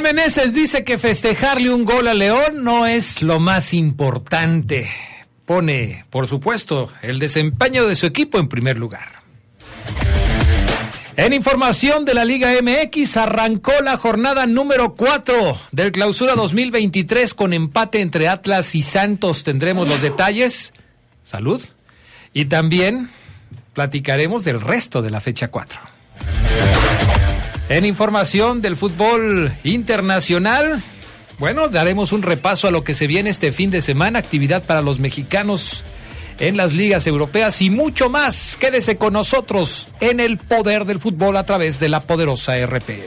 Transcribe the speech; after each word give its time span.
Meneses 0.00 0.54
dice 0.54 0.84
que 0.84 0.98
festejarle 0.98 1.70
un 1.70 1.84
gol 1.84 2.08
a 2.08 2.14
León 2.14 2.62
no 2.62 2.86
es 2.86 3.22
lo 3.22 3.40
más 3.40 3.74
importante. 3.74 4.88
Pone, 5.44 6.04
por 6.10 6.26
supuesto, 6.26 6.92
el 7.02 7.18
desempeño 7.18 7.86
de 7.86 7.96
su 7.96 8.06
equipo 8.06 8.38
en 8.38 8.48
primer 8.48 8.78
lugar. 8.78 9.22
En 11.16 11.32
información 11.32 12.04
de 12.04 12.14
la 12.14 12.24
Liga 12.24 12.50
MX, 12.62 13.16
arrancó 13.16 13.72
la 13.82 13.96
jornada 13.96 14.46
número 14.46 14.94
4 14.94 15.58
del 15.72 15.90
Clausura 15.90 16.34
2023 16.36 17.34
con 17.34 17.52
empate 17.52 18.00
entre 18.00 18.28
Atlas 18.28 18.74
y 18.74 18.82
Santos. 18.82 19.42
Tendremos 19.42 19.88
los 19.88 20.00
detalles. 20.00 20.72
Salud. 21.24 21.60
Y 22.32 22.44
también 22.44 23.08
platicaremos 23.72 24.44
del 24.44 24.60
resto 24.60 25.02
de 25.02 25.10
la 25.10 25.20
fecha 25.20 25.48
4. 25.48 25.80
En 27.68 27.84
información 27.84 28.62
del 28.62 28.76
fútbol 28.76 29.52
internacional, 29.62 30.82
bueno, 31.38 31.68
daremos 31.68 32.12
un 32.12 32.22
repaso 32.22 32.66
a 32.66 32.70
lo 32.70 32.82
que 32.82 32.94
se 32.94 33.06
viene 33.06 33.30
este 33.30 33.52
fin 33.52 33.70
de 33.70 33.82
semana, 33.82 34.18
actividad 34.18 34.62
para 34.64 34.80
los 34.80 34.98
mexicanos 34.98 35.84
en 36.38 36.56
las 36.56 36.72
ligas 36.74 37.06
europeas 37.06 37.60
y 37.60 37.70
mucho 37.70 38.08
más. 38.08 38.56
Quédese 38.58 38.96
con 38.96 39.12
nosotros 39.12 39.88
en 40.00 40.20
el 40.20 40.38
poder 40.38 40.84
del 40.86 40.98
fútbol 40.98 41.36
a 41.36 41.44
través 41.44 41.78
de 41.78 41.88
la 41.88 42.00
poderosa 42.00 42.56
RPM. 42.64 43.02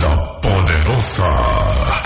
la 0.00 0.40
poderosa. 0.40 2.05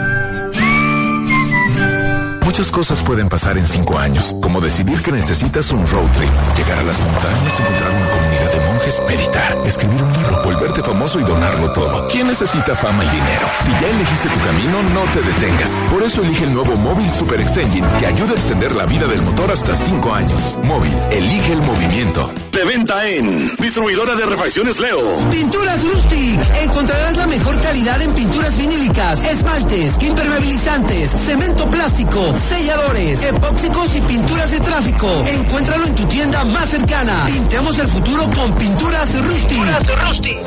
Muchas 2.61 2.75
cosas 2.75 3.01
pueden 3.01 3.27
pasar 3.27 3.57
en 3.57 3.65
cinco 3.65 3.97
años, 3.97 4.35
como 4.39 4.61
decidir 4.61 5.01
que 5.01 5.11
necesitas 5.11 5.71
un 5.71 5.79
road 5.87 6.11
trip, 6.11 6.29
llegar 6.55 6.77
a 6.77 6.83
las 6.83 6.99
montañas, 6.99 7.59
encontrar 7.59 7.89
una 7.89 8.07
comunidad 8.11 8.51
de 8.53 8.70
monjes, 8.91 9.01
meditar, 9.07 9.61
escribir 9.65 10.03
un 10.03 10.13
libro, 10.13 10.43
volverte 10.43 10.81
famoso 10.83 11.19
y 11.19 11.23
donarlo 11.23 11.71
todo. 11.71 12.07
¿Quién 12.07 12.27
necesita 12.27 12.75
fama 12.75 13.03
y 13.05 13.09
dinero? 13.09 13.47
Si 13.63 13.71
ya 13.71 13.89
elegiste 13.89 14.29
tu 14.29 14.39
camino, 14.39 14.83
no 14.93 15.01
te 15.13 15.21
detengas. 15.21 15.81
Por 15.89 16.03
eso 16.03 16.21
elige 16.21 16.45
el 16.45 16.53
nuevo 16.53 16.75
Móvil 16.75 17.09
Super 17.09 17.39
Extension 17.41 17.87
que 17.99 18.05
ayuda 18.05 18.31
a 18.33 18.35
extender 18.35 18.71
la 18.73 18.85
vida 18.85 19.07
del 19.07 19.21
motor 19.21 19.51
hasta 19.51 19.75
cinco 19.75 20.13
años. 20.13 20.55
Móvil, 20.63 20.97
elige 21.11 21.53
el 21.53 21.61
movimiento. 21.61 22.31
De 22.51 22.65
venta 22.65 23.07
en 23.07 23.55
Distribuidora 23.57 24.15
de 24.15 24.25
Refacciones 24.25 24.79
Leo. 24.79 24.99
Pinturas 25.29 25.81
Rustic. 25.83 26.39
Encontrarás 26.61 27.15
la 27.15 27.27
mejor 27.27 27.59
calidad 27.61 28.01
en 28.01 28.13
pinturas 28.13 28.57
vinílicas, 28.57 29.23
esmaltes, 29.23 30.01
impermeabilizantes, 30.01 31.11
cemento 31.11 31.69
plástico, 31.69 32.37
selladores, 32.37 33.23
epóxicos 33.23 33.95
y 33.95 34.01
pinturas 34.01 34.51
de 34.51 34.59
tráfico. 34.59 35.07
Encuéntralo 35.25 35.85
en 35.87 35.95
tu 35.95 36.05
tienda 36.05 36.43
más 36.45 36.69
cercana. 36.69 37.25
Pintemos 37.25 37.79
el 37.79 37.87
futuro 37.87 38.29
con 38.35 38.53
Pinturas 38.55 38.80
Rusty. 38.81 40.37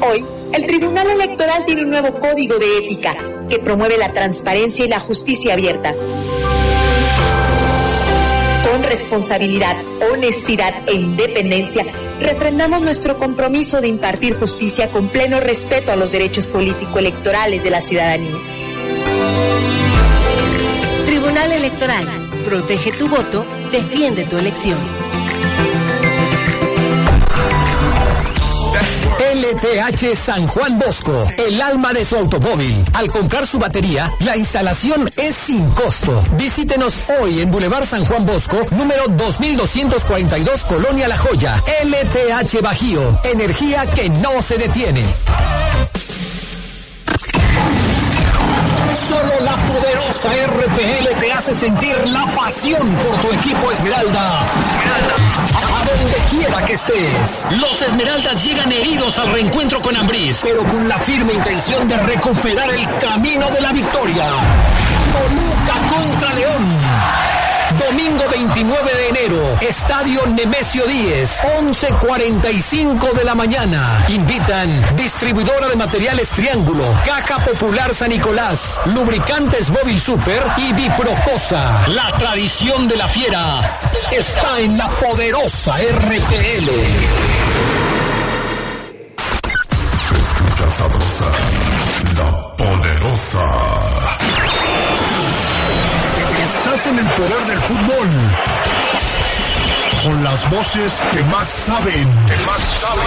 Hoy, 0.00 0.24
el 0.52 0.66
Tribunal 0.66 1.10
Electoral 1.10 1.64
tiene 1.66 1.82
un 1.82 1.90
nuevo 1.90 2.20
código 2.20 2.58
de 2.58 2.78
ética 2.78 3.16
que 3.48 3.58
promueve 3.58 3.98
la 3.98 4.12
transparencia 4.12 4.84
y 4.84 4.88
la 4.88 5.00
justicia 5.00 5.54
abierta. 5.54 5.92
Con 8.70 8.82
responsabilidad, 8.84 9.76
honestidad 10.12 10.72
e 10.86 10.94
independencia, 10.94 11.84
refrendamos 12.20 12.80
nuestro 12.80 13.18
compromiso 13.18 13.80
de 13.80 13.88
impartir 13.88 14.38
justicia 14.38 14.90
con 14.90 15.08
pleno 15.08 15.40
respeto 15.40 15.90
a 15.90 15.96
los 15.96 16.12
derechos 16.12 16.46
político-electorales 16.46 17.64
de 17.64 17.70
la 17.70 17.80
ciudadanía. 17.80 18.36
Tribunal 21.06 21.52
Electoral. 21.52 22.06
Protege 22.44 22.92
tu 22.92 23.08
voto, 23.08 23.44
defiende 23.72 24.24
tu 24.24 24.38
elección. 24.38 24.78
LTH 29.50 30.14
San 30.14 30.46
Juan 30.46 30.78
Bosco, 30.78 31.24
el 31.36 31.60
alma 31.60 31.92
de 31.92 32.04
su 32.04 32.14
automóvil. 32.14 32.84
Al 32.94 33.10
comprar 33.10 33.48
su 33.48 33.58
batería, 33.58 34.12
la 34.20 34.36
instalación 34.36 35.10
es 35.16 35.34
sin 35.34 35.68
costo. 35.70 36.22
Visítenos 36.36 37.00
hoy 37.20 37.40
en 37.40 37.50
Boulevard 37.50 37.84
San 37.84 38.04
Juan 38.04 38.24
Bosco, 38.24 38.64
número 38.70 39.08
2242, 39.08 40.64
Colonia 40.66 41.08
La 41.08 41.16
Joya. 41.16 41.60
LTH 41.82 42.62
Bajío, 42.62 43.20
energía 43.24 43.86
que 43.86 44.08
no 44.08 44.40
se 44.40 44.56
detiene. 44.56 45.04
Poderosa 49.80 50.28
RPL 50.46 51.18
te 51.18 51.32
hace 51.32 51.54
sentir 51.54 51.96
la 52.08 52.26
pasión 52.34 52.86
por 52.96 53.16
tu 53.20 53.32
equipo 53.32 53.70
Esmeralda. 53.72 54.40
A 54.40 55.84
donde 55.84 56.16
quiera 56.30 56.64
que 56.66 56.74
estés. 56.74 57.46
Los 57.58 57.80
Esmeraldas 57.82 58.44
llegan 58.44 58.70
heridos 58.70 59.18
al 59.18 59.32
reencuentro 59.32 59.80
con 59.80 59.96
Ambriz, 59.96 60.40
pero 60.42 60.64
con 60.64 60.88
la 60.88 60.98
firme 60.98 61.32
intención 61.32 61.88
de 61.88 61.96
recuperar 61.98 62.70
el 62.70 62.98
camino 62.98 63.48
de 63.50 63.60
la 63.60 63.72
victoria. 63.72 64.26
Toluca 65.12 65.74
contra 65.88 66.34
León. 66.34 66.78
Domingo 67.88 68.24
29 68.30 68.94
de 68.94 68.99
Estadio 69.60 70.24
Nemesio 70.26 70.86
10, 70.86 71.42
11.45 71.60 73.12
de 73.12 73.24
la 73.24 73.34
mañana. 73.34 74.04
Invitan 74.08 74.96
distribuidora 74.96 75.68
de 75.68 75.76
materiales 75.76 76.30
Triángulo, 76.30 76.84
Caja 77.04 77.38
Popular 77.44 77.94
San 77.94 78.08
Nicolás, 78.08 78.80
Lubricantes 78.86 79.68
Móvil 79.68 80.00
Super 80.00 80.42
y 80.56 80.72
Biprocosa. 80.72 81.86
La 81.88 82.10
tradición 82.12 82.88
de 82.88 82.96
la 82.96 83.06
fiera 83.06 83.60
está 84.10 84.60
en 84.60 84.78
la 84.78 84.88
poderosa 84.88 85.76
RPL. 85.76 86.70
escucha 90.16 90.70
sabrosa, 90.70 91.32
la 92.16 92.56
poderosa. 92.56 93.44
Estás 96.42 96.86
en 96.86 96.98
el 96.98 97.06
poder 97.10 97.46
del 97.46 97.60
fútbol. 97.60 98.08
Con 100.02 100.24
las 100.24 100.50
voces 100.50 100.98
que 101.12 101.22
más 101.24 101.46
saben. 101.46 101.92
Que 101.92 102.46
más 102.46 102.60
saben. 102.80 103.04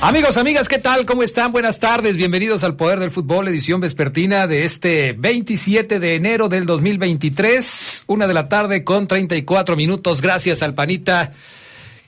Amigos, 0.00 0.38
amigas, 0.38 0.68
¿qué 0.68 0.78
tal? 0.78 1.04
¿Cómo 1.04 1.22
están? 1.22 1.52
Buenas 1.52 1.80
tardes. 1.80 2.16
Bienvenidos 2.16 2.64
al 2.64 2.76
Poder 2.76 2.98
del 2.98 3.10
Fútbol, 3.10 3.48
edición 3.48 3.82
vespertina 3.82 4.46
de 4.46 4.64
este 4.64 5.12
27 5.12 6.00
de 6.00 6.14
enero 6.14 6.48
del 6.48 6.64
2023. 6.64 8.04
Una 8.06 8.26
de 8.26 8.32
la 8.32 8.48
tarde 8.48 8.84
con 8.84 9.06
34 9.06 9.76
minutos. 9.76 10.22
Gracias 10.22 10.62
al 10.62 10.72
Panita 10.72 11.34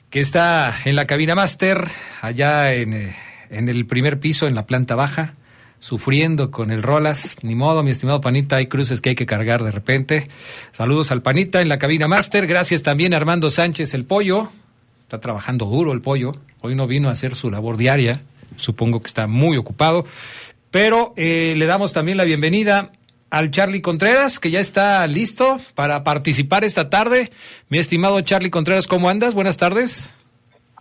que 0.09 0.19
está 0.19 0.75
en 0.85 0.95
la 0.95 1.05
cabina 1.05 1.35
máster, 1.35 1.87
allá 2.21 2.73
en, 2.73 2.93
eh, 2.93 3.15
en 3.49 3.69
el 3.69 3.85
primer 3.85 4.19
piso, 4.19 4.47
en 4.47 4.55
la 4.55 4.65
planta 4.65 4.95
baja, 4.95 5.33
sufriendo 5.79 6.51
con 6.51 6.71
el 6.71 6.83
Rolas. 6.83 7.37
Ni 7.41 7.55
modo, 7.55 7.83
mi 7.83 7.91
estimado 7.91 8.21
Panita, 8.21 8.57
hay 8.57 8.67
cruces 8.67 9.01
que 9.01 9.09
hay 9.09 9.15
que 9.15 9.25
cargar 9.25 9.63
de 9.63 9.71
repente. 9.71 10.27
Saludos 10.71 11.11
al 11.11 11.21
Panita 11.21 11.61
en 11.61 11.69
la 11.69 11.79
cabina 11.79 12.07
máster. 12.07 12.47
Gracias 12.47 12.83
también 12.83 13.13
a 13.13 13.17
Armando 13.17 13.49
Sánchez, 13.49 13.93
el 13.93 14.05
pollo. 14.05 14.49
Está 15.03 15.19
trabajando 15.19 15.65
duro 15.65 15.91
el 15.91 16.01
pollo. 16.01 16.33
Hoy 16.61 16.75
no 16.75 16.87
vino 16.87 17.09
a 17.09 17.13
hacer 17.13 17.35
su 17.35 17.49
labor 17.49 17.77
diaria. 17.77 18.21
Supongo 18.57 19.01
que 19.01 19.07
está 19.07 19.27
muy 19.27 19.57
ocupado. 19.57 20.05
Pero 20.71 21.13
eh, 21.17 21.55
le 21.57 21.65
damos 21.65 21.93
también 21.93 22.17
la 22.17 22.25
bienvenida 22.25 22.91
al 23.31 23.51
Charlie 23.51 23.81
Contreras, 23.81 24.39
que 24.39 24.51
ya 24.51 24.59
está 24.59 25.05
listo 25.07 25.57
para 25.75 26.03
participar 26.03 26.63
esta 26.63 26.89
tarde. 26.89 27.31
Mi 27.69 27.77
estimado 27.77 28.21
Charlie 28.21 28.49
Contreras, 28.49 28.87
¿cómo 28.87 29.09
andas? 29.09 29.33
Buenas 29.33 29.57
tardes. 29.57 30.11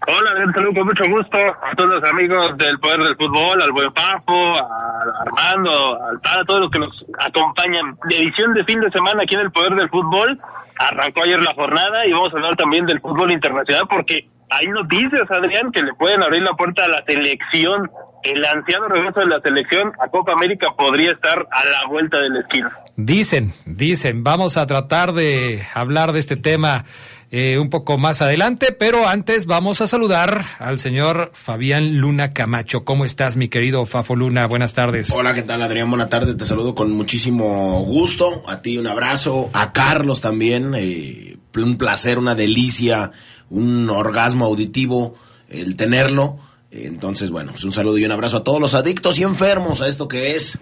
Hola, 0.07 0.53
saludo 0.55 0.75
con 0.75 0.85
mucho 0.85 1.05
gusto 1.11 1.37
a 1.37 1.75
todos 1.75 1.91
los 1.91 2.11
amigos 2.11 2.57
del 2.57 2.79
Poder 2.79 3.01
del 3.01 3.17
Fútbol, 3.17 3.61
al 3.61 3.73
Buen 3.73 3.93
Papo, 3.93 4.55
a 4.57 5.23
Armando, 5.23 5.99
al 6.01 6.17
a 6.17 6.45
todos 6.45 6.61
los 6.61 6.71
que 6.71 6.79
nos 6.79 7.05
acompañan. 7.19 7.99
De 8.09 8.17
edición 8.17 8.55
de 8.55 8.65
fin 8.65 8.81
de 8.81 8.91
semana 8.91 9.23
aquí 9.25 9.35
en 9.35 9.41
el 9.41 9.51
Poder 9.51 9.75
del 9.75 9.91
Fútbol, 9.91 10.39
arrancó 10.79 11.25
ayer 11.25 11.43
la 11.43 11.53
jornada 11.55 12.07
y 12.07 12.13
vamos 12.13 12.33
a 12.33 12.37
hablar 12.37 12.55
también 12.55 12.87
del 12.87 13.01
fútbol 13.01 13.33
internacional 13.33 13.83
porque 13.91 14.29
hay 14.51 14.67
noticias, 14.69 15.29
Adrián, 15.31 15.73
que 15.73 15.83
le 15.83 15.93
pueden 15.95 16.23
abrir 16.23 16.43
la 16.43 16.55
puerta 16.55 16.85
a 16.85 16.89
la 16.89 17.03
selección. 17.07 17.91
El 18.23 18.45
anciano 18.45 18.89
regreso 18.89 19.21
de 19.21 19.27
la 19.27 19.41
selección 19.41 19.93
a 20.01 20.09
Copa 20.09 20.33
América 20.33 20.69
podría 20.77 21.13
estar 21.13 21.47
a 21.51 21.65
la 21.65 21.89
vuelta 21.89 22.19
de 22.19 22.31
la 22.31 22.41
esquina. 22.41 22.73
Dicen, 22.97 23.53
dicen, 23.65 24.25
vamos 24.25 24.57
a 24.57 24.67
tratar 24.67 25.13
de 25.13 25.63
hablar 25.75 26.13
de 26.13 26.19
este 26.19 26.37
tema 26.37 26.85
eh, 27.31 27.59
un 27.59 27.69
poco 27.69 27.99
más 27.99 28.23
adelante, 28.23 28.73
pero 28.73 29.07
antes 29.07 29.45
vamos 29.47 29.81
a 29.83 29.87
saludar 29.87 30.45
al 30.59 30.79
señor 30.79 31.31
Fabián 31.35 31.99
Luna 31.99 32.33
Camacho. 32.33 32.85
¿Cómo 32.85 33.05
estás, 33.05 33.37
mi 33.37 33.49
querido 33.49 33.85
Fafo 33.85 34.17
Luna? 34.17 34.47
Buenas 34.47 34.75
tardes. 34.75 35.11
Hola, 35.13 35.35
¿qué 35.35 35.43
tal, 35.43 35.63
Adrián? 35.63 35.91
Buenas 35.91 36.09
tardes, 36.09 36.37
te 36.37 36.45
saludo 36.45 36.75
con 36.75 36.91
muchísimo 36.91 37.83
gusto. 37.85 38.43
A 38.49 38.63
ti 38.63 38.79
un 38.79 38.87
abrazo, 38.87 39.51
a 39.53 39.73
Carlos 39.73 40.23
también. 40.23 40.75
Eh, 40.75 41.37
un 41.55 41.77
placer, 41.77 42.19
una 42.19 42.35
delicia, 42.35 43.13
un 43.51 43.91
orgasmo 43.91 44.47
auditivo 44.47 45.15
el 45.49 45.77
tenerlo. 45.77 46.39
Entonces, 46.71 47.31
bueno, 47.31 47.53
pues 47.53 47.65
un 47.65 47.73
saludo 47.73 47.99
y 47.99 48.05
un 48.05 48.13
abrazo 48.13 48.39
a 48.39 48.45
todos 48.45 48.61
los 48.61 48.75
adictos 48.75 49.19
y 49.19 49.23
enfermos 49.23 49.81
a 49.81 49.89
esto 49.89 50.07
que 50.09 50.35
es 50.35 50.59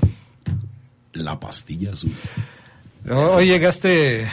la 1.13 1.41
pastilla 1.41 1.93
azul. 1.93 2.13
Hoy 3.09 3.47
llegaste 3.47 4.29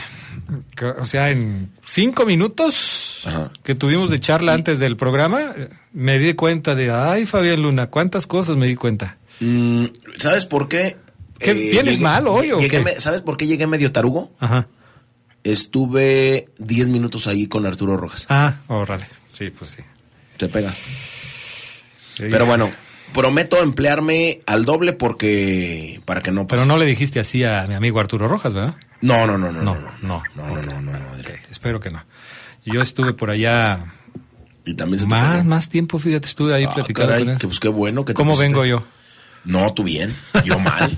o 0.98 1.04
sea, 1.04 1.30
en 1.30 1.70
cinco 1.84 2.26
minutos 2.26 3.26
que 3.62 3.74
tuvimos 3.74 4.10
de 4.10 4.20
charla 4.20 4.54
antes 4.54 4.78
del 4.78 4.96
programa, 4.96 5.54
me 5.92 6.18
di 6.18 6.34
cuenta 6.34 6.74
de, 6.74 6.90
ay, 6.90 7.26
Fabián 7.26 7.62
Luna, 7.62 7.88
cuántas 7.88 8.26
cosas 8.26 8.56
me 8.56 8.66
di 8.66 8.76
cuenta. 8.76 9.16
Mm, 9.40 9.86
¿Sabes 10.18 10.46
por 10.46 10.68
qué? 10.68 10.96
¿Qué 11.38 11.52
¿Vienes 11.52 12.00
mal 12.00 12.26
hoy 12.28 12.52
o 12.52 12.58
qué? 12.58 12.96
¿Sabes 12.98 13.20
por 13.20 13.36
qué 13.36 13.46
llegué 13.46 13.66
medio 13.66 13.92
tarugo? 13.92 14.32
Ajá. 14.38 14.68
Estuve 15.42 16.46
diez 16.58 16.88
minutos 16.88 17.26
ahí 17.26 17.46
con 17.46 17.66
Arturo 17.66 17.96
Rojas. 17.96 18.26
Ah, 18.28 18.56
órale. 18.68 19.08
Sí, 19.32 19.50
pues 19.50 19.72
sí. 19.72 19.82
Se 20.38 20.48
pega. 20.48 20.72
Pero 22.18 22.46
bueno, 22.46 22.70
prometo 23.12 23.62
emplearme 23.62 24.40
al 24.46 24.64
doble 24.64 24.92
porque 24.92 26.00
para 26.04 26.20
que 26.20 26.30
no 26.30 26.46
pase. 26.46 26.62
Pero 26.62 26.66
no 26.66 26.78
le 26.78 26.86
dijiste 26.86 27.20
así 27.20 27.44
a 27.44 27.66
mi 27.66 27.74
amigo 27.74 28.00
Arturo 28.00 28.28
Rojas, 28.28 28.54
¿verdad? 28.54 28.76
No, 29.00 29.26
no, 29.26 29.36
no, 29.36 29.52
no. 29.52 29.62
No, 29.62 29.78
no, 30.02 30.22
no, 30.34 30.62
no, 30.62 30.80
no, 30.80 30.92
Espero 31.50 31.80
que 31.80 31.90
no. 31.90 32.04
Yo 32.64 32.80
estuve 32.80 33.12
por 33.12 33.30
allá. 33.30 33.84
Y 34.64 34.74
también 34.74 35.00
se 35.00 35.06
más, 35.06 35.44
más 35.44 35.68
tiempo, 35.68 35.98
fíjate, 35.98 36.26
estuve 36.26 36.54
ahí 36.54 36.64
ah, 36.64 36.70
platicando. 36.74 37.38
Que, 37.38 37.46
pues 37.46 37.60
qué 37.60 37.68
bueno 37.68 38.04
que 38.04 38.14
¿Cómo 38.14 38.36
vengo 38.36 38.64
yo? 38.64 38.84
No, 39.44 39.72
tú 39.74 39.84
bien, 39.84 40.14
yo 40.44 40.58
mal. 40.58 40.96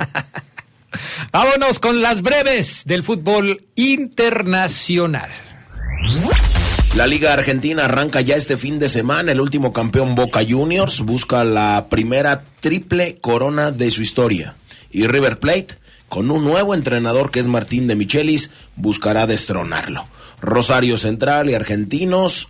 Vámonos 1.32 1.80
con 1.80 2.00
las 2.00 2.22
breves 2.22 2.84
del 2.84 3.02
fútbol 3.02 3.66
internacional. 3.74 5.28
La 6.96 7.06
Liga 7.06 7.34
Argentina 7.34 7.84
arranca 7.84 8.22
ya 8.22 8.37
este 8.37 8.56
fin 8.56 8.78
de 8.78 8.88
semana. 8.88 9.31
El 9.31 9.43
último 9.43 9.70
campeón 9.70 10.14
Boca 10.14 10.40
Juniors 10.48 11.02
busca 11.02 11.44
la 11.44 11.88
primera 11.90 12.43
triple 12.60 13.19
corona 13.20 13.70
de 13.70 13.90
su 13.90 14.00
historia. 14.00 14.56
Y 14.90 15.06
River 15.06 15.38
Plate 15.38 15.76
con 16.08 16.31
un 16.31 16.43
nuevo 16.43 16.75
entrenador 16.75 17.31
que 17.31 17.40
es 17.40 17.46
Martín 17.46 17.87
de 17.87 17.96
Michelis, 17.96 18.50
buscará 18.76 19.26
destronarlo. 19.26 20.06
Rosario 20.40 20.96
Central 20.96 21.50
y 21.50 21.54
Argentinos 21.54 22.48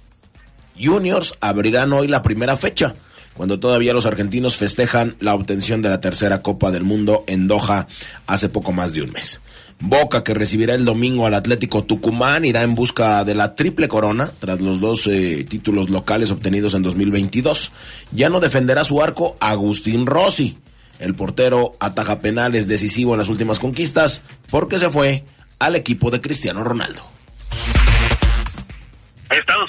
Juniors 0.80 1.34
abrirán 1.40 1.92
hoy 1.92 2.06
la 2.06 2.22
primera 2.22 2.56
fecha, 2.56 2.94
cuando 3.34 3.58
todavía 3.58 3.92
los 3.92 4.06
argentinos 4.06 4.56
festejan 4.56 5.16
la 5.18 5.34
obtención 5.34 5.82
de 5.82 5.88
la 5.88 6.00
tercera 6.00 6.42
Copa 6.42 6.70
del 6.70 6.84
Mundo 6.84 7.24
en 7.26 7.48
Doha 7.48 7.88
hace 8.28 8.48
poco 8.48 8.70
más 8.70 8.92
de 8.92 9.02
un 9.02 9.10
mes. 9.10 9.40
Boca, 9.78 10.24
que 10.24 10.34
recibirá 10.34 10.74
el 10.74 10.84
domingo 10.84 11.26
al 11.26 11.34
Atlético 11.34 11.84
Tucumán, 11.84 12.44
irá 12.44 12.62
en 12.62 12.74
busca 12.74 13.24
de 13.24 13.34
la 13.34 13.54
triple 13.54 13.88
corona 13.88 14.30
tras 14.38 14.60
los 14.60 14.80
dos 14.80 15.06
eh, 15.06 15.44
títulos 15.48 15.90
locales 15.90 16.30
obtenidos 16.30 16.74
en 16.74 16.82
2022. 16.82 17.72
Ya 18.12 18.28
no 18.28 18.40
defenderá 18.40 18.84
su 18.84 19.02
arco 19.02 19.36
Agustín 19.38 20.06
Rossi 20.06 20.56
el 20.98 21.14
portero 21.14 21.72
ataja 21.80 22.20
penales 22.20 22.68
decisivo 22.68 23.12
en 23.12 23.18
las 23.18 23.28
últimas 23.28 23.58
conquistas 23.58 24.22
porque 24.50 24.78
se 24.78 24.90
fue 24.90 25.24
al 25.58 25.76
equipo 25.76 26.10
de 26.10 26.20
Cristiano 26.20 26.64
Ronaldo. 26.64 27.15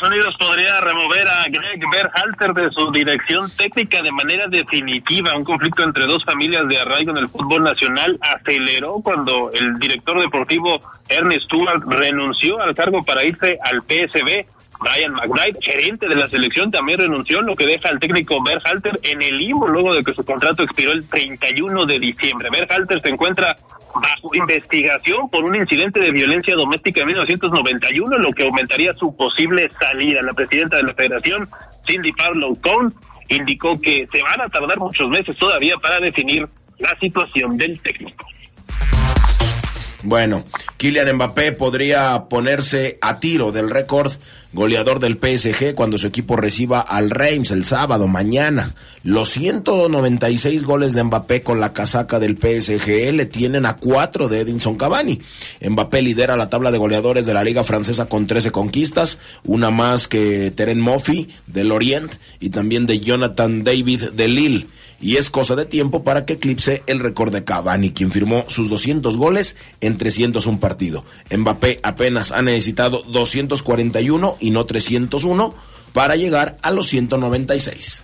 Unidos 0.08 0.36
podría 0.40 0.80
remover 0.80 1.28
a 1.28 1.44
Greg 1.50 1.82
Berhalter 1.92 2.54
de 2.54 2.70
su 2.72 2.92
dirección 2.92 3.50
técnica 3.58 4.02
de 4.02 4.12
manera 4.12 4.48
definitiva. 4.48 5.36
Un 5.36 5.44
conflicto 5.44 5.84
entre 5.84 6.06
dos 6.06 6.24
familias 6.24 6.68
de 6.68 6.80
arraigo 6.80 7.12
en 7.12 7.18
el 7.18 7.30
fútbol 7.30 7.64
nacional 7.64 8.18
aceleró 8.22 9.02
cuando 9.04 9.52
el 9.52 9.78
director 9.80 10.22
deportivo 10.22 10.80
Ernest 11.10 11.44
Stewart 11.44 11.84
renunció 11.88 12.62
al 12.62 12.74
cargo 12.74 13.04
para 13.04 13.26
irse 13.26 13.60
al 13.62 13.82
PSB. 13.82 14.46
Brian 14.80 15.14
McBride, 15.14 15.58
gerente 15.62 16.08
de 16.08 16.16
la 16.16 16.28
selección, 16.28 16.70
también 16.70 17.00
renunció, 17.00 17.42
lo 17.42 17.56
que 17.56 17.66
deja 17.66 17.90
al 17.90 18.00
técnico 18.00 18.44
Berhalter 18.44 19.00
en 19.04 19.22
el 19.22 19.38
limbo 19.38 19.68
luego 19.68 19.96
de 19.96 20.04
que 20.04 20.14
su 20.14 20.24
contrato 20.24 20.64
expiró 20.64 20.92
el 20.92 21.08
31 21.08 21.86
de 21.86 22.00
diciembre. 22.00 22.50
Berhalter 22.52 23.02
se 23.02 23.10
encuentra 23.10 23.56
bajo 23.94 24.36
investigación 24.36 25.30
por 25.30 25.44
un 25.44 25.56
incidente 25.56 26.00
de 26.00 26.12
violencia 26.12 26.56
doméstica 26.56 27.02
en 27.02 27.08
1991, 27.08 28.18
lo 28.18 28.32
que 28.32 28.44
aumentaría 28.44 28.94
su 28.94 29.16
posible 29.16 29.70
salida. 29.80 30.22
La 30.22 30.34
presidenta 30.34 30.78
de 30.78 30.84
la 30.84 30.94
federación, 30.94 31.50
Cindy 31.88 32.12
Parlow 32.12 32.60
Cohn, 32.62 32.94
indicó 33.30 33.80
que 33.82 34.08
se 34.12 34.22
van 34.22 34.42
a 34.42 34.50
tardar 34.50 34.78
muchos 34.78 35.10
meses 35.10 35.36
todavía 35.38 35.76
para 35.78 36.00
definir 36.00 36.48
la 36.78 36.98
situación 37.00 37.58
del 37.58 37.80
técnico. 37.82 38.26
Bueno, 40.04 40.46
Kylian 40.78 41.16
Mbappé 41.16 41.52
podría 41.54 42.26
ponerse 42.30 42.98
a 43.02 43.20
tiro 43.20 43.52
del 43.52 43.70
récord 43.70 44.12
goleador 44.54 45.00
del 45.00 45.18
PSG 45.18 45.76
cuando 45.76 45.98
su 45.98 46.08
equipo 46.08 46.36
reciba 46.36 46.80
al 46.80 47.10
Reims 47.10 47.52
el 47.52 47.66
sábado, 47.66 48.08
mañana. 48.08 48.76
Los 49.04 49.30
196 49.30 50.64
goles 50.64 50.94
de 50.94 51.04
Mbappé 51.04 51.42
con 51.42 51.60
la 51.60 51.74
casaca 51.74 52.20
del 52.20 52.38
PSG 52.38 53.14
le 53.14 53.26
tienen 53.26 53.66
a 53.66 53.78
cuatro 53.78 54.30
de 54.30 54.42
Edinson 54.42 54.76
Cavani. 54.76 55.22
Mbappé 55.62 56.02
lidera 56.02 56.36
la 56.36 56.50
tabla 56.50 56.72
de 56.72 56.78
goleadores 56.78 57.26
de 57.26 57.34
la 57.34 57.44
Liga 57.44 57.64
Francesa 57.64 58.08
con 58.08 58.28
13 58.28 58.52
conquistas, 58.52 59.20
una 59.44 59.72
más 59.72 60.08
que 60.08 60.52
Teren 60.52 60.82
Moffi 60.82 61.30
del 61.48 61.72
Orient 61.72 62.16
y 62.40 62.50
también 62.50 62.86
de 62.86 63.00
Jonathan 63.00 63.64
David 63.64 64.10
de 64.12 64.28
Lille 64.28 64.68
y 65.00 65.18
es 65.18 65.30
cosa 65.30 65.56
de 65.56 65.66
tiempo 65.66 66.04
para 66.04 66.26
que 66.26 66.34
eclipse 66.34 66.84
el 66.88 67.00
récord 67.00 67.34
de 67.34 67.44
Cavani, 67.44 67.92
quien 67.92 68.12
firmó 68.12 68.46
sus 68.48 68.70
200 68.70 69.18
goles 69.18 69.58
en 69.82 69.98
301 69.98 70.60
partido. 70.60 71.04
Mbappé 71.36 71.80
apenas 71.84 72.32
ha 72.32 72.42
necesitado 72.42 73.04
241 73.04 74.38
y 74.40 74.52
no 74.52 74.66
301 74.66 75.54
para 75.94 76.16
llegar 76.16 76.58
a 76.62 76.72
los 76.72 76.88
196. 76.88 78.04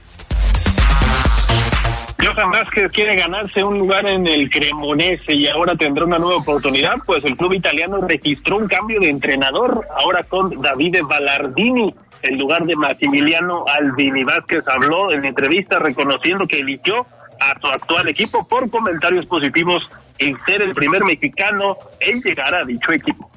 Johan 2.24 2.52
Vázquez 2.52 2.90
quiere 2.94 3.18
ganarse 3.18 3.62
un 3.62 3.80
lugar 3.80 4.06
en 4.08 4.26
el 4.26 4.50
Cremonese 4.50 5.34
y 5.34 5.46
ahora 5.48 5.76
tendrá 5.76 6.06
una 6.06 6.18
nueva 6.18 6.38
oportunidad, 6.38 6.96
pues 7.06 7.26
el 7.26 7.36
club 7.36 7.54
italiano 7.54 8.00
registró 8.00 8.60
un 8.60 8.68
cambio 8.68 9.02
de 9.02 9.10
entrenador, 9.10 9.86
ahora 10.00 10.24
con 10.24 10.62
Davide 10.62 11.02
Ballardini 11.02 11.94
en 12.22 12.40
lugar 12.40 12.64
de 12.64 12.78
Maximiliano 12.78 13.66
Albini. 13.68 14.24
Vázquez 14.24 14.66
habló 14.70 15.12
en 15.12 15.26
entrevista 15.26 15.80
reconociendo 15.80 16.48
que 16.48 16.62
eligió 16.62 17.06
a 17.42 17.60
su 17.60 17.68
actual 17.68 18.08
equipo 18.08 18.48
por 18.48 18.70
comentarios 18.70 19.26
positivos 19.26 19.84
en 20.18 20.38
ser 20.46 20.62
el 20.62 20.74
primer 20.74 21.04
mexicano 21.04 21.76
en 22.00 22.22
llegar 22.22 22.56
a 22.56 22.64
dicho 22.64 22.94
equipo. 22.94 23.33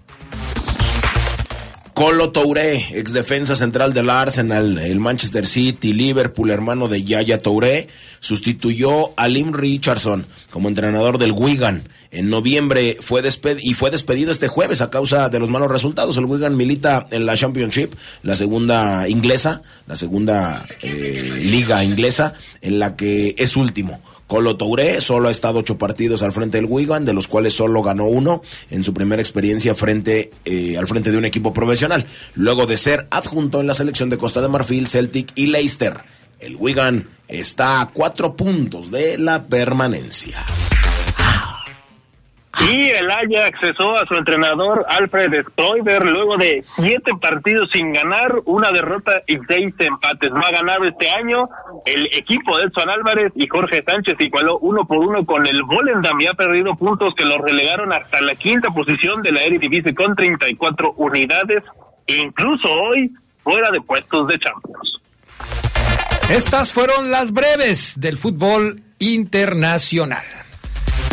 Colo 1.97 2.31
Touré, 2.31 2.89
ex 2.91 3.15
defensa 3.15 3.57
central 3.57 3.95
del 3.95 4.11
Arsenal, 4.11 4.77
el 4.77 5.01
Manchester 5.01 5.47
City, 5.47 5.95
Liverpool, 5.95 6.51
hermano 6.51 6.89
de 6.89 7.03
Yaya 7.05 7.41
Touré, 7.41 7.89
sustituyó 8.21 9.19
a 9.19 9.29
Lim 9.29 9.55
Richardson 9.55 10.27
como 10.51 10.69
entrenador 10.69 11.17
del 11.17 11.33
Wigan. 11.33 11.89
En 12.11 12.29
noviembre 12.29 12.99
fue 13.01 13.23
desped 13.23 13.61
y 13.63 13.73
fue 13.73 13.91
despedido 13.91 14.31
este 14.31 14.47
jueves 14.47 14.83
a 14.83 14.91
causa 14.91 15.31
de 15.31 15.39
los 15.39 15.49
malos 15.49 15.71
resultados. 15.71 16.19
El 16.19 16.27
Wigan 16.27 16.55
milita 16.55 17.07
en 17.11 17.25
la 17.25 17.35
Championship, 17.35 17.95
la 18.23 18.37
segunda 18.37 19.09
inglesa, 19.09 19.63
la 19.87 19.97
segunda 19.97 20.61
eh, 20.83 21.41
liga 21.45 21.83
inglesa, 21.83 22.35
en 22.61 22.79
la 22.79 22.95
que 22.95 23.35
es 23.39 23.57
último. 23.57 24.03
Colo 24.27 24.57
Touré 24.57 25.01
solo 25.01 25.29
ha 25.29 25.31
estado 25.31 25.61
ocho 25.61 25.79
partidos 25.79 26.23
al 26.23 26.33
frente 26.33 26.59
del 26.59 26.67
Wigan, 26.67 27.05
de 27.05 27.15
los 27.15 27.29
cuales 27.29 27.55
solo 27.55 27.83
ganó 27.83 28.07
uno 28.07 28.43
en 28.71 28.83
su 28.83 28.93
primera 28.93 29.23
experiencia 29.23 29.75
frente 29.75 30.31
eh, 30.45 30.77
al 30.77 30.89
frente 30.89 31.11
de 31.11 31.19
un 31.19 31.25
equipo 31.25 31.53
profesional, 31.53 32.07
luego 32.35 32.67
de 32.67 32.77
ser 32.77 33.07
adjunto 33.11 33.61
en 33.61 33.67
la 33.67 33.75
selección 33.75 34.11
de 34.11 34.19
Costa 34.19 34.41
de 34.41 34.49
Marfil, 34.49 34.89
Celtic 34.89 35.33
y 35.35 35.47
Leicester. 35.47 35.99
El 36.41 36.57
Wigan 36.57 37.09
está 37.29 37.81
a 37.81 37.89
cuatro 37.89 38.37
puntos 38.37 38.91
de 38.91 39.17
la 39.17 39.47
permanencia. 39.47 40.45
Y 42.59 42.91
el 42.91 43.11
Ajax 43.11 43.59
cesó 43.61 43.95
a 43.97 44.07
su 44.07 44.15
entrenador 44.15 44.85
Alfred 44.89 45.45
Stoiber 45.53 46.05
luego 46.07 46.37
de 46.39 46.65
siete 46.77 47.13
partidos 47.21 47.69
sin 47.73 47.93
ganar, 47.93 48.41
una 48.47 48.71
derrota 48.71 49.23
y 49.27 49.37
seis 49.47 49.75
empates. 49.79 50.31
No 50.31 50.41
ha 50.41 50.51
ganado 50.51 50.85
este 50.85 51.11
año 51.11 51.49
el 51.85 52.07
equipo 52.13 52.57
de 52.57 52.65
Edson 52.65 52.89
Álvarez 52.89 53.33
y 53.35 53.47
Jorge 53.47 53.85
Sánchez 53.87 54.17
igualó 54.21 54.59
uno 54.59 54.87
por 54.87 54.99
uno 54.99 55.25
con 55.27 55.47
el 55.47 55.63
Volendam 55.65 56.19
y 56.21 56.27
ha 56.27 56.35
perdido 56.35 56.75
puntos 56.77 57.15
que 57.15 57.27
lo 57.27 57.39
relegaron 57.39 57.93
hasta 57.93 58.23
la 58.23 58.35
quinta 58.35 58.71
posición 58.71 59.23
de 59.23 59.33
la 59.33 59.43
Eredivisie 59.43 59.95
con 59.95 60.17
34 60.17 60.93
unidades, 60.97 61.63
incluso 62.07 62.69
hoy 62.73 63.13
fuera 63.45 63.71
de 63.71 63.81
puestos 63.83 64.27
de 64.29 64.39
Champions. 64.39 65.03
Estas 66.31 66.73
fueron 66.73 67.11
las 67.11 67.33
breves 67.33 68.01
del 68.01 68.17
fútbol 68.17 68.81
internacional. 68.99 70.25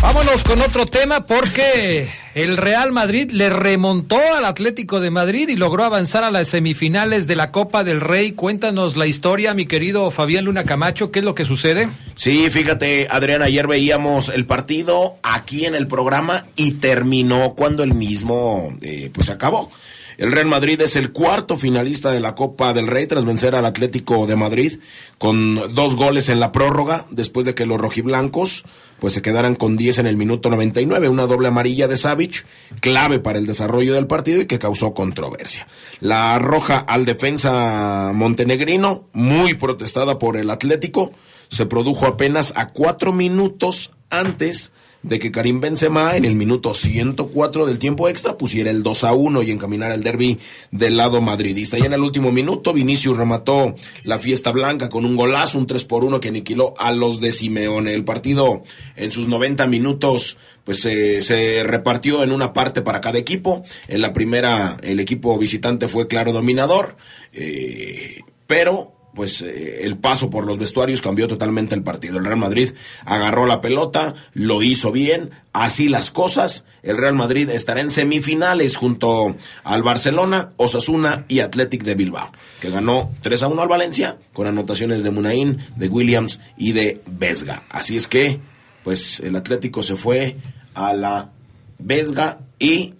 Vámonos 0.03 0.43
con 0.43 0.59
otro 0.59 0.85
tema 0.85 1.25
porque 1.25 2.09
el 2.35 2.57
Real 2.57 2.91
Madrid 2.91 3.31
le 3.31 3.49
remontó 3.49 4.17
al 4.35 4.43
Atlético 4.43 4.99
de 4.99 5.09
Madrid 5.09 5.47
y 5.47 5.55
logró 5.55 5.85
avanzar 5.85 6.25
a 6.25 6.29
las 6.29 6.49
semifinales 6.49 7.25
de 7.25 7.37
la 7.37 7.51
Copa 7.51 7.85
del 7.85 8.01
Rey. 8.01 8.33
Cuéntanos 8.33 8.97
la 8.97 9.07
historia, 9.07 9.53
mi 9.53 9.65
querido 9.65 10.11
Fabián 10.11 10.43
Luna 10.43 10.65
Camacho, 10.65 11.09
¿qué 11.09 11.19
es 11.19 11.25
lo 11.25 11.35
que 11.35 11.45
sucede? 11.45 11.87
Sí, 12.15 12.49
fíjate, 12.49 13.07
Adrián, 13.09 13.43
ayer 13.43 13.65
veíamos 13.65 14.27
el 14.27 14.45
partido 14.45 15.15
aquí 15.23 15.65
en 15.65 15.73
el 15.73 15.87
programa 15.87 16.47
y 16.57 16.73
terminó 16.73 17.53
cuando 17.53 17.81
el 17.81 17.93
mismo 17.93 18.77
eh, 18.81 19.09
pues 19.13 19.29
acabó. 19.29 19.71
El 20.17 20.31
Real 20.31 20.47
Madrid 20.47 20.79
es 20.81 20.95
el 20.95 21.11
cuarto 21.11 21.57
finalista 21.57 22.11
de 22.11 22.19
la 22.19 22.35
Copa 22.35 22.73
del 22.73 22.87
Rey 22.87 23.07
tras 23.07 23.25
vencer 23.25 23.55
al 23.55 23.65
Atlético 23.65 24.27
de 24.27 24.35
Madrid 24.35 24.79
con 25.17 25.73
dos 25.73 25.95
goles 25.95 26.29
en 26.29 26.39
la 26.39 26.51
prórroga 26.51 27.05
después 27.09 27.45
de 27.45 27.55
que 27.55 27.65
los 27.65 27.79
rojiblancos 27.79 28.65
pues 28.99 29.13
se 29.13 29.21
quedaran 29.21 29.55
con 29.55 29.75
10 29.75 29.99
en 29.99 30.07
el 30.07 30.15
minuto 30.15 30.49
99, 30.49 31.09
una 31.09 31.25
doble 31.25 31.49
amarilla 31.49 31.89
de 31.89 31.97
Savic, 31.97 32.45
clave 32.79 33.19
para 33.19 33.37
el 33.37 33.45
desarrollo 33.45 33.93
del 33.93 34.07
partido 34.07 34.41
y 34.41 34.45
que 34.45 34.59
causó 34.59 34.93
controversia. 34.93 35.67
La 35.99 36.39
roja 36.39 36.77
al 36.77 37.03
defensa 37.03 38.11
montenegrino, 38.13 39.09
muy 39.11 39.55
protestada 39.55 40.19
por 40.19 40.37
el 40.37 40.49
Atlético, 40.49 41.11
se 41.49 41.65
produjo 41.65 42.05
apenas 42.05 42.53
a 42.55 42.69
cuatro 42.69 43.11
minutos 43.11 43.91
antes 44.09 44.71
de 45.03 45.19
que 45.19 45.31
Karim 45.31 45.59
Benzema 45.59 46.15
en 46.15 46.25
el 46.25 46.35
minuto 46.35 46.73
104 46.73 47.65
del 47.65 47.77
tiempo 47.77 48.07
extra 48.09 48.37
pusiera 48.37 48.71
el 48.71 48.83
2 48.83 49.03
a 49.03 49.13
1 49.13 49.43
y 49.43 49.51
encaminara 49.51 49.93
el 49.93 50.03
derby 50.03 50.39
del 50.71 50.97
lado 50.97 51.21
madridista. 51.21 51.77
Y 51.77 51.81
en 51.81 51.93
el 51.93 52.01
último 52.01 52.31
minuto 52.31 52.73
Vinicius 52.73 53.17
remató 53.17 53.75
la 54.03 54.19
fiesta 54.19 54.51
blanca 54.51 54.89
con 54.89 55.05
un 55.05 55.15
golazo, 55.15 55.59
un 55.59 55.67
3 55.67 55.83
por 55.85 56.05
1 56.05 56.19
que 56.19 56.29
aniquiló 56.29 56.73
a 56.77 56.91
los 56.91 57.19
de 57.19 57.33
Simeone. 57.33 57.93
El 57.93 58.05
partido 58.05 58.63
en 58.95 59.11
sus 59.11 59.27
90 59.27 59.67
minutos 59.67 60.37
pues 60.63 60.79
se 60.79 61.63
repartió 61.65 62.23
en 62.23 62.31
una 62.31 62.53
parte 62.53 62.81
para 62.81 63.01
cada 63.01 63.19
equipo. 63.19 63.63
En 63.87 64.01
la 64.01 64.13
primera 64.13 64.77
el 64.81 64.99
equipo 64.99 65.37
visitante 65.37 65.89
fue 65.89 66.07
claro 66.07 66.31
dominador, 66.31 66.95
eh, 67.33 68.21
pero 68.47 68.93
pues 69.13 69.41
eh, 69.41 69.81
el 69.83 69.97
paso 69.97 70.29
por 70.29 70.45
los 70.45 70.57
vestuarios 70.57 71.01
cambió 71.01 71.27
totalmente 71.27 71.75
el 71.75 71.83
partido. 71.83 72.17
El 72.17 72.25
Real 72.25 72.37
Madrid 72.37 72.71
agarró 73.05 73.45
la 73.45 73.61
pelota, 73.61 74.15
lo 74.33 74.61
hizo 74.61 74.91
bien, 74.91 75.31
así 75.51 75.87
las 75.87 76.11
cosas. 76.11 76.65
El 76.81 76.97
Real 76.97 77.13
Madrid 77.13 77.49
estará 77.49 77.81
en 77.81 77.89
semifinales 77.89 78.75
junto 78.75 79.35
al 79.63 79.83
Barcelona, 79.83 80.49
Osasuna 80.57 81.25
y 81.27 81.39
Athletic 81.39 81.83
de 81.83 81.95
Bilbao, 81.95 82.31
que 82.59 82.69
ganó 82.69 83.11
3 83.21 83.43
a 83.43 83.47
1 83.47 83.61
al 83.61 83.69
Valencia 83.69 84.17
con 84.33 84.47
anotaciones 84.47 85.03
de 85.03 85.11
Munain, 85.11 85.57
de 85.75 85.87
Williams 85.87 86.39
y 86.57 86.71
de 86.71 86.99
Vesga. 87.05 87.63
Así 87.69 87.95
es 87.95 88.07
que, 88.07 88.39
pues 88.83 89.19
el 89.19 89.35
Atlético 89.35 89.83
se 89.83 89.95
fue 89.95 90.37
a 90.73 90.93
la 90.93 91.29
Vesga 91.77 92.39
y 92.57 92.93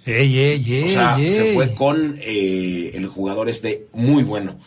o 0.85 0.89
sea, 0.89 1.17
se 1.17 1.53
fue 1.53 1.73
con 1.73 2.17
eh, 2.19 2.91
el 2.93 3.07
jugador 3.07 3.49
este 3.49 3.87
muy 3.93 4.23
bueno 4.23 4.59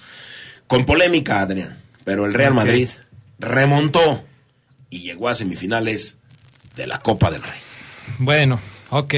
con 0.67 0.85
polémica, 0.85 1.41
Adrián, 1.41 1.81
pero 2.05 2.27
el 2.27 2.35
Real 2.35 2.55
Madrid 2.55 2.89
remontó 3.39 4.25
y 4.91 5.01
llegó 5.01 5.29
a 5.29 5.35
semifinales 5.35 6.19
de 6.77 6.87
la 6.87 6.99
Copa 7.01 7.31
del 7.31 7.43
Rey. 7.43 7.59
Bueno, 8.19 8.61
ok. 8.91 9.15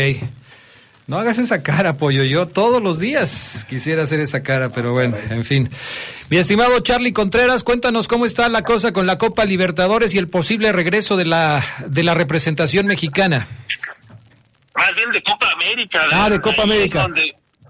No 1.07 1.19
hagas 1.19 1.39
esa 1.39 1.63
cara, 1.63 1.97
pollo. 1.97 2.23
Yo 2.23 2.47
todos 2.47 2.83
los 2.83 2.99
días 2.99 3.67
quisiera 3.69 4.03
hacer 4.03 4.21
esa 4.21 4.43
cara, 4.43 4.69
pero 4.69 4.93
bueno, 4.93 5.17
en 5.31 5.43
fin. 5.43 5.71
Mi 6.29 6.37
estimado 6.37 6.81
Charlie 6.81 7.15
Contreras, 7.15 7.65
cuéntanos 7.65 8.09
cómo 8.09 8.27
está 8.27 8.47
la 8.51 8.63
cosa 8.63 8.93
con 8.93 9.07
la 9.07 9.17
Copa 9.17 9.47
Libertadores 9.47 10.15
y 10.15 10.19
el 10.19 10.29
posible 10.29 10.71
regreso 10.71 11.17
de 11.17 11.25
la, 11.25 11.65
de 11.87 12.03
la 12.03 12.13
representación 12.13 12.87
mexicana. 12.87 13.47
Más 14.75 14.95
bien 14.95 15.11
de 15.11 15.23
Copa 15.23 15.51
América. 15.51 16.01
Ah, 16.13 16.29
de 16.29 16.41
Copa 16.43 16.63
América. 16.65 17.09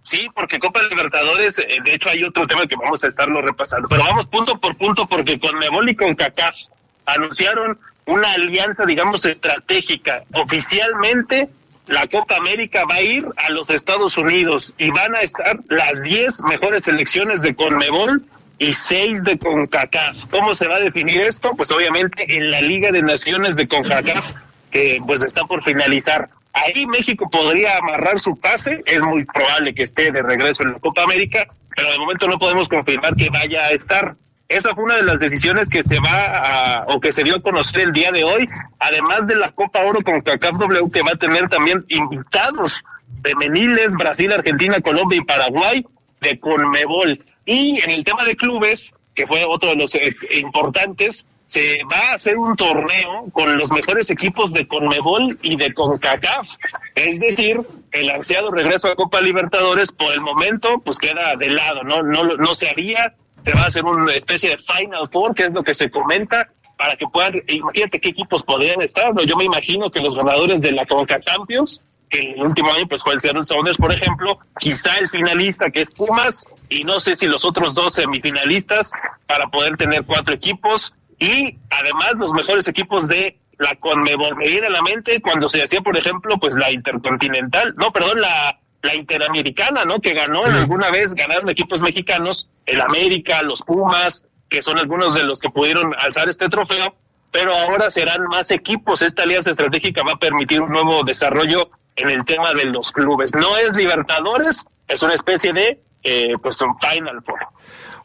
Sí, 0.09 0.27
porque 0.35 0.59
Copa 0.59 0.81
Libertadores, 0.85 1.59
eh, 1.59 1.67
de 1.85 1.93
hecho 1.93 2.09
hay 2.09 2.25
otro 2.25 2.47
tema 2.47 2.67
que 2.67 2.77
vamos 2.77 3.05
a 3.05 3.09
estarlo 3.09 3.43
repasando, 3.43 3.89
pero 3.91 4.05
vamos 4.05 4.25
punto 4.25 4.59
por 4.59 4.75
punto 4.75 5.07
porque 5.07 5.39
con 5.39 5.59
Nebol 5.59 5.87
y 5.87 5.95
con 5.95 6.15
CACAF 6.15 6.57
anunciaron 7.05 7.79
una 8.07 8.33
alianza, 8.33 8.87
digamos, 8.87 9.27
estratégica. 9.27 10.23
Oficialmente, 10.33 11.51
la 11.89 12.07
Copa 12.07 12.37
América 12.37 12.85
va 12.91 12.95
a 12.95 13.03
ir 13.03 13.27
a 13.37 13.51
los 13.51 13.69
Estados 13.69 14.17
Unidos 14.17 14.73
y 14.79 14.91
van 14.93 15.15
a 15.15 15.21
estar 15.21 15.59
las 15.69 16.01
10 16.01 16.41
mejores 16.45 16.85
selecciones 16.85 17.43
de 17.43 17.55
Conmebol 17.55 18.25
y 18.59 18.73
6 18.73 19.25
de 19.25 19.39
CONCACAF. 19.39 20.25
¿Cómo 20.31 20.55
se 20.55 20.69
va 20.69 20.77
a 20.77 20.81
definir 20.81 21.21
esto? 21.21 21.53
Pues 21.55 21.71
obviamente 21.71 22.35
en 22.35 22.51
la 22.51 22.63
Liga 22.63 22.93
de 22.93 23.03
Naciones 23.03 23.57
de 23.57 23.69
CONCACAF, 23.69 24.31
que 24.71 25.03
pues 25.07 25.23
está 25.23 25.45
por 25.45 25.63
finalizar. 25.63 26.31
Ahí 26.53 26.87
México 26.87 27.29
podría 27.31 27.77
amarrar 27.77 28.19
su 28.19 28.37
pase, 28.37 28.83
es 28.87 29.03
muy 29.03 29.25
probable 29.25 29.75
que 29.75 29.85
esté 29.85 30.11
de 30.11 30.23
regreso 30.23 30.63
en 30.63 30.73
la 30.73 30.79
Copa 30.79 31.03
América, 31.03 31.47
pero 31.77 31.91
de 31.93 31.99
momento 31.99 32.27
no 32.27 32.39
podemos 32.39 32.69
confirmar 32.69 33.15
que 33.15 33.29
vaya 33.31 33.65
a 33.65 33.71
estar. 33.71 34.17
Esa 34.49 34.75
fue 34.75 34.85
una 34.85 34.97
de 34.97 35.03
las 35.03 35.21
decisiones 35.21 35.69
que 35.69 35.83
se 35.83 35.99
va 36.01 36.25
a, 36.25 36.87
o 36.89 37.01
que 37.01 37.13
se 37.13 37.23
dio 37.23 37.37
a 37.37 37.43
conocer 37.43 37.83
el 37.83 37.93
día 37.93 38.11
de 38.11 38.25
hoy, 38.25 38.49
además 38.79 39.27
de 39.27 39.37
la 39.37 39.53
Copa 39.53 39.85
Oro 39.85 40.01
con 40.03 40.23
CACAF 40.23 40.59
W, 40.59 40.91
que 40.91 41.03
va 41.03 41.13
a 41.13 41.17
tener 41.17 41.49
también 41.49 41.85
invitados 41.89 42.83
femeniles, 43.23 43.95
Brasil, 43.95 44.33
Argentina, 44.33 44.81
Colombia 44.81 45.19
y 45.19 45.25
Paraguay, 45.25 45.87
de 46.21 46.41
Conmebol. 46.41 47.25
Y 47.45 47.81
en 47.83 47.91
el 47.91 48.05
tema 48.05 48.25
de 48.25 48.37
clubes, 48.37 48.95
que 49.15 49.27
fue 49.27 49.45
otro 49.47 49.71
de 49.71 49.77
los 49.77 49.95
eh, 49.95 50.17
importantes, 50.33 51.27
se 51.49 51.79
va 51.91 52.11
a 52.11 52.15
hacer 52.15 52.37
un 52.37 52.55
torneo 52.57 53.25
con 53.33 53.57
los 53.57 53.73
mejores 53.73 54.11
equipos 54.11 54.53
de 54.53 54.69
Conmebol 54.69 55.39
y 55.41 55.57
de 55.57 55.73
CONCACAF. 55.73 56.47
Es 56.95 57.19
decir, 57.19 57.59
el 57.91 58.11
ansiado 58.11 58.51
regreso 58.51 58.89
a 58.89 58.95
Copa 58.95 59.23
Libertadores 59.23 59.91
por 59.91 60.13
el 60.13 60.21
momento 60.21 60.83
pues 60.85 60.99
queda 60.99 61.35
de 61.37 61.49
lado, 61.49 61.85
no 61.85 62.03
no 62.03 62.37
no 62.37 62.55
se 62.55 62.69
haría, 62.69 63.15
se 63.41 63.55
va 63.55 63.63
a 63.63 63.67
hacer 63.69 63.83
una 63.83 64.13
especie 64.13 64.51
de 64.51 64.59
Final 64.59 65.09
Four, 65.11 65.35
que 65.35 65.45
es 65.45 65.53
lo 65.55 65.65
que 65.65 65.73
se 65.73 65.91
comenta 65.91 66.51
para 66.77 66.97
que 66.97 67.07
puedan, 67.11 67.43
imagínate 67.49 67.99
qué 67.99 68.11
equipos 68.11 68.43
podrían 68.43 68.83
estar, 68.83 69.15
¿no? 69.15 69.23
yo 69.23 69.35
me 69.35 69.45
imagino 69.45 69.91
que 69.91 70.01
los 70.01 70.15
ganadores 70.15 70.61
de 70.61 70.73
la 70.73 70.85
CONCACAF 70.85 71.25
Champions, 71.25 71.81
que 72.11 72.19
el 72.19 72.43
último 72.43 72.71
año 72.75 72.87
pues 72.87 73.03
fue 73.03 73.15
el 73.15 73.21
Seattle 73.21 73.43
Sounders, 73.43 73.79
por 73.79 73.91
ejemplo, 73.91 74.39
quizá 74.61 74.99
el 74.99 75.09
finalista 75.09 75.71
que 75.71 75.81
es 75.81 75.91
Pumas, 75.91 76.47
y 76.69 76.85
no 76.85 77.01
sé 77.01 77.15
si 77.15 77.25
los 77.25 77.47
otros 77.47 77.75
dos 77.75 77.95
semifinalistas 77.95 78.91
para 79.27 79.47
poder 79.47 79.79
tener 79.79 80.05
cuatro 80.05 80.35
equipos, 80.35 80.93
y 81.19 81.59
además 81.71 82.15
los 82.17 82.33
mejores 82.33 82.69
equipos 82.69 83.07
de 83.07 83.39
la 83.59 83.75
Conmebol. 83.75 84.37
Me 84.37 84.49
viene 84.49 84.69
a 84.69 84.71
la 84.71 84.83
mente 84.83 85.21
cuando 85.21 85.49
se 85.49 85.63
hacía, 85.63 85.81
por 85.81 85.99
ejemplo, 85.99 86.37
pues 86.39 86.57
la 86.57 86.71
Intercontinental, 86.71 87.75
no, 87.77 87.93
perdón, 87.93 88.21
la, 88.21 88.61
la 88.83 88.95
Interamericana, 88.95 89.85
¿no? 89.85 90.01
Que 90.01 90.13
ganó 90.13 90.45
alguna 90.45 90.91
vez, 90.91 91.15
ganaron 91.15 91.51
equipos 91.51 91.83
mexicanos, 91.83 92.49
el 92.67 92.81
América, 92.81 93.43
los 93.43 93.63
Pumas, 93.63 94.25
que 94.49 94.63
son 94.63 94.79
algunos 94.79 95.15
de 95.15 95.25
los 95.25 95.41
que 95.41 95.51
pudieron 95.51 95.93
alzar 95.99 96.29
este 96.29 96.49
trofeo, 96.49 96.95
pero 97.31 97.55
ahora 97.55 97.91
serán 97.91 98.23
más 98.29 98.51
equipos. 98.51 99.03
Esta 99.03 99.25
alianza 99.25 99.51
estratégica 99.51 100.03
va 100.03 100.13
a 100.13 100.19
permitir 100.19 100.61
un 100.61 100.71
nuevo 100.71 101.03
desarrollo 101.05 101.71
en 101.97 102.11
el 102.11 102.25
tema 102.25 102.55
de 102.55 102.65
los 102.67 102.93
clubes. 102.93 103.35
No 103.35 103.57
es 103.59 103.75
Libertadores, 103.75 104.67
es 104.87 105.03
una 105.03 105.15
especie 105.15 105.53
de, 105.53 105.81
eh, 106.05 106.35
pues, 106.41 106.61
un 106.61 106.79
Final 106.79 107.21
Four. 107.25 107.41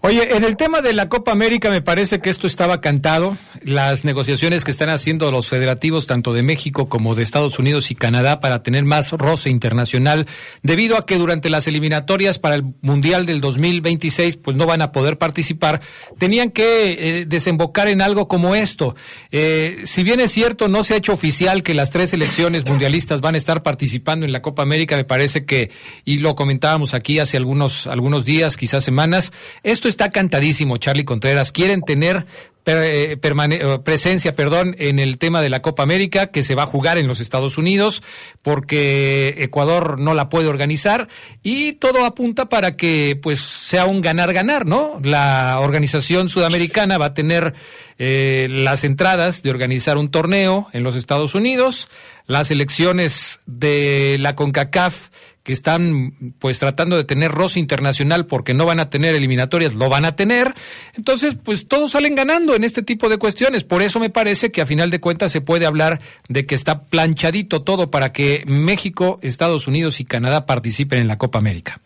Oye, 0.06 0.36
en 0.36 0.44
el 0.44 0.58
tema 0.58 0.82
de 0.82 0.92
la 0.92 1.08
Copa 1.08 1.32
América 1.32 1.70
me 1.70 1.82
parece 1.82 2.20
que 2.20 2.30
esto 2.30 2.46
estaba 2.46 2.82
cantado. 2.82 3.38
Las 3.62 4.04
negociaciones 4.04 4.66
que 4.66 4.72
están 4.72 4.90
haciendo 4.90 5.32
los 5.32 5.48
federativos 5.48 6.08
tanto 6.08 6.34
de 6.34 6.44
México 6.44 6.90
como 6.90 7.16
de 7.16 7.24
Estados 7.24 7.58
Unidos 7.58 7.90
y 7.90 7.96
Canadá 7.96 8.42
para 8.42 8.64
tener 8.64 8.84
más 8.84 9.12
roce 9.12 9.50
internacional, 9.50 10.28
debido 10.62 10.98
a 10.98 11.06
que 11.06 11.18
durante 11.18 11.50
las 11.50 11.68
eliminatorias 11.68 12.38
para 12.38 12.56
el 12.56 12.66
Mundial 12.82 13.26
del 13.26 13.40
2026 13.40 14.36
pues 14.36 14.58
no 14.58 14.66
van 14.66 14.82
a 14.82 14.92
poder 14.92 15.18
participar, 15.18 15.80
tenían 16.18 16.52
que 16.52 17.22
eh, 17.22 17.26
desembocar 17.26 17.88
en 17.88 18.02
algo 18.02 18.28
como 18.28 18.56
esto. 18.56 18.98
Eh, 19.32 19.84
si 19.86 20.04
bien 20.04 20.20
es 20.20 20.32
cierto, 20.32 20.68
no 20.68 20.84
se 20.84 20.96
ha 20.96 20.98
hecho 20.98 21.14
oficial 21.14 21.64
que 21.64 21.74
las 21.74 21.92
tres 21.92 22.10
selecciones 22.10 22.66
mundialistas 22.66 23.22
van 23.22 23.36
a 23.36 23.38
estar 23.38 23.64
participando 23.64 24.26
en 24.26 24.34
la 24.34 24.42
Copa 24.42 24.64
América, 24.64 24.98
me 24.98 25.06
parece 25.06 25.46
que, 25.46 25.72
y 26.04 26.18
lo 26.18 26.36
comentábamos 26.36 26.94
aquí 26.94 27.20
hace 27.20 27.38
algunos, 27.38 27.88
algunos 27.88 28.26
días, 28.26 28.58
quizás 28.58 28.84
semanas, 28.84 29.32
esto 29.64 29.93
está 29.94 30.10
cantadísimo, 30.10 30.78
Charlie 30.78 31.06
Contreras. 31.06 31.52
Quieren 31.52 31.82
tener 31.82 32.26
eh, 32.66 33.18
presencia, 33.84 34.36
perdón, 34.36 34.76
en 34.80 34.98
el 34.98 35.18
tema 35.18 35.42
de 35.42 35.50
la 35.50 35.62
Copa 35.62 35.84
América 35.84 36.28
que 36.28 36.44
se 36.44 36.56
va 36.56 36.64
a 36.64 36.66
jugar 36.66 36.98
en 36.98 37.08
los 37.08 37.20
Estados 37.20 37.58
Unidos 37.58 38.02
porque 38.42 39.36
Ecuador 39.38 40.00
no 40.00 40.14
la 40.14 40.30
puede 40.30 40.48
organizar 40.48 41.10
y 41.44 41.74
todo 41.74 42.06
apunta 42.06 42.50
para 42.50 42.76
que 42.76 43.20
pues 43.22 43.40
sea 43.42 43.86
un 43.86 44.02
ganar-ganar, 44.02 44.66
¿no? 44.66 45.00
La 45.04 45.60
organización 45.60 46.30
sudamericana 46.30 46.98
va 46.98 47.08
a 47.08 47.14
tener 47.14 47.54
eh, 48.00 48.48
las 48.50 48.84
entradas 48.84 49.44
de 49.44 49.52
organizar 49.52 49.98
un 49.98 50.10
torneo 50.10 50.68
en 50.74 50.84
los 50.84 50.96
Estados 50.96 51.36
Unidos, 51.36 51.90
las 52.28 52.52
elecciones 52.52 53.40
de 53.46 54.18
la 54.20 54.36
CONCACAF 54.36 55.10
que 55.44 55.52
están 55.52 56.34
pues 56.40 56.58
tratando 56.58 56.96
de 56.96 57.04
tener 57.04 57.30
roce 57.30 57.60
internacional 57.60 58.26
porque 58.26 58.54
no 58.54 58.66
van 58.66 58.80
a 58.80 58.90
tener 58.90 59.14
eliminatorias, 59.14 59.74
lo 59.74 59.90
van 59.90 60.06
a 60.06 60.16
tener. 60.16 60.54
Entonces, 60.96 61.36
pues 61.42 61.68
todos 61.68 61.92
salen 61.92 62.16
ganando 62.16 62.56
en 62.56 62.64
este 62.64 62.82
tipo 62.82 63.10
de 63.10 63.18
cuestiones. 63.18 63.66
Por 63.66 63.82
eso 63.82 64.00
me 64.00 64.10
parece 64.10 64.52
que 64.52 64.62
a 64.62 64.66
final 64.66 64.90
de 64.90 65.02
cuentas 65.02 65.34
se 65.34 65.42
puede 65.42 65.66
hablar 65.66 66.00
de 66.30 66.46
que 66.46 66.56
está 66.56 66.84
planchadito 66.84 67.62
todo 67.62 67.92
para 67.92 68.14
que 68.14 68.44
México, 68.48 69.20
Estados 69.22 69.68
Unidos 69.68 70.00
y 70.00 70.06
Canadá 70.06 70.46
participen 70.46 71.00
en 71.00 71.08
la 71.10 71.18
Copa 71.18 71.40
América. 71.40 71.82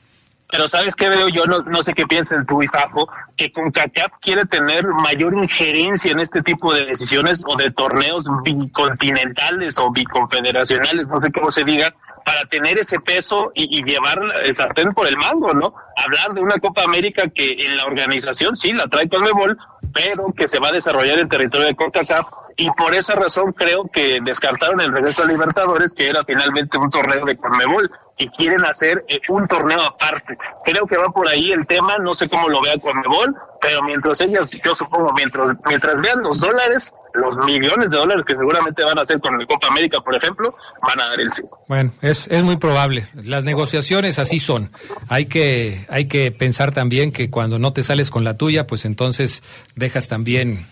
Pero 0.50 0.68
¿sabes 0.68 0.96
qué 0.96 1.10
veo 1.10 1.28
yo? 1.28 1.44
No, 1.46 1.60
no 1.60 1.84
sé 1.84 1.94
qué 1.94 2.06
piensas 2.06 2.46
tú 2.48 2.64
y 2.64 2.68
Fafo, 2.68 3.10
que 3.36 3.52
CONCACAF 3.52 4.14
quiere 4.22 4.46
tener 4.46 4.86
mayor 4.88 5.34
injerencia 5.34 6.12
en 6.12 6.20
este 6.20 6.42
tipo 6.42 6.74
de 6.74 6.86
decisiones 6.86 7.44
o 7.48 7.58
de 7.58 7.72
torneos 7.72 8.26
bicontinentales 8.44 9.78
o 9.78 9.92
biconfederacionales, 9.92 11.08
no 11.10 11.20
sé 11.20 11.32
cómo 11.32 11.52
se 11.52 11.66
diga, 11.66 11.94
para 12.28 12.44
tener 12.46 12.78
ese 12.78 13.00
peso 13.00 13.52
y, 13.56 13.84
llevar 13.86 14.20
el 14.44 14.54
sartén 14.54 14.94
por 14.94 15.08
el 15.08 15.16
mango, 15.16 15.54
¿no? 15.54 15.74
Hablar 15.96 16.34
de 16.34 16.42
una 16.42 16.58
Copa 16.58 16.84
América 16.84 17.24
que 17.34 17.56
en 17.66 17.78
la 17.78 17.86
organización 17.86 18.58
sí 18.58 18.74
la 18.74 18.88
trae 18.88 19.08
Conmebol, 19.08 19.58
pero 19.98 20.32
que 20.34 20.48
se 20.48 20.60
va 20.60 20.70
a 20.70 20.72
desarrollar 20.72 21.20
en 21.20 21.28
territorio 21.28 21.68
de 21.68 21.76
CONCACAF 21.76 22.28
y 22.60 22.70
por 22.72 22.96
esa 22.96 23.16
razón 23.16 23.54
creo 23.54 23.88
que 23.92 24.18
descartaron 24.26 24.82
el 24.82 24.92
regreso 24.92 25.24
a 25.24 25.28
Libertadores, 25.28 25.94
que 25.94 26.08
era 26.08 26.24
finalmente 26.24 26.78
un 26.78 26.90
torneo 26.90 27.24
de 27.24 27.38
Conmebol, 27.38 27.92
y 28.18 28.28
quieren 28.30 28.66
hacer 28.66 29.06
eh, 29.08 29.20
un 29.30 29.48
torneo 29.48 29.80
aparte. 29.80 30.36
Creo 30.66 30.88
que 30.88 30.98
va 30.98 31.06
por 31.10 31.28
ahí 31.30 31.52
el 31.52 31.68
tema, 31.68 31.98
no 32.02 32.16
sé 32.16 32.28
cómo 32.28 32.50
lo 32.50 32.60
vea 32.62 32.76
Conmebol, 32.80 33.36
pero 33.62 33.84
mientras 33.84 34.20
ellos, 34.22 34.52
yo 34.64 34.74
supongo, 34.74 35.14
mientras, 35.16 35.56
mientras 35.68 36.02
vean 36.02 36.24
los 36.24 36.40
dólares, 36.40 36.96
los 37.14 37.46
millones 37.46 37.90
de 37.90 37.98
dólares 37.98 38.24
que 38.28 38.36
seguramente 38.36 38.84
van 38.84 38.98
a 38.98 39.02
hacer 39.02 39.20
con 39.20 39.40
el 39.40 39.48
Copa 39.48 39.68
América, 39.68 40.00
por 40.02 40.16
ejemplo, 40.16 40.56
van 40.82 41.00
a 41.00 41.10
dar 41.10 41.20
el 41.20 41.32
sí. 41.32 41.44
Bueno, 41.68 41.92
es, 42.02 42.28
es 42.28 42.44
muy 42.44 42.58
probable. 42.58 43.06
Las 43.14 43.44
negociaciones 43.44 44.20
así 44.20 44.40
son. 44.40 44.72
Hay 45.10 45.26
que, 45.26 45.86
hay 45.90 46.08
que 46.08 46.32
pensar 46.32 46.74
también 46.74 47.12
que 47.12 47.30
cuando 47.30 47.60
no 47.60 47.74
te 47.74 47.84
sales 47.84 48.10
con 48.10 48.24
la 48.24 48.38
tuya, 48.38 48.68
pues 48.68 48.86
entonces 48.86 49.44
dejas 49.88 50.10
también 50.10 50.66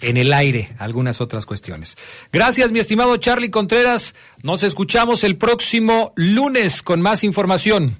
en 0.00 0.16
el 0.16 0.32
aire 0.32 0.74
algunas 0.78 1.20
otras 1.20 1.44
cuestiones. 1.44 1.98
Gracias, 2.32 2.70
mi 2.70 2.78
estimado 2.78 3.14
Charlie 3.18 3.50
Contreras. 3.50 4.14
Nos 4.42 4.62
escuchamos 4.62 5.22
el 5.22 5.36
próximo 5.36 6.14
lunes 6.16 6.82
con 6.82 7.02
más 7.02 7.24
información. 7.24 7.94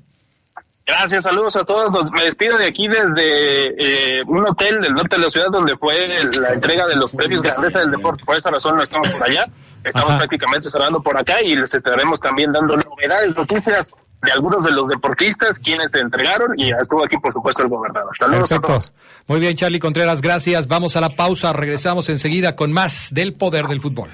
Gracias, 0.86 1.24
saludos 1.24 1.54
a 1.56 1.64
todos. 1.64 2.10
Me 2.12 2.24
despido 2.24 2.56
de 2.56 2.66
aquí 2.66 2.88
desde 2.88 4.18
eh, 4.18 4.22
un 4.26 4.46
hotel 4.46 4.80
del 4.80 4.94
norte 4.94 5.16
de 5.16 5.22
la 5.22 5.30
ciudad 5.30 5.48
donde 5.50 5.76
fue 5.76 6.08
la 6.32 6.54
entrega 6.54 6.86
de 6.86 6.96
los 6.96 7.12
premios 7.12 7.42
Grandeza 7.42 7.80
del 7.80 7.90
Deporte. 7.90 8.24
Por 8.24 8.36
esa 8.36 8.50
razón 8.50 8.76
no 8.76 8.82
estamos 8.82 9.08
por 9.10 9.22
allá. 9.22 9.46
Estamos 9.82 10.14
prácticamente 10.16 10.70
cerrando 10.70 11.02
por 11.02 11.18
acá 11.18 11.42
y 11.42 11.54
les 11.56 11.74
estaremos 11.74 12.20
también 12.20 12.52
dando 12.52 12.74
novedades, 12.76 13.36
noticias 13.36 13.92
de 14.24 14.32
algunos 14.32 14.64
de 14.64 14.72
los 14.72 14.88
deportistas 14.88 15.58
quienes 15.58 15.90
se 15.90 16.00
entregaron 16.00 16.58
y 16.58 16.70
estuvo 16.72 17.04
aquí 17.04 17.16
por 17.18 17.32
supuesto 17.32 17.62
el 17.62 17.68
gobernador. 17.68 18.16
Saludos 18.18 18.52
a 18.52 18.60
todos. 18.60 18.92
Muy 19.26 19.40
bien, 19.40 19.54
Charlie 19.56 19.78
Contreras, 19.78 20.20
gracias. 20.20 20.66
Vamos 20.66 20.96
a 20.96 21.00
la 21.00 21.10
pausa, 21.10 21.52
regresamos 21.52 22.08
enseguida 22.08 22.56
con 22.56 22.72
más 22.72 23.08
del 23.12 23.34
poder 23.34 23.66
del 23.66 23.80
fútbol. 23.80 24.10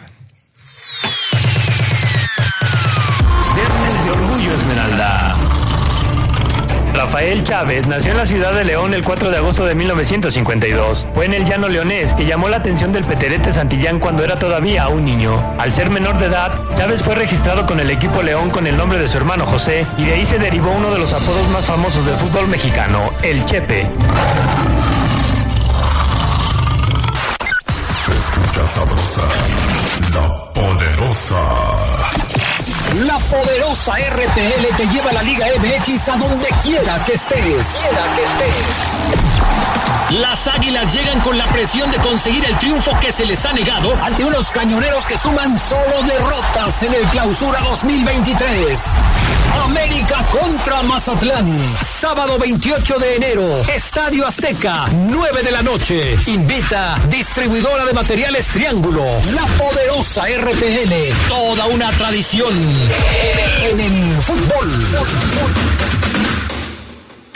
Viernes 3.55 4.05
de 4.05 4.11
Orgullo 4.11 4.55
Esmeralda. 4.55 5.30
Rafael 7.11 7.43
Chávez 7.43 7.89
nació 7.89 8.13
en 8.13 8.19
la 8.19 8.25
ciudad 8.25 8.55
de 8.55 8.65
León 8.65 8.95
el 8.95 9.03
4 9.03 9.31
de 9.31 9.39
agosto 9.39 9.65
de 9.65 9.75
1952. 9.75 11.09
Fue 11.13 11.25
en 11.25 11.35
el 11.35 11.45
llano 11.45 11.67
leonés 11.67 12.15
que 12.15 12.25
llamó 12.25 12.49
la 12.49 12.59
atención 12.59 12.93
del 12.93 13.03
Peterete 13.03 13.53
Santillán 13.53 13.99
cuando 13.99 14.23
era 14.23 14.37
todavía 14.37 14.87
un 14.87 15.05
niño. 15.05 15.43
Al 15.59 15.73
ser 15.73 15.91
menor 15.91 16.19
de 16.19 16.27
edad, 16.27 16.53
Chávez 16.77 17.03
fue 17.03 17.17
registrado 17.17 17.67
con 17.67 17.81
el 17.81 17.91
equipo 17.91 18.23
León 18.23 18.49
con 18.49 18.69
el 18.69 18.77
nombre 18.77 19.01
de 19.01 19.09
su 19.09 19.17
hermano 19.17 19.45
José 19.45 19.85
y 19.99 20.05
de 20.05 20.15
ahí 20.15 20.25
se 20.25 20.39
derivó 20.39 20.71
uno 20.71 20.93
de 20.93 21.01
los 21.01 21.13
apodos 21.13 21.49
más 21.49 21.67
famosos 21.67 22.07
del 22.07 22.15
fútbol 22.15 22.47
mexicano, 22.47 23.11
el 23.25 23.45
Chepe. 23.45 23.89
Se 28.05 28.13
escucha 28.13 28.67
sabrosa, 28.69 29.23
la 30.15 30.53
poderosa. 30.53 32.30
La 33.01 33.19
poderosa 33.19 33.95
RPL 33.95 34.77
te 34.77 34.87
lleva 34.89 35.09
a 35.09 35.15
la 35.15 35.23
Liga 35.23 35.47
MX 35.59 36.09
a 36.11 36.17
donde 36.19 36.49
quiera 36.63 37.03
que 37.05 37.15
estés. 37.15 37.79
Quiera 37.83 38.15
que 38.15 38.23
estés. 38.23 40.21
Las 40.21 40.47
águilas 40.49 40.93
llegan 40.93 41.21
con 41.21 41.39
la 41.39 41.47
presión 41.47 41.91
de 41.91 41.97
conseguir 41.99 42.45
el 42.45 42.59
triunfo 42.59 42.91
que 43.01 43.11
se 43.11 43.25
les 43.25 43.43
ha 43.47 43.55
negado 43.55 43.95
ante 44.03 44.23
unos 44.25 44.51
cañoneros 44.51 45.07
que 45.07 45.17
suman 45.17 45.59
solo 45.59 46.03
derrotas 46.03 46.83
en 46.83 46.93
el 46.93 47.05
clausura 47.05 47.61
2023. 47.61 48.81
América 49.65 50.25
contra 50.31 50.83
Mazatlán. 50.83 51.59
Sábado 51.83 52.39
28 52.39 52.99
de 52.99 53.17
enero. 53.17 53.61
Estadio 53.75 54.27
Azteca. 54.27 54.87
9 54.93 55.43
de 55.43 55.51
la 55.51 55.63
noche. 55.63 56.17
Invita 56.27 56.99
distribuidora 57.09 57.85
de 57.85 57.93
materiales 57.93 58.47
Triángulo. 58.49 59.05
La 59.35 59.47
poderosa 59.59 60.25
RPL. 60.27 60.93
Toda 61.29 61.67
una 61.67 61.91
tradición 61.93 62.53
en 63.71 63.81
el 63.81 64.23
fútbol. 64.23 64.69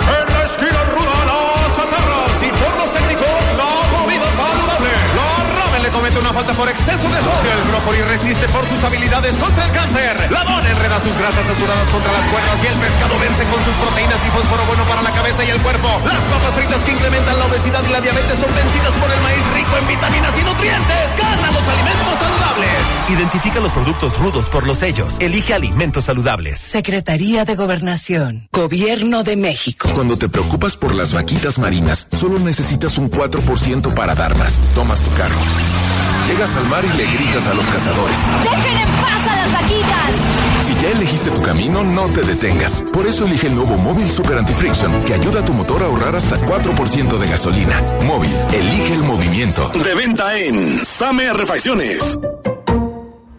En 0.00 0.34
la 0.34 0.44
esquina 0.44 0.84
ruda 0.84 1.23
comete 6.14 6.20
una 6.20 6.32
falta 6.32 6.52
por 6.54 6.68
exceso 6.68 7.08
de 7.10 7.20
sodio. 7.20 7.50
El 7.50 7.68
brócoli 7.68 8.02
resiste 8.02 8.46
por 8.48 8.64
sus 8.66 8.82
habilidades 8.84 9.36
contra 9.38 9.64
el 9.64 9.72
cáncer. 9.72 10.30
La 10.30 10.44
dona 10.44 10.70
enreda 10.70 11.00
sus 11.00 11.16
grasas 11.18 11.44
saturadas 11.46 11.88
contra 11.90 12.12
las 12.12 12.26
cuerdas 12.28 12.56
y 12.62 12.66
el 12.66 12.74
pescado 12.74 13.18
vence 13.18 13.42
con 13.44 13.60
sus 13.64 13.74
proteínas 13.74 14.20
y 14.26 14.30
fósforo 14.30 14.64
bueno 14.66 14.84
para 14.84 15.02
la 15.02 15.10
cabeza 15.10 15.44
y 15.44 15.50
el 15.50 15.60
cuerpo. 15.60 15.88
Las 16.04 16.24
papas 16.24 16.54
fritas 16.54 16.82
que 16.82 16.92
incrementan 16.92 17.38
la 17.38 17.46
obesidad 17.46 17.82
y 17.84 17.92
la 17.92 18.00
diabetes 18.00 18.38
son 18.38 18.54
vencidas 18.54 18.94
por 19.00 19.10
el 19.10 19.20
maíz 19.22 19.44
rico 19.54 19.72
en 19.78 19.86
vitaminas 19.88 20.34
y 20.38 20.42
nutrientes. 20.44 21.06
Gana 21.18 21.48
los 21.50 21.66
alimentos 21.68 22.14
saludables. 22.18 22.78
Identifica 23.08 23.60
los 23.60 23.72
productos 23.72 24.18
rudos 24.18 24.48
por 24.48 24.66
los 24.66 24.78
sellos. 24.78 25.16
Elige 25.20 25.54
alimentos 25.54 26.04
saludables. 26.04 26.58
Secretaría 26.60 27.44
de 27.44 27.54
Gobernación. 27.54 28.48
Gobierno 28.52 29.24
de 29.24 29.36
México. 29.36 29.88
Cuando 29.94 30.16
te 30.16 30.28
preocupas 30.28 30.76
por 30.76 30.94
las 30.94 31.12
vaquitas 31.12 31.58
marinas, 31.58 32.06
solo 32.12 32.38
necesitas 32.38 32.98
un 32.98 33.10
4% 33.10 33.94
para 33.94 34.14
dar 34.14 34.36
más. 34.36 34.60
Tomas 34.74 35.00
tu 35.00 35.10
carro. 35.14 36.13
Llegas 36.28 36.56
al 36.56 36.66
mar 36.68 36.82
y 36.84 36.96
le 36.96 37.04
gritas 37.04 37.46
a 37.46 37.54
los 37.54 37.66
cazadores. 37.66 38.16
¡Dejen 38.42 38.78
en 38.78 38.88
paz 38.96 39.30
a 39.30 39.36
las 39.36 39.52
vaquitas! 39.52 40.10
Si 40.64 40.74
ya 40.74 40.90
elegiste 40.90 41.30
tu 41.30 41.42
camino, 41.42 41.84
no 41.84 42.06
te 42.08 42.22
detengas. 42.22 42.82
Por 42.92 43.06
eso 43.06 43.26
elige 43.26 43.48
el 43.48 43.54
nuevo 43.54 43.76
Móvil 43.76 44.08
Super 44.08 44.38
Anti-Friction, 44.38 45.02
que 45.04 45.14
ayuda 45.14 45.40
a 45.40 45.44
tu 45.44 45.52
motor 45.52 45.82
a 45.82 45.86
ahorrar 45.86 46.16
hasta 46.16 46.36
4% 46.38 47.18
de 47.18 47.28
gasolina. 47.28 47.82
Móvil, 48.06 48.34
elige 48.54 48.94
el 48.94 49.02
movimiento. 49.02 49.68
De 49.68 49.94
venta 49.94 50.38
en 50.38 50.84
Same 50.84 51.30
Refacciones. 51.34 52.18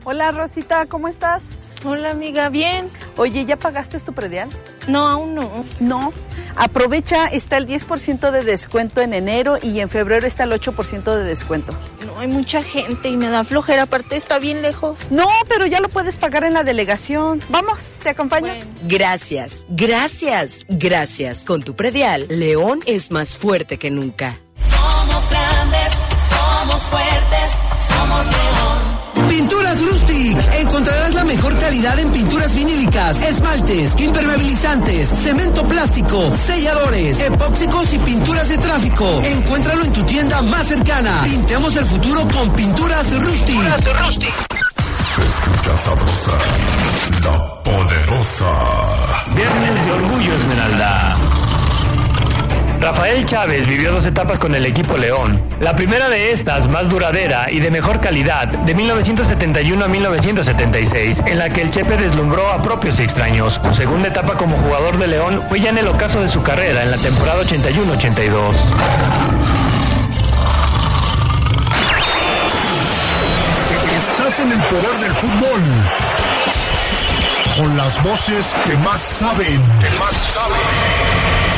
Hola 0.03 0.29
Rosita, 0.29 0.85
¿cómo 0.85 1.07
estás? 1.07 1.41
Hola 1.83 2.11
amiga, 2.11 2.49
bien. 2.49 2.91
Oye, 3.17 3.45
¿ya 3.45 3.57
pagaste 3.57 3.99
tu 3.99 4.13
predial? 4.13 4.49
No, 4.87 5.07
aún 5.07 5.33
no. 5.33 5.65
No. 5.79 6.13
Aprovecha, 6.55 7.25
está 7.25 7.57
el 7.57 7.67
10% 7.67 8.31
de 8.31 8.43
descuento 8.43 9.01
en 9.01 9.13
enero 9.13 9.57
y 9.61 9.79
en 9.79 9.89
febrero 9.89 10.25
está 10.25 10.43
el 10.43 10.51
8% 10.51 11.03
de 11.03 11.23
descuento. 11.23 11.73
No, 12.15 12.21
hay 12.21 12.27
mucha 12.29 12.61
gente 12.63 13.09
y 13.09 13.17
me 13.17 13.27
da 13.27 13.43
flojera, 13.43 13.83
aparte 13.83 14.15
está 14.15 14.39
bien 14.39 14.61
lejos. 14.61 14.99
No, 15.09 15.27
pero 15.49 15.65
ya 15.65 15.81
lo 15.81 15.89
puedes 15.89 16.17
pagar 16.17 16.45
en 16.45 16.53
la 16.53 16.63
delegación. 16.63 17.41
Vamos, 17.49 17.77
te 18.01 18.09
acompaño. 18.09 18.53
Gracias, 18.83 19.65
gracias, 19.67 20.65
gracias. 20.69 21.43
Con 21.43 21.61
tu 21.61 21.75
predial, 21.75 22.25
León 22.29 22.79
es 22.85 23.11
más 23.11 23.35
fuerte 23.35 23.77
que 23.77 23.91
nunca. 23.91 24.39
Somos 24.55 25.29
grandes, 25.29 25.91
somos 26.29 26.81
fuertes, 26.83 27.51
somos 27.85 28.25
León. 28.25 28.64
Mejor 31.35 31.57
calidad 31.59 31.99
en 31.99 32.11
pinturas 32.13 32.55
vinílicas, 32.55 33.21
esmaltes, 33.21 33.99
impermeabilizantes, 33.99 35.09
cemento 35.09 35.67
plástico, 35.67 36.33
selladores, 36.33 37.19
epóxicos 37.19 37.93
y 37.93 37.99
pinturas 37.99 38.47
de 38.47 38.57
tráfico. 38.57 39.05
Encuéntralo 39.21 39.83
en 39.83 39.91
tu 39.91 40.03
tienda 40.03 40.41
más 40.43 40.65
cercana. 40.65 41.23
Pintemos 41.23 41.75
el 41.75 41.85
futuro 41.85 42.25
con 42.33 42.49
Pinturas 42.51 43.11
Rustic. 43.21 43.59
Se 45.13 45.21
escucha 45.21 45.77
sabrosa, 45.83 46.37
la 47.23 47.63
poderosa. 47.63 49.25
Viernes 49.35 49.85
de 49.85 49.91
Orgullo 49.91 50.35
Esmeralda. 50.35 51.17
Rafael 52.79 53.25
Chávez 53.25 53.67
vivió 53.67 53.91
dos 53.91 54.05
etapas 54.05 54.37
con 54.37 54.53
el 54.53 54.65
equipo 54.65 54.97
León. 54.97 55.41
La 55.59 55.75
primera 55.75 56.09
de 56.09 56.31
estas, 56.31 56.67
más 56.67 56.89
duradera 56.89 57.49
y 57.49 57.59
de 57.59 57.71
mejor 57.71 57.99
calidad, 57.99 58.47
de 58.47 58.75
1971 58.75 59.83
a 59.83 59.87
1976, 59.87 61.21
en 61.25 61.39
la 61.39 61.49
que 61.49 61.61
el 61.61 61.71
Chepe 61.71 61.97
deslumbró 61.97 62.51
a 62.51 62.61
propios 62.61 62.99
y 62.99 63.03
extraños. 63.03 63.59
Su 63.63 63.73
segunda 63.73 64.09
etapa 64.09 64.35
como 64.35 64.57
jugador 64.57 64.97
de 64.97 65.07
León 65.07 65.43
fue 65.49 65.59
ya 65.59 65.69
en 65.69 65.77
el 65.77 65.87
ocaso 65.87 66.21
de 66.21 66.29
su 66.29 66.43
carrera, 66.43 66.83
en 66.83 66.91
la 66.91 66.97
temporada 66.97 67.43
81-82. 67.43 68.55
Estás 73.97 74.39
en 74.39 74.51
el 74.51 74.59
poder 74.63 74.97
del 74.99 75.13
fútbol. 75.13 75.61
Con 77.57 77.77
las 77.77 78.03
voces 78.03 78.45
que 78.65 78.75
más 78.77 78.99
saben. 78.99 79.61
Que 79.79 79.89
más 79.97 80.13
saben. 80.33 81.54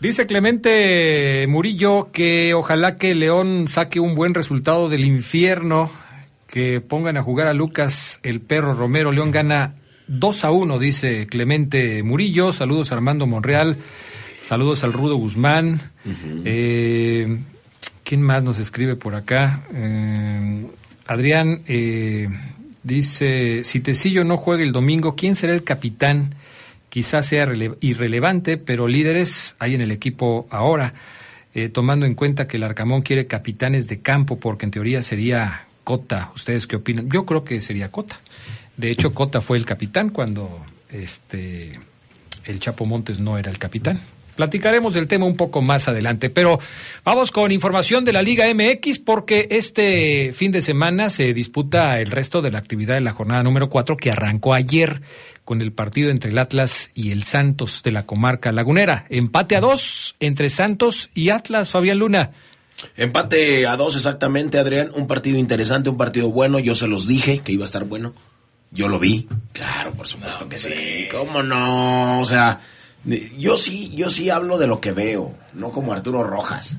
Dice 0.00 0.26
Clemente 0.26 1.44
Murillo 1.48 2.10
que 2.12 2.54
ojalá 2.54 2.96
que 2.96 3.16
León 3.16 3.66
saque 3.68 3.98
un 3.98 4.14
buen 4.14 4.32
resultado 4.32 4.88
del 4.88 5.04
infierno, 5.04 5.90
que 6.46 6.80
pongan 6.80 7.16
a 7.16 7.22
jugar 7.22 7.48
a 7.48 7.52
Lucas 7.52 8.20
el 8.22 8.40
perro 8.40 8.74
Romero. 8.74 9.10
León 9.10 9.32
gana 9.32 9.74
2 10.06 10.44
a 10.44 10.52
1, 10.52 10.78
dice 10.78 11.26
Clemente 11.26 12.04
Murillo. 12.04 12.52
Saludos 12.52 12.92
a 12.92 12.94
Armando 12.94 13.26
Monreal. 13.26 13.76
Saludos 14.40 14.84
al 14.84 14.92
Rudo 14.92 15.16
Guzmán. 15.16 15.80
Eh, 16.44 17.38
¿Quién 18.04 18.22
más 18.22 18.44
nos 18.44 18.60
escribe 18.60 18.94
por 18.94 19.16
acá? 19.16 19.64
Eh, 19.74 20.64
Adrián 21.08 21.62
eh, 21.66 22.28
dice, 22.84 23.64
si 23.64 23.80
Tecillo 23.80 24.22
no 24.22 24.36
juega 24.36 24.62
el 24.62 24.70
domingo, 24.70 25.16
¿quién 25.16 25.34
será 25.34 25.54
el 25.54 25.64
capitán? 25.64 26.36
Quizás 26.88 27.26
sea 27.26 27.46
rele- 27.46 27.76
irrelevante, 27.80 28.56
pero 28.56 28.88
líderes 28.88 29.56
hay 29.58 29.74
en 29.74 29.80
el 29.80 29.90
equipo 29.90 30.46
ahora, 30.50 30.94
eh, 31.54 31.68
tomando 31.68 32.06
en 32.06 32.14
cuenta 32.14 32.46
que 32.48 32.56
el 32.56 32.62
Arcamón 32.62 33.02
quiere 33.02 33.26
capitanes 33.26 33.88
de 33.88 34.00
campo, 34.00 34.38
porque 34.38 34.64
en 34.66 34.70
teoría 34.70 35.02
sería 35.02 35.66
Cota. 35.84 36.30
¿Ustedes 36.34 36.66
qué 36.66 36.76
opinan? 36.76 37.08
Yo 37.10 37.24
creo 37.26 37.44
que 37.44 37.60
sería 37.60 37.90
Cota. 37.90 38.18
De 38.76 38.90
hecho, 38.90 39.12
Cota 39.12 39.40
fue 39.40 39.58
el 39.58 39.64
capitán 39.66 40.10
cuando 40.10 40.64
este 40.90 41.72
el 42.44 42.60
Chapo 42.60 42.86
Montes 42.86 43.18
no 43.20 43.36
era 43.38 43.50
el 43.50 43.58
capitán. 43.58 44.00
Platicaremos 44.38 44.94
del 44.94 45.08
tema 45.08 45.26
un 45.26 45.36
poco 45.36 45.62
más 45.62 45.88
adelante, 45.88 46.30
pero 46.30 46.60
vamos 47.04 47.32
con 47.32 47.50
información 47.50 48.04
de 48.04 48.12
la 48.12 48.22
Liga 48.22 48.46
MX 48.54 49.00
porque 49.00 49.48
este 49.50 50.30
fin 50.30 50.52
de 50.52 50.62
semana 50.62 51.10
se 51.10 51.34
disputa 51.34 51.98
el 51.98 52.12
resto 52.12 52.40
de 52.40 52.52
la 52.52 52.60
actividad 52.60 52.94
de 52.94 53.00
la 53.00 53.10
jornada 53.10 53.42
número 53.42 53.68
4 53.68 53.96
que 53.96 54.12
arrancó 54.12 54.54
ayer 54.54 55.02
con 55.44 55.60
el 55.60 55.72
partido 55.72 56.10
entre 56.10 56.30
el 56.30 56.38
Atlas 56.38 56.92
y 56.94 57.10
el 57.10 57.24
Santos 57.24 57.82
de 57.82 57.90
la 57.90 58.06
comarca 58.06 58.52
lagunera. 58.52 59.06
Empate 59.08 59.56
a 59.56 59.60
dos 59.60 60.14
entre 60.20 60.50
Santos 60.50 61.10
y 61.14 61.30
Atlas, 61.30 61.70
Fabián 61.70 61.98
Luna. 61.98 62.30
Empate 62.96 63.66
a 63.66 63.74
dos 63.74 63.96
exactamente, 63.96 64.60
Adrián. 64.60 64.92
Un 64.94 65.08
partido 65.08 65.36
interesante, 65.36 65.90
un 65.90 65.96
partido 65.96 66.30
bueno. 66.30 66.60
Yo 66.60 66.76
se 66.76 66.86
los 66.86 67.08
dije 67.08 67.40
que 67.40 67.50
iba 67.50 67.64
a 67.64 67.66
estar 67.66 67.86
bueno. 67.86 68.14
Yo 68.70 68.86
lo 68.86 69.00
vi. 69.00 69.26
Claro, 69.52 69.90
por 69.94 70.06
supuesto 70.06 70.48
que 70.48 70.58
sí. 70.58 71.08
¿Cómo 71.10 71.42
no? 71.42 72.20
O 72.20 72.24
sea, 72.24 72.60
yo 73.38 73.56
sí, 73.56 73.92
yo 73.94 74.10
sí 74.10 74.30
hablo 74.30 74.58
de 74.58 74.66
lo 74.66 74.80
que 74.80 74.92
veo, 74.92 75.34
no 75.54 75.70
como 75.70 75.92
Arturo 75.92 76.24
Rojas. 76.24 76.78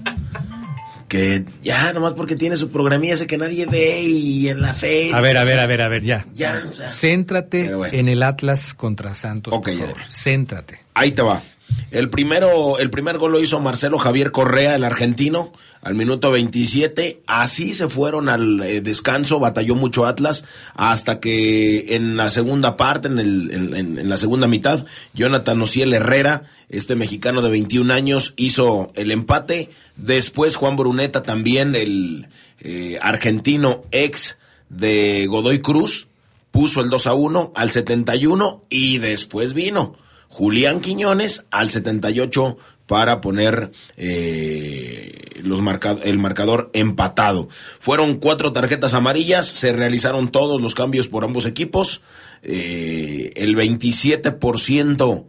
Que 1.08 1.44
ya, 1.64 1.92
nomás 1.92 2.14
porque 2.14 2.36
tiene 2.36 2.56
su 2.56 2.70
programilla 2.70 3.16
ese 3.16 3.26
que 3.26 3.38
nadie 3.38 3.66
ve 3.66 4.02
y 4.04 4.48
en 4.48 4.62
la 4.62 4.76
fe. 4.76 5.12
A 5.12 5.22
ver, 5.22 5.38
a 5.38 5.44
ver, 5.44 5.60
a 5.60 5.66
ver, 5.66 5.82
a 5.82 5.88
ver, 5.88 6.04
ya. 6.04 6.26
Ya, 6.36 6.64
o 6.70 6.74
sea. 6.74 6.88
Céntrate 6.88 7.72
en 7.94 8.08
el 8.10 8.22
Atlas 8.22 8.76
contra 8.76 9.16
Santos, 9.16 9.52
Ok, 9.56 9.66
por 9.66 9.74
ya. 9.74 9.80
favor. 9.88 9.98
Céntrate. 10.08 10.80
Ahí 10.94 11.12
te 11.14 11.24
va. 11.24 11.42
El 11.90 12.10
primero, 12.12 12.78
el 12.78 12.92
primer 12.92 13.18
gol 13.18 13.32
lo 13.32 13.40
hizo 13.40 13.60
Marcelo 13.60 13.98
Javier 13.98 14.32
Correa, 14.32 14.76
el 14.76 14.84
argentino, 14.84 15.52
al 15.82 15.96
minuto 15.96 16.32
27. 16.32 17.22
Así 17.28 17.74
se 17.74 17.90
fueron 17.90 18.30
al 18.30 18.62
eh, 18.64 18.82
descanso, 18.82 19.40
batalló 19.40 19.76
mucho 19.76 20.06
Atlas, 20.06 20.46
hasta 20.76 21.20
que 21.20 21.96
en 21.96 22.18
la 22.18 22.30
segunda 22.30 22.78
parte, 22.78 23.08
en, 23.08 23.20
el, 23.20 23.74
en, 23.76 24.10
la 24.10 24.18
segunda 24.18 24.48
mitad, 24.48 24.86
Jonathan 25.14 25.62
Ociel 25.62 25.94
Herrera, 25.94 26.44
este 26.70 26.96
mexicano 26.96 27.42
de 27.42 27.50
21 27.50 27.94
años, 27.94 28.34
hizo 28.38 28.92
el 28.96 29.12
empate. 29.12 29.70
Después 29.96 30.56
Juan 30.56 30.76
Bruneta 30.76 31.24
también, 31.24 31.76
el 31.76 32.28
eh, 32.60 32.98
argentino 33.02 33.84
ex 33.92 34.38
de 34.70 35.26
Godoy 35.28 35.60
Cruz, 35.60 36.08
puso 36.52 36.82
el 36.82 36.90
2 36.90 37.08
a 37.08 37.14
1 37.14 37.54
al 37.56 37.72
71 37.72 38.64
y 38.70 38.98
después 38.98 39.54
vino 39.54 39.96
Julián 40.30 40.80
Quiñones 40.80 41.46
al 41.52 41.72
78 41.72 42.58
para 42.90 43.22
poner 43.22 43.70
eh, 43.98 45.40
los 45.44 45.62
marca- 45.62 46.00
el 46.04 46.18
marcador 46.18 46.72
empatado. 46.74 47.48
Fueron 47.80 48.16
cuatro 48.16 48.52
tarjetas 48.52 48.96
amarillas, 48.96 49.46
se 49.48 49.72
realizaron 49.74 50.30
todos 50.32 50.60
los 50.60 50.74
cambios 50.74 51.08
por 51.08 51.24
ambos 51.24 51.46
equipos. 51.46 52.02
Eh, 52.42 53.30
el 53.36 53.56
27% 53.56 55.26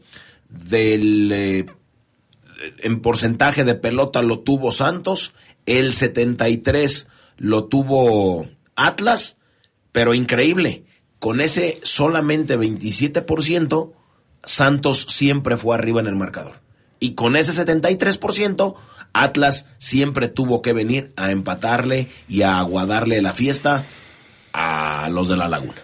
del 0.49 1.31
eh, 1.33 1.67
en 2.79 3.01
porcentaje 3.01 3.65
de 3.65 3.75
pelota 3.75 4.23
lo 4.23 4.39
tuvo 4.41 4.73
Santos, 4.73 5.35
el 5.67 5.93
73 5.93 7.09
lo 7.37 7.65
tuvo 7.67 8.49
Atlas, 8.75 9.37
pero 9.93 10.15
increíble, 10.15 10.85
con 11.19 11.43
ese 11.43 11.79
solamente 11.83 12.59
27%, 12.59 13.93
Santos 14.45 15.05
siempre 15.11 15.59
fue 15.59 15.75
arriba 15.75 16.01
en 16.01 16.07
el 16.07 16.17
marcador. 16.17 16.61
Y 17.01 17.15
con 17.15 17.35
ese 17.35 17.53
73%, 17.53 18.77
Atlas 19.13 19.67
siempre 19.79 20.29
tuvo 20.29 20.63
que 20.63 20.73
venir 20.73 21.13
a 21.17 21.31
empatarle 21.33 22.09
y 22.29 22.43
a 22.43 22.59
aguadarle 22.59 23.23
la 23.23 23.33
fiesta 23.33 23.85
a 24.53 25.09
los 25.11 25.29
de 25.29 25.37
la 25.37 25.49
laguna. 25.49 25.83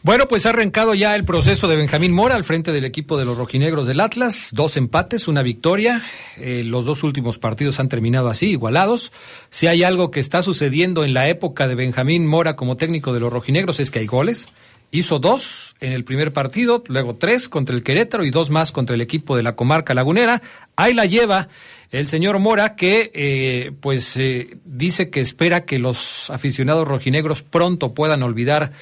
Bueno, 0.00 0.28
pues 0.28 0.46
ha 0.46 0.50
arrancado 0.50 0.94
ya 0.94 1.16
el 1.16 1.24
proceso 1.24 1.66
de 1.66 1.76
Benjamín 1.76 2.12
Mora 2.12 2.36
al 2.36 2.44
frente 2.44 2.70
del 2.70 2.84
equipo 2.84 3.18
de 3.18 3.24
los 3.24 3.36
rojinegros 3.36 3.86
del 3.86 3.98
Atlas. 3.98 4.50
Dos 4.52 4.76
empates, 4.76 5.26
una 5.26 5.42
victoria. 5.42 6.02
Eh, 6.36 6.62
los 6.64 6.84
dos 6.84 7.02
últimos 7.02 7.40
partidos 7.40 7.80
han 7.80 7.88
terminado 7.88 8.28
así, 8.28 8.46
igualados. 8.46 9.12
Si 9.50 9.66
hay 9.66 9.82
algo 9.82 10.12
que 10.12 10.20
está 10.20 10.44
sucediendo 10.44 11.04
en 11.04 11.14
la 11.14 11.28
época 11.28 11.66
de 11.66 11.74
Benjamín 11.74 12.26
Mora 12.26 12.54
como 12.54 12.76
técnico 12.76 13.12
de 13.12 13.20
los 13.20 13.32
rojinegros 13.32 13.80
es 13.80 13.90
que 13.90 13.98
hay 13.98 14.06
goles. 14.06 14.50
Hizo 14.90 15.18
dos 15.18 15.76
en 15.80 15.92
el 15.92 16.04
primer 16.04 16.32
partido, 16.32 16.82
luego 16.88 17.16
tres 17.16 17.48
contra 17.48 17.74
el 17.74 17.82
Querétaro 17.82 18.24
y 18.24 18.30
dos 18.30 18.48
más 18.48 18.72
contra 18.72 18.94
el 18.94 19.02
equipo 19.02 19.36
de 19.36 19.42
la 19.42 19.54
comarca 19.54 19.92
lagunera. 19.92 20.40
Ahí 20.76 20.94
la 20.94 21.04
lleva 21.04 21.48
el 21.90 22.08
señor 22.08 22.38
Mora 22.38 22.74
que 22.74 23.10
eh, 23.14 23.72
pues 23.80 24.16
eh, 24.16 24.56
dice 24.64 25.10
que 25.10 25.20
espera 25.20 25.66
que 25.66 25.78
los 25.78 26.30
aficionados 26.30 26.88
rojinegros 26.88 27.42
pronto 27.42 27.92
puedan 27.92 28.22
olvidar 28.22 28.72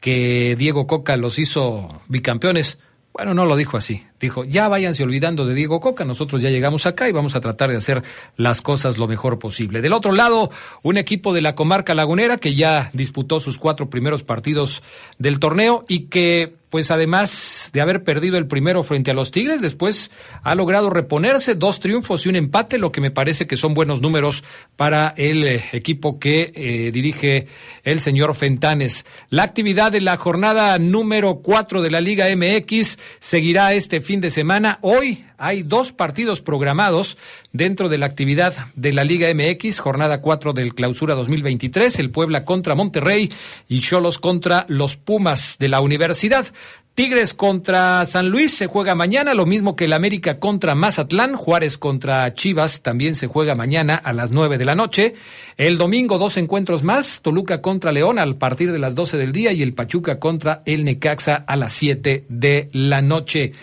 que 0.00 0.56
Diego 0.58 0.86
Coca 0.86 1.16
los 1.16 1.38
hizo 1.38 2.02
bicampeones. 2.08 2.78
Bueno, 3.12 3.32
no 3.32 3.46
lo 3.46 3.56
dijo 3.56 3.76
así. 3.76 4.04
Dijo, 4.24 4.42
ya 4.46 4.68
váyanse 4.68 5.02
olvidando 5.02 5.44
de 5.44 5.52
Diego 5.54 5.80
Coca, 5.80 6.06
nosotros 6.06 6.40
ya 6.40 6.48
llegamos 6.48 6.86
acá 6.86 7.06
y 7.10 7.12
vamos 7.12 7.34
a 7.34 7.42
tratar 7.42 7.68
de 7.68 7.76
hacer 7.76 8.02
las 8.38 8.62
cosas 8.62 8.96
lo 8.96 9.06
mejor 9.06 9.38
posible. 9.38 9.82
Del 9.82 9.92
otro 9.92 10.12
lado, 10.12 10.50
un 10.82 10.96
equipo 10.96 11.34
de 11.34 11.42
la 11.42 11.54
comarca 11.54 11.94
lagunera 11.94 12.38
que 12.38 12.54
ya 12.54 12.88
disputó 12.94 13.38
sus 13.38 13.58
cuatro 13.58 13.90
primeros 13.90 14.22
partidos 14.22 14.82
del 15.18 15.40
torneo 15.40 15.84
y 15.88 16.06
que, 16.06 16.54
pues 16.70 16.90
además 16.90 17.70
de 17.74 17.82
haber 17.82 18.02
perdido 18.02 18.38
el 18.38 18.46
primero 18.46 18.82
frente 18.82 19.10
a 19.10 19.14
los 19.14 19.30
Tigres, 19.30 19.60
después 19.60 20.10
ha 20.42 20.54
logrado 20.54 20.88
reponerse 20.88 21.54
dos 21.54 21.78
triunfos 21.78 22.24
y 22.24 22.30
un 22.30 22.36
empate, 22.36 22.78
lo 22.78 22.90
que 22.90 23.02
me 23.02 23.10
parece 23.10 23.46
que 23.46 23.58
son 23.58 23.74
buenos 23.74 24.00
números 24.00 24.42
para 24.74 25.12
el 25.18 25.46
eh, 25.46 25.64
equipo 25.72 26.18
que 26.18 26.50
eh, 26.54 26.90
dirige 26.92 27.46
el 27.82 28.00
señor 28.00 28.34
Fentanes. 28.34 29.04
La 29.28 29.42
actividad 29.42 29.92
de 29.92 30.00
la 30.00 30.16
jornada 30.16 30.78
número 30.78 31.40
cuatro 31.42 31.82
de 31.82 31.90
la 31.90 32.00
Liga 32.00 32.26
MX 32.34 32.98
seguirá 33.20 33.74
este 33.74 34.00
fin 34.00 34.13
de 34.20 34.30
semana. 34.30 34.78
Hoy 34.82 35.24
hay 35.38 35.62
dos 35.62 35.92
partidos 35.92 36.40
programados 36.40 37.16
dentro 37.52 37.88
de 37.88 37.98
la 37.98 38.06
actividad 38.06 38.54
de 38.76 38.92
la 38.92 39.04
Liga 39.04 39.32
MX, 39.32 39.78
jornada 39.78 40.20
4 40.20 40.52
del 40.52 40.74
clausura 40.74 41.14
2023, 41.14 41.98
el 41.98 42.10
Puebla 42.10 42.44
contra 42.44 42.74
Monterrey 42.74 43.32
y 43.68 43.80
Cholos 43.80 44.18
contra 44.18 44.66
los 44.68 44.96
Pumas 44.96 45.56
de 45.58 45.68
la 45.68 45.80
universidad. 45.80 46.46
Tigres 46.94 47.34
contra 47.34 48.04
San 48.04 48.28
Luis 48.28 48.56
se 48.56 48.68
juega 48.68 48.94
mañana, 48.94 49.34
lo 49.34 49.46
mismo 49.46 49.74
que 49.74 49.86
el 49.86 49.92
América 49.92 50.38
contra 50.38 50.76
Mazatlán, 50.76 51.34
Juárez 51.34 51.76
contra 51.76 52.32
Chivas 52.34 52.82
también 52.82 53.16
se 53.16 53.26
juega 53.26 53.56
mañana 53.56 53.96
a 53.96 54.12
las 54.12 54.30
nueve 54.30 54.58
de 54.58 54.64
la 54.64 54.76
noche. 54.76 55.14
El 55.56 55.76
domingo 55.76 56.18
dos 56.18 56.36
encuentros 56.36 56.84
más, 56.84 57.20
Toluca 57.20 57.60
contra 57.60 57.90
León 57.90 58.20
a 58.20 58.38
partir 58.38 58.70
de 58.70 58.78
las 58.78 58.94
doce 58.94 59.16
del 59.16 59.32
día 59.32 59.50
y 59.50 59.64
el 59.64 59.74
Pachuca 59.74 60.20
contra 60.20 60.62
el 60.66 60.84
Necaxa 60.84 61.44
a 61.48 61.56
las 61.56 61.72
siete 61.72 62.26
de 62.28 62.68
la 62.70 63.02
noche. 63.02 63.54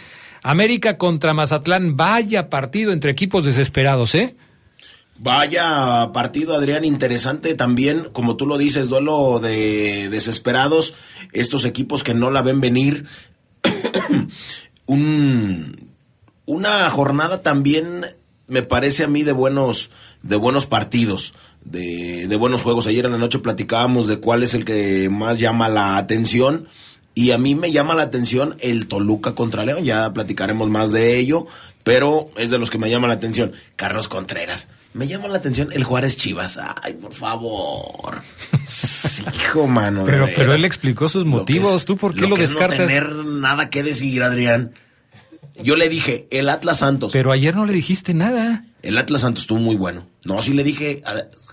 América 0.44 0.98
contra 0.98 1.34
Mazatlán, 1.34 1.96
vaya 1.96 2.50
partido 2.50 2.94
entre 2.94 3.12
equipos 3.12 3.46
desesperados, 3.46 4.16
¿eh? 4.16 4.36
Vaya 5.24 6.10
partido, 6.14 6.56
Adrián, 6.56 6.84
interesante 6.84 7.54
también, 7.54 8.10
como 8.12 8.38
tú 8.38 8.48
lo 8.48 8.58
dices, 8.58 8.90
duelo 8.90 9.40
de 9.40 10.10
desesperados, 10.10 10.96
estos 11.32 11.64
equipos 11.66 12.04
que 12.04 12.16
no 12.16 12.32
la 12.32 12.42
ven 12.42 12.60
venir. 12.60 13.06
Un, 14.88 15.92
una 16.46 16.90
jornada 16.90 17.44
también 17.44 18.06
me 18.48 18.64
parece 18.64 19.04
a 19.04 19.08
mí 19.08 19.22
de 19.22 19.32
buenos, 19.32 19.92
de 20.24 20.36
buenos 20.38 20.66
partidos, 20.66 21.36
de, 21.64 22.28
de 22.28 22.36
buenos 22.36 22.64
juegos. 22.64 22.88
Ayer 22.88 23.06
en 23.06 23.12
la 23.12 23.18
noche 23.20 23.40
platicábamos 23.40 24.08
de 24.08 24.20
cuál 24.20 24.42
es 24.42 24.56
el 24.56 24.66
que 24.66 25.08
más 25.10 25.38
llama 25.38 25.70
la 25.70 25.98
atención. 25.98 26.68
Y 27.22 27.30
a 27.30 27.38
mí 27.38 27.54
me 27.54 27.72
llama 27.72 27.94
la 27.94 28.02
atención 28.02 28.56
el 28.62 28.88
Toluca 28.88 29.36
contra 29.36 29.64
León, 29.64 29.84
ya 29.84 30.12
platicaremos 30.12 30.72
más 30.72 30.92
de 30.92 31.20
ello, 31.20 31.46
pero 31.84 32.32
es 32.36 32.50
de 32.50 32.58
los 32.58 32.72
que 32.72 32.80
me 32.80 32.90
llama 32.90 33.08
la 33.08 33.14
atención. 33.14 33.54
Carlos 33.76 34.08
Contreras, 34.08 34.70
me 34.94 35.06
llama 35.08 35.28
la 35.28 35.38
atención 35.38 35.70
el 35.72 35.84
Juárez 35.84 36.18
Chivas. 36.18 36.58
Ay, 36.82 36.94
por 36.94 37.14
favor. 37.14 38.24
Hijo, 39.36 39.68
mano. 39.68 40.04
Pero, 40.04 40.30
pero 40.36 40.56
él 40.56 40.66
explicó 40.66 41.08
sus 41.10 41.24
motivos. 41.26 41.86
¿Tú 41.86 41.96
por 41.96 42.16
qué 42.16 42.22
lo, 42.22 42.30
lo 42.30 42.38
descartas? 42.38 42.80
no 42.80 42.88
tener 42.88 43.14
nada 43.14 43.70
que 43.70 43.84
decir, 43.84 44.24
Adrián. 44.24 44.74
Yo 45.64 45.76
le 45.76 45.90
dije, 45.90 46.28
el 46.32 46.50
Atlas 46.50 46.80
Santos. 46.80 47.14
Pero 47.14 47.32
ayer 47.32 47.56
no 47.56 47.68
le 47.68 47.74
dijiste 47.74 48.16
nada. 48.16 48.66
El 48.82 48.98
Atlas 48.98 49.22
Santos 49.22 49.44
estuvo 49.44 49.60
muy 49.60 49.76
bueno. 49.76 50.08
No, 50.26 50.42
sí 50.42 50.56
le 50.56 50.64
dije, 50.64 51.04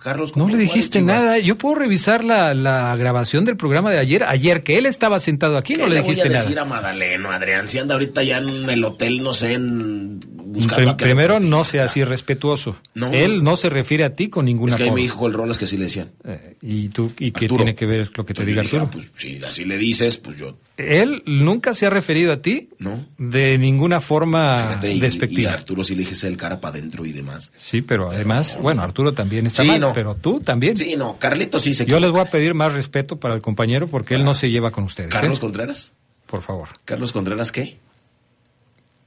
Carlos. 0.02 0.36
No 0.36 0.48
le 0.48 0.56
dijiste 0.56 1.00
nada. 1.02 1.38
Yo 1.38 1.56
puedo 1.58 1.74
revisar 1.76 2.24
la, 2.24 2.54
la, 2.54 2.94
grabación 2.96 3.44
del 3.44 3.56
programa 3.56 3.90
de 3.90 3.98
ayer. 3.98 4.24
Ayer 4.24 4.62
que 4.62 4.78
él 4.78 4.86
estaba 4.86 5.20
sentado 5.20 5.56
aquí, 5.56 5.74
no 5.74 5.86
le, 5.86 5.96
dijiste 5.96 6.22
voy 6.22 6.30
a 6.30 6.32
nada. 6.34 6.42
decir 6.44 6.58
a 6.58 6.64
Madaleno, 6.64 7.30
Adrián? 7.30 7.68
Si 7.68 7.78
anda 7.78 7.94
ahorita 7.94 8.22
ya 8.22 8.38
en 8.38 8.68
el 8.70 8.84
hotel, 8.84 9.22
no 9.22 9.32
sé, 9.32 9.54
en 9.54 10.20
buscando 10.20 10.96
Prim 10.96 11.08
Primero, 11.08 11.40
no 11.40 11.64
sea 11.64 11.84
así 11.84 12.02
respetuoso. 12.04 12.76
No. 12.94 13.12
Él 13.12 13.42
no 13.44 13.56
se 13.56 13.68
refiere 13.70 14.04
a 14.04 14.14
ti 14.14 14.28
con 14.28 14.44
ninguna 14.46 14.72
Es 14.72 14.76
que 14.76 14.84
ahí 14.84 14.90
me 14.90 15.00
dijo 15.02 15.26
el 15.26 15.32
Rolas 15.34 15.58
que 15.58 15.64
así 15.66 15.76
le 15.76 15.84
decían. 15.84 16.10
Eh, 16.24 16.56
¿Y 16.62 16.88
tú 16.88 17.12
y 17.18 17.30
qué 17.32 17.44
Arturo. 17.46 17.56
tiene 17.64 17.74
que 17.74 17.86
ver 17.86 18.10
lo 18.16 18.24
que 18.24 18.34
te 18.34 18.42
Entonces 18.42 18.46
diga 18.46 18.62
yo 18.62 18.66
dije, 18.68 18.76
Arturo? 18.78 18.84
ah, 18.84 18.90
pues 19.12 19.22
si 19.22 19.44
así 19.44 19.64
le 19.64 19.76
dices, 19.78 20.16
pues 20.16 20.38
yo. 20.38 20.56
Él 20.76 21.22
nunca 21.26 21.74
se 21.74 21.86
ha 21.86 21.90
referido 21.90 22.32
a 22.32 22.36
ti 22.42 22.68
No. 22.78 23.04
de 23.18 23.58
ninguna 23.58 24.00
forma 24.00 24.58
Fíjate, 24.68 24.92
y, 24.92 24.96
y 24.96 25.00
despectiva. 25.00 25.50
a 25.50 25.54
Arturo 25.54 25.82
sí 25.84 25.94
le 25.94 26.04
dije 26.04 26.26
el 26.26 26.36
cara 26.36 26.60
para 26.60 26.76
adentro 26.78 27.04
y 27.06 27.12
demás. 27.12 27.52
Sí, 27.56 27.82
pero 27.82 28.10
además, 28.10 28.58
bueno, 28.60 28.82
Arturo 28.82 29.12
también 29.12 29.46
está 29.46 29.62
Sí, 29.62 29.68
mal, 29.68 29.80
no. 29.88 29.94
pero 29.94 30.14
tú 30.14 30.40
también. 30.40 30.76
Sí, 30.76 30.96
no, 30.96 31.18
Carlitos 31.18 31.62
sí 31.62 31.74
se 31.74 31.86
Yo 31.86 32.00
les 32.00 32.10
voy 32.10 32.20
a 32.20 32.26
pedir 32.26 32.54
más 32.54 32.72
respeto 32.72 33.18
para 33.18 33.34
el 33.34 33.42
compañero 33.42 33.88
porque 33.88 34.14
él 34.14 34.24
no 34.24 34.34
se 34.34 34.50
lleva 34.50 34.70
con 34.70 34.84
ustedes. 34.84 35.10
¿eh? 35.10 35.18
¿Carlos 35.20 35.40
Contreras? 35.40 35.92
Por 36.26 36.42
favor. 36.42 36.68
¿Carlos 36.84 37.12
Contreras 37.12 37.52
qué? 37.52 37.78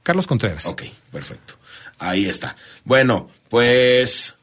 Carlos 0.02 0.26
Contreras. 0.26 0.66
Ok, 0.66 0.82
perfecto. 1.10 1.54
Ahí 1.98 2.26
está. 2.26 2.56
Bueno, 2.84 3.30
pues. 3.48 4.36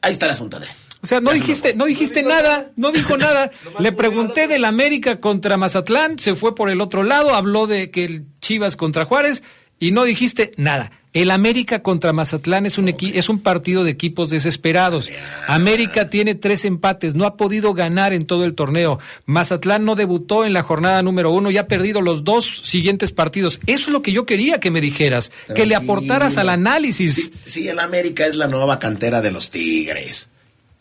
Ahí 0.00 0.12
está 0.12 0.26
el 0.26 0.32
asunto, 0.32 0.56
Adrián. 0.56 0.76
O 1.02 1.06
sea, 1.06 1.20
no 1.20 1.32
dijiste, 1.32 1.74
no 1.74 1.84
dijiste 1.84 2.22
nada, 2.22 2.70
no 2.74 2.90
dijo 2.90 3.16
nada. 3.16 3.50
Le 3.78 3.92
pregunté 3.92 4.48
del 4.48 4.64
América 4.64 5.20
contra 5.20 5.56
Mazatlán, 5.56 6.18
se 6.18 6.34
fue 6.34 6.54
por 6.54 6.68
el 6.68 6.80
otro 6.80 7.04
lado, 7.04 7.34
habló 7.34 7.66
de 7.66 7.90
que 7.90 8.04
el 8.04 8.24
Chivas 8.40 8.76
contra 8.76 9.04
Juárez 9.04 9.42
y 9.78 9.92
no 9.92 10.04
dijiste 10.04 10.52
nada. 10.56 10.90
El 11.16 11.30
América 11.30 11.82
contra 11.82 12.12
Mazatlán 12.12 12.66
es 12.66 12.76
un 12.78 12.88
equi- 12.88 13.12
es 13.14 13.28
un 13.30 13.38
partido 13.40 13.84
de 13.84 13.90
equipos 13.90 14.28
desesperados. 14.30 15.10
América 15.48 16.10
tiene 16.10 16.34
tres 16.34 16.64
empates, 16.64 17.14
no 17.14 17.24
ha 17.24 17.36
podido 17.36 17.72
ganar 17.72 18.12
en 18.12 18.26
todo 18.26 18.44
el 18.44 18.54
torneo. 18.54 18.98
Mazatlán 19.24 19.84
no 19.86 19.94
debutó 19.94 20.44
en 20.44 20.52
la 20.52 20.62
jornada 20.62 21.02
número 21.02 21.30
uno 21.30 21.50
y 21.50 21.56
ha 21.56 21.66
perdido 21.68 22.02
los 22.02 22.22
dos 22.22 22.44
siguientes 22.64 23.12
partidos. 23.12 23.60
Eso 23.66 23.84
es 23.84 23.88
lo 23.88 24.02
que 24.02 24.12
yo 24.12 24.26
quería 24.26 24.60
que 24.60 24.70
me 24.70 24.80
dijeras, 24.82 25.32
que 25.54 25.64
le 25.64 25.74
aportaras 25.74 26.36
al 26.36 26.50
análisis. 26.50 27.32
Sí, 27.44 27.66
el 27.66 27.78
América 27.78 28.26
es 28.26 28.34
la 28.34 28.46
nueva 28.46 28.78
cantera 28.78 29.22
de 29.22 29.30
los 29.30 29.50
Tigres. 29.50 30.28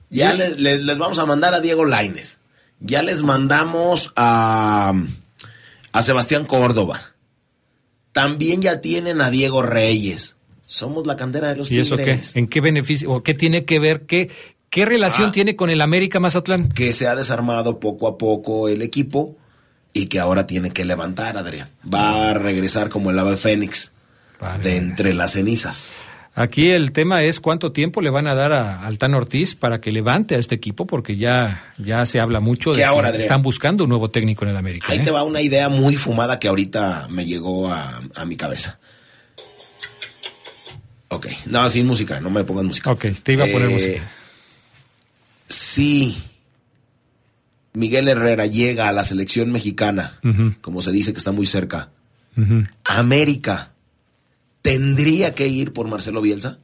Ya 0.09 0.33
les, 0.33 0.59
les- 0.59 0.81
les 0.81 0.97
vamos 0.97 1.17
a 1.19 1.25
mandar 1.25 1.53
a 1.53 1.61
Diego 1.61 1.85
Laines. 1.85 2.39
Ya 2.81 3.01
les 3.03 3.23
mandamos 3.23 4.11
a, 4.17 4.93
a 5.93 6.03
Sebastián 6.03 6.45
Córdoba. 6.45 6.99
También 8.15 8.61
ya 8.61 8.79
tienen 8.79 9.19
a 9.19 9.29
Diego 9.29 9.61
Reyes. 9.61 10.37
Somos 10.65 11.05
la 11.05 11.17
cantera 11.17 11.49
de 11.49 11.57
los 11.57 11.69
¿Y 11.69 11.79
eso 11.79 11.97
qué? 11.97 12.03
Tigres. 12.05 12.35
¿En 12.37 12.47
qué 12.47 12.61
beneficio 12.61 13.11
o 13.11 13.21
qué 13.21 13.33
tiene 13.33 13.65
que 13.65 13.77
ver? 13.77 14.05
¿Qué, 14.05 14.29
qué 14.69 14.85
relación 14.85 15.27
Ah. 15.27 15.31
tiene 15.33 15.57
con 15.57 15.69
el 15.69 15.81
América 15.81 16.21
Mazatlán? 16.21 16.69
Que 16.69 16.93
se 16.93 17.07
ha 17.09 17.15
desarmado 17.17 17.81
poco 17.81 18.07
a 18.07 18.17
poco 18.17 18.69
el 18.69 18.81
equipo 18.81 19.35
y 19.91 20.05
que 20.05 20.19
ahora 20.19 20.47
tiene 20.47 20.71
que 20.71 20.85
levantar, 20.85 21.35
Adrián. 21.37 21.69
Va 21.93 22.29
a 22.29 22.33
regresar 22.35 22.87
como 22.89 23.11
el 23.11 23.19
ave 23.19 23.35
fénix 23.35 23.91
de 24.63 24.77
entre 24.77 25.13
las 25.13 25.33
cenizas. 25.33 25.97
Aquí 26.37 26.69
el 26.71 26.91
tema 26.91 27.23
es 27.23 27.39
cuánto 27.39 27.71
tiempo 27.71 28.01
le 28.01 28.09
van 28.09 28.27
a 28.27 28.35
dar 28.35 28.51
a 28.51 28.85
Altán 28.85 29.13
Ortiz 29.13 29.55
para 29.55 29.79
que 29.79 29.89
levante 29.91 30.35
a 30.35 30.37
este 30.37 30.53
equipo, 30.55 30.85
porque 30.85 31.15
ya, 31.15 31.73
ya 31.77 32.05
se 32.05 32.19
habla 32.19 32.41
mucho 32.41 32.71
de 32.71 32.75
¿Qué 32.75 32.81
que 32.81 32.85
ahora, 32.85 33.07
Adrián? 33.07 33.21
están 33.21 33.41
buscando 33.41 33.85
un 33.85 33.89
nuevo 33.89 34.11
técnico 34.11 34.43
en 34.43 34.51
el 34.51 34.57
América. 34.57 34.87
Ahí 34.89 34.99
¿eh? 34.99 35.03
te 35.05 35.11
va 35.11 35.23
una 35.23 35.41
idea 35.41 35.69
muy 35.69 35.95
fumada 35.95 36.37
que 36.37 36.49
ahorita 36.49 37.07
me 37.09 37.25
llegó 37.25 37.71
a, 37.71 38.01
a 38.15 38.25
mi 38.25 38.35
cabeza. 38.35 38.79
Ok, 41.07 41.27
no, 41.45 41.69
sin 41.69 41.87
música, 41.87 42.19
no 42.19 42.29
me 42.29 42.43
pongan 42.43 42.65
música. 42.65 42.91
Ok, 42.91 43.05
te 43.23 43.33
iba 43.33 43.45
a 43.45 43.47
poner 43.47 43.69
Eh, 43.69 43.73
música. 43.73 44.09
Si 45.47 46.17
Miguel 47.73 48.09
Herrera 48.09 48.45
llega 48.45 48.89
a 48.89 48.91
la 48.91 49.05
selección 49.05 49.51
mexicana, 49.53 50.19
como 50.59 50.81
se 50.81 50.91
dice 50.91 51.13
que 51.13 51.19
está 51.19 51.31
muy 51.31 51.45
cerca. 51.45 51.91
América 52.83 53.71
tendría 54.65 55.35
que 55.35 55.47
ir 55.47 55.73
por 55.73 55.87
Marcelo 55.87 56.21
Bielsa. 56.21 56.57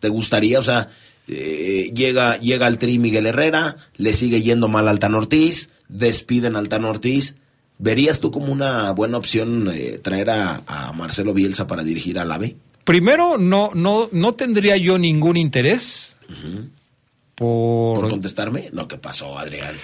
¿Te 0.00 0.08
gustaría? 0.08 0.58
O 0.58 0.62
sea, 0.64 0.88
eh, 1.28 1.92
llega, 1.94 2.36
llega 2.38 2.66
al 2.66 2.78
tri 2.78 2.98
Miguel 2.98 3.26
Herrera, 3.26 3.76
le 3.96 4.12
sigue 4.12 4.42
yendo 4.42 4.66
mal 4.66 4.88
al 4.88 4.98
Tan 4.98 5.14
Ortiz, 5.14 5.70
despiden 5.88 6.56
al 6.56 6.68
Tan 6.68 6.84
Ortiz. 6.84 7.36
¿Verías 7.78 8.18
tú 8.18 8.32
como 8.32 8.50
una 8.52 8.90
buena 8.90 9.18
opción 9.18 9.70
eh, 9.72 10.00
traer 10.02 10.30
a, 10.30 10.64
a 10.66 10.92
Marcelo 10.92 11.32
Bielsa 11.32 11.68
para 11.68 11.84
dirigir 11.84 12.18
al 12.18 12.32
AVE? 12.32 12.56
Primero, 12.82 13.38
no, 13.38 13.70
no, 13.72 14.08
no 14.10 14.32
tendría 14.32 14.76
yo 14.76 14.98
ningún 14.98 15.36
interés 15.36 16.16
por... 17.36 18.00
¿Por 18.00 18.10
contestarme? 18.10 18.70
No, 18.72 18.88
¿qué 18.88 18.98
pasó, 18.98 19.38
Adrián? 19.38 19.76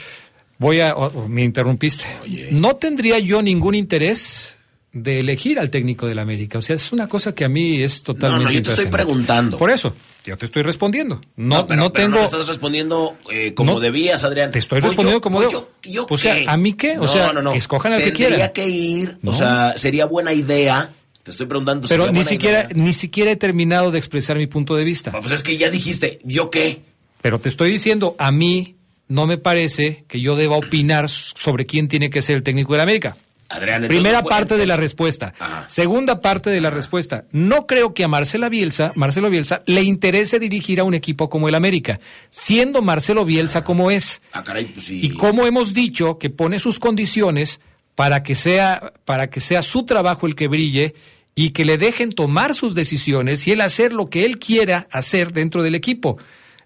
Voy 0.59 0.81
a... 0.81 0.97
me 1.29 1.45
interrumpiste. 1.45 2.07
No 2.51 2.75
tendría 2.75 3.21
yo 3.21 3.43
ningún 3.43 3.77
interés 3.77 4.57
de 4.93 5.21
elegir 5.21 5.59
al 5.61 5.71
técnico 5.71 6.07
del 6.07 6.19
América. 6.19 6.59
O 6.59 6.63
sea, 6.63 6.75
es 6.77 6.91
una 6.93 7.09
cosa 7.09 7.33
que 7.35 7.45
a 7.45 7.49
mí 7.49 7.81
es 7.83 8.01
No, 8.01 8.15
totalmente 8.15 8.45
no, 8.47 8.51
yo 8.53 8.63
te 8.63 8.71
estoy 8.71 8.87
preguntando. 8.87 9.57
Por 9.57 9.71
eso, 9.71 9.95
yo 10.25 10.37
te 10.37 10.47
estoy 10.47 10.63
respondiendo. 10.65 11.21
No, 11.37 11.67
pero, 11.67 11.83
no 11.83 11.93
pero 11.93 12.07
tengo... 12.07 12.19
me 12.19 12.25
estás 12.25 12.47
respondiendo 12.49 13.17
eh, 13.31 13.55
como 13.55 13.75
No, 13.75 13.81
debías, 13.81 14.25
Adrián. 14.25 14.51
Te 14.51 14.59
estoy 14.59 14.81
Pues 14.81 14.91
respondiendo 14.91 15.21
como 15.21 15.39
pues 15.39 15.49
debo. 15.51 15.71
yo- 15.83 15.91
yo 15.91 16.07
o 16.11 16.19
sea. 16.19 16.37
¿a 16.53 16.57
mí 16.57 16.73
qué? 16.73 16.99
O 16.99 17.03
No, 17.03 17.09
sea, 17.09 17.33
no, 17.33 17.41
no. 17.41 17.53
escojan 17.55 17.93
al 17.93 18.01
que 18.01 18.07
Tendría 18.11 18.29
quieran. 18.29 18.53
que 18.53 18.69
ir, 18.69 19.19
No. 19.23 19.31
o 19.31 19.35
sea, 19.35 19.75
sería 19.77 20.07
buena 20.07 20.33
idea. 20.33 20.91
Te 21.23 21.31
estoy 21.31 21.47
preguntando. 21.47 21.87
Pero 21.87 22.07
¿sería 22.07 22.19
ni 22.19 22.25
siquiera, 22.25 22.59
idea? 22.65 22.71
ni 22.75 22.93
siquiera 22.93 23.31
he 23.31 23.37
terminado 23.37 23.91
de 23.93 23.99
expresar 23.99 24.39
mi 24.39 24.47
punto 24.49 24.75
de 24.75 24.85
vista. 24.85 25.13
Pues 25.13 25.31
es 25.31 25.43
que 25.43 25.57
ya 25.57 25.71
dijiste, 25.71 26.19
¿yo 26.25 26.51
qué? 26.51 26.81
Pero 27.23 27.39
te 27.39 27.49
estoy 27.51 27.71
diciendo, 27.71 28.17
a 28.19 28.33
mí 28.33 28.75
no 29.07 29.27
me 29.27 29.37
parece 29.39 30.05
que 30.09 30.21
yo 30.21 30.35
deba 30.35 30.57
opinar 30.57 31.09
sobre 31.09 31.67
quién 31.67 31.89
tiene 31.89 32.09
que 32.11 32.23
ser 32.23 32.37
el 32.37 32.43
técnico 32.43 32.73
de 32.73 32.79
la 32.79 32.83
América. 32.85 33.17
Adrián, 33.51 33.89
Primera 33.89 34.23
parte 34.23 34.57
de 34.57 34.65
la 34.65 34.77
respuesta. 34.77 35.35
Segunda 35.67 36.21
parte 36.21 36.51
de 36.51 36.61
la 36.61 36.71
respuesta. 36.71 37.25
No 37.33 37.67
creo 37.67 37.95
que 37.95 38.05
a 38.05 38.09
Marcela 38.09 38.49
Bielsa, 38.49 38.93
Marcelo 38.95 39.29
Bielsa, 39.29 39.63
le 39.67 39.83
interese 39.83 40.39
dirigir 40.39 40.79
a 40.79 40.85
un 40.85 40.95
equipo 40.95 41.29
como 41.29 41.49
el 41.49 41.57
América, 41.57 41.99
siendo 42.29 42.81
Marcelo 42.81 43.25
Bielsa 43.25 43.65
como 43.65 43.91
es. 43.91 44.23
Ah, 44.33 44.45
caray, 44.45 44.67
pues 44.67 44.87
sí. 44.87 45.01
Y 45.03 45.11
como 45.11 45.47
hemos 45.47 45.75
dicho 45.75 46.19
que 46.19 46.31
pone 46.31 46.61
sus 46.61 46.79
condiciones 46.79 47.61
para 47.97 48.23
que 48.23 48.35
sea 48.35 48.93
para 49.05 49.31
que 49.31 49.41
sea 49.41 49.63
su 49.63 49.85
trabajo 49.85 50.27
el 50.27 50.37
que 50.37 50.47
brille 50.47 50.95
y 51.35 51.51
que 51.51 51.65
le 51.65 51.77
dejen 51.77 52.13
tomar 52.13 52.55
sus 52.55 52.75
decisiones 52.75 53.47
y 53.47 53.53
él 53.53 53.61
hacer 53.63 53.93
lo 53.93 54.11
que 54.11 54.25
él 54.25 54.39
quiera 54.39 54.87
hacer 54.93 55.33
dentro 55.33 55.63
del 55.63 55.75
equipo. 55.75 56.19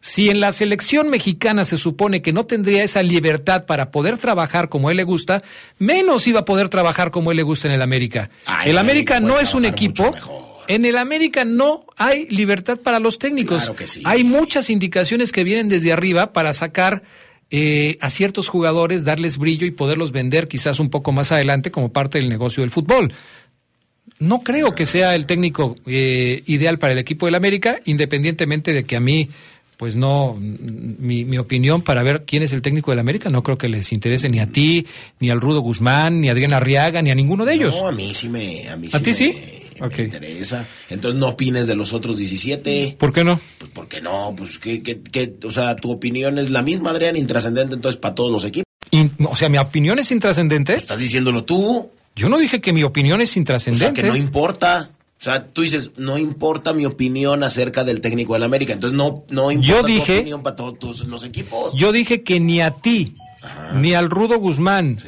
Si 0.04 0.28
en 0.28 0.38
la 0.38 0.52
selección 0.52 1.08
mexicana 1.08 1.64
se 1.64 1.78
supone 1.78 2.20
que 2.20 2.30
no 2.30 2.44
tendría 2.44 2.84
esa 2.84 3.02
libertad 3.02 3.64
para 3.64 3.90
poder 3.90 4.18
trabajar 4.18 4.68
como 4.68 4.90
él 4.90 4.98
le 4.98 5.02
gusta, 5.02 5.42
menos 5.78 6.26
iba 6.26 6.40
a 6.40 6.44
poder 6.44 6.68
trabajar 6.68 7.10
como 7.10 7.30
él 7.30 7.38
le 7.38 7.42
gusta 7.42 7.68
en 7.68 7.72
el 7.74 7.80
América. 7.80 8.28
Ay, 8.44 8.68
el 8.68 8.76
América 8.76 9.18
no 9.18 9.40
es 9.40 9.54
un 9.54 9.64
equipo. 9.64 10.14
En 10.68 10.84
el 10.84 10.98
América 10.98 11.46
no 11.46 11.86
hay 11.96 12.26
libertad 12.26 12.78
para 12.80 12.98
los 12.98 13.18
técnicos. 13.18 13.62
Claro 13.62 13.76
que 13.76 13.86
sí. 13.86 14.02
Hay 14.04 14.24
muchas 14.24 14.68
indicaciones 14.68 15.32
que 15.32 15.42
vienen 15.42 15.70
desde 15.70 15.90
arriba 15.90 16.34
para 16.34 16.52
sacar 16.52 17.02
eh, 17.50 17.96
a 18.02 18.10
ciertos 18.10 18.48
jugadores, 18.48 19.04
darles 19.04 19.38
brillo 19.38 19.66
y 19.66 19.70
poderlos 19.70 20.12
vender 20.12 20.48
quizás 20.48 20.80
un 20.80 20.90
poco 20.90 21.12
más 21.12 21.32
adelante 21.32 21.70
como 21.70 21.94
parte 21.94 22.18
del 22.18 22.28
negocio 22.28 22.62
del 22.62 22.70
fútbol. 22.70 23.14
No 24.18 24.42
creo 24.42 24.74
que 24.74 24.86
sea 24.86 25.14
el 25.14 25.24
técnico 25.24 25.74
eh, 25.86 26.42
ideal 26.46 26.78
para 26.78 26.92
el 26.92 26.98
equipo 26.98 27.24
del 27.24 27.34
América, 27.34 27.80
independientemente 27.84 28.72
de 28.72 28.84
que 28.84 28.96
a 28.96 29.00
mí, 29.00 29.28
pues 29.76 29.96
no, 29.96 30.36
mi, 30.38 31.24
mi 31.24 31.38
opinión 31.38 31.82
para 31.82 32.02
ver 32.02 32.24
quién 32.26 32.42
es 32.42 32.52
el 32.52 32.62
técnico 32.62 32.90
del 32.90 33.00
América, 33.00 33.28
no 33.30 33.42
creo 33.42 33.56
que 33.58 33.68
les 33.68 33.92
interese 33.92 34.28
ni 34.28 34.38
a 34.40 34.46
ti, 34.50 34.86
ni 35.20 35.30
al 35.30 35.40
Rudo 35.40 35.60
Guzmán, 35.60 36.20
ni 36.20 36.28
a 36.28 36.32
Adrián 36.32 36.52
Arriaga, 36.52 37.02
ni 37.02 37.10
a 37.10 37.14
ninguno 37.14 37.44
de 37.44 37.54
ellos. 37.54 37.74
No, 37.74 37.88
a 37.88 37.92
mí 37.92 38.14
sí 38.14 38.28
me, 38.28 38.68
a 38.68 38.76
mí 38.76 38.88
¿A 38.92 38.98
sí 38.98 39.04
ti 39.04 39.10
me- 39.10 39.14
sí? 39.16 39.38
me 39.80 39.86
Ok. 39.86 39.98
interesa. 39.98 40.64
Entonces 40.88 41.18
no 41.18 41.28
opines 41.30 41.66
de 41.66 41.74
los 41.74 41.92
otros 41.92 42.16
17. 42.16 42.96
¿Por 42.98 43.12
qué 43.12 43.24
no? 43.24 43.40
Pues 43.58 43.70
porque 43.74 44.00
no, 44.00 44.32
pues 44.36 44.58
que, 44.58 44.82
que, 44.82 45.00
que, 45.00 45.32
o 45.44 45.50
sea, 45.50 45.74
tu 45.76 45.90
opinión 45.90 46.38
es 46.38 46.50
la 46.50 46.62
misma, 46.62 46.90
Adrián, 46.90 47.16
intrascendente 47.16 47.74
entonces 47.74 48.00
para 48.00 48.14
todos 48.14 48.30
los 48.30 48.44
equipos. 48.44 48.64
In- 48.92 49.10
o 49.28 49.34
sea, 49.34 49.48
mi 49.48 49.58
opinión 49.58 49.98
es 49.98 50.12
intrascendente. 50.12 50.74
Estás 50.74 51.00
diciéndolo 51.00 51.42
tú. 51.42 51.90
Yo 52.14 52.28
no 52.28 52.38
dije 52.38 52.60
que 52.60 52.72
mi 52.72 52.84
opinión 52.84 53.20
es 53.20 53.30
O 53.30 53.32
sea, 53.32 53.40
intrascendente. 53.40 54.02
que 54.02 54.06
no 54.06 54.14
importa. 54.14 54.88
O 55.24 55.30
sea, 55.32 55.42
tú 55.42 55.62
dices, 55.62 55.92
no 55.96 56.18
importa 56.18 56.74
mi 56.74 56.84
opinión 56.84 57.42
acerca 57.44 57.82
del 57.82 58.02
técnico 58.02 58.34
del 58.34 58.42
América. 58.42 58.74
Entonces 58.74 58.94
no, 58.94 59.24
no 59.30 59.50
importa 59.50 59.72
Yo 59.72 59.80
tu 59.80 59.86
dije- 59.86 60.18
opinión 60.18 60.42
para 60.42 60.54
todos 60.54 60.78
tus- 60.78 61.06
los 61.06 61.24
equipos. 61.24 61.72
Yo 61.74 61.92
dije 61.92 62.22
que 62.22 62.40
ni 62.40 62.60
a 62.60 62.72
ti, 62.72 63.16
ni 63.74 63.94
al 63.94 64.10
Rudo 64.10 64.38
Guzmán, 64.38 64.98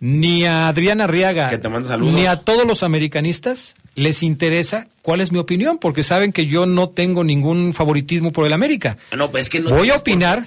ni 0.00 0.46
a 0.46 0.68
Adrián 0.68 1.02
Arriaga, 1.02 1.50
Que 1.50 1.58
te 1.58 1.68
ni 2.00 2.24
a 2.24 2.36
todos 2.36 2.66
los 2.66 2.82
americanistas 2.82 3.74
les 3.94 4.22
interesa 4.22 4.86
cuál 5.02 5.20
es 5.20 5.30
mi 5.30 5.38
opinión, 5.38 5.76
porque 5.78 6.02
saben 6.02 6.32
que 6.32 6.46
yo 6.46 6.64
no 6.64 6.88
tengo 6.88 7.22
ningún 7.22 7.74
favoritismo 7.74 8.32
por 8.32 8.46
el 8.46 8.54
América. 8.54 8.96
No, 9.14 9.30
pues 9.30 9.44
es 9.44 9.50
que 9.50 9.60
no 9.60 9.68
Voy 9.70 9.90
a 9.90 9.92
por- 9.92 10.00
opinar 10.00 10.46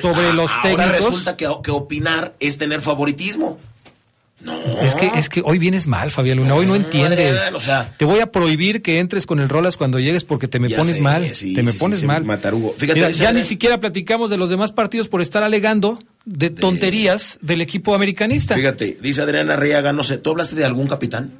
sobre 0.00 0.28
ah, 0.28 0.32
los 0.32 0.50
ahora 0.50 0.62
técnicos. 0.62 1.04
resulta 1.04 1.36
que, 1.36 1.46
que 1.62 1.70
opinar 1.70 2.34
es 2.40 2.56
tener 2.56 2.80
favoritismo. 2.80 3.58
Es 4.82 4.94
que, 4.94 5.10
es 5.16 5.28
que 5.28 5.42
hoy 5.44 5.58
vienes 5.58 5.86
mal, 5.86 6.10
Fabián 6.10 6.38
Luna, 6.38 6.54
hoy 6.54 6.66
no 6.66 6.74
entiendes. 6.76 7.40
O 7.54 7.60
sea- 7.60 7.92
te 7.96 8.04
voy 8.04 8.20
a 8.20 8.30
prohibir 8.30 8.82
que 8.82 8.98
entres 8.98 9.26
con 9.26 9.40
el 9.40 9.48
Rolas 9.48 9.76
cuando 9.76 9.98
llegues 9.98 10.24
porque 10.24 10.48
te 10.48 10.58
me 10.58 10.68
pones 10.70 10.96
sé, 10.96 11.02
mal. 11.02 11.34
sí, 11.34 11.54
te 11.54 11.62
me 11.62 11.72
sí, 11.72 11.78
pones 11.78 12.00
sí, 12.00 12.06
mal. 12.06 12.24
matarugo. 12.24 12.74
Fíjate, 12.76 12.98
Mira, 13.00 13.10
ya 13.10 13.32
ni 13.32 13.42
siquiera 13.42 13.80
platicamos 13.80 14.30
de 14.30 14.36
los 14.36 14.50
demás 14.50 14.72
partidos 14.72 15.08
por 15.08 15.22
estar 15.22 15.42
alegando 15.42 15.98
de 16.24 16.50
tonterías 16.50 17.38
del 17.40 17.60
equipo 17.60 17.94
americanista. 17.94 18.54
Fíjate, 18.54 18.98
dice 19.00 19.22
Adriana 19.22 19.54
Arriaga, 19.54 19.92
no 19.92 20.02
sé, 20.02 20.18
¿tú 20.18 20.30
hablaste 20.30 20.56
de 20.56 20.64
algún 20.64 20.88
capitán? 20.88 21.32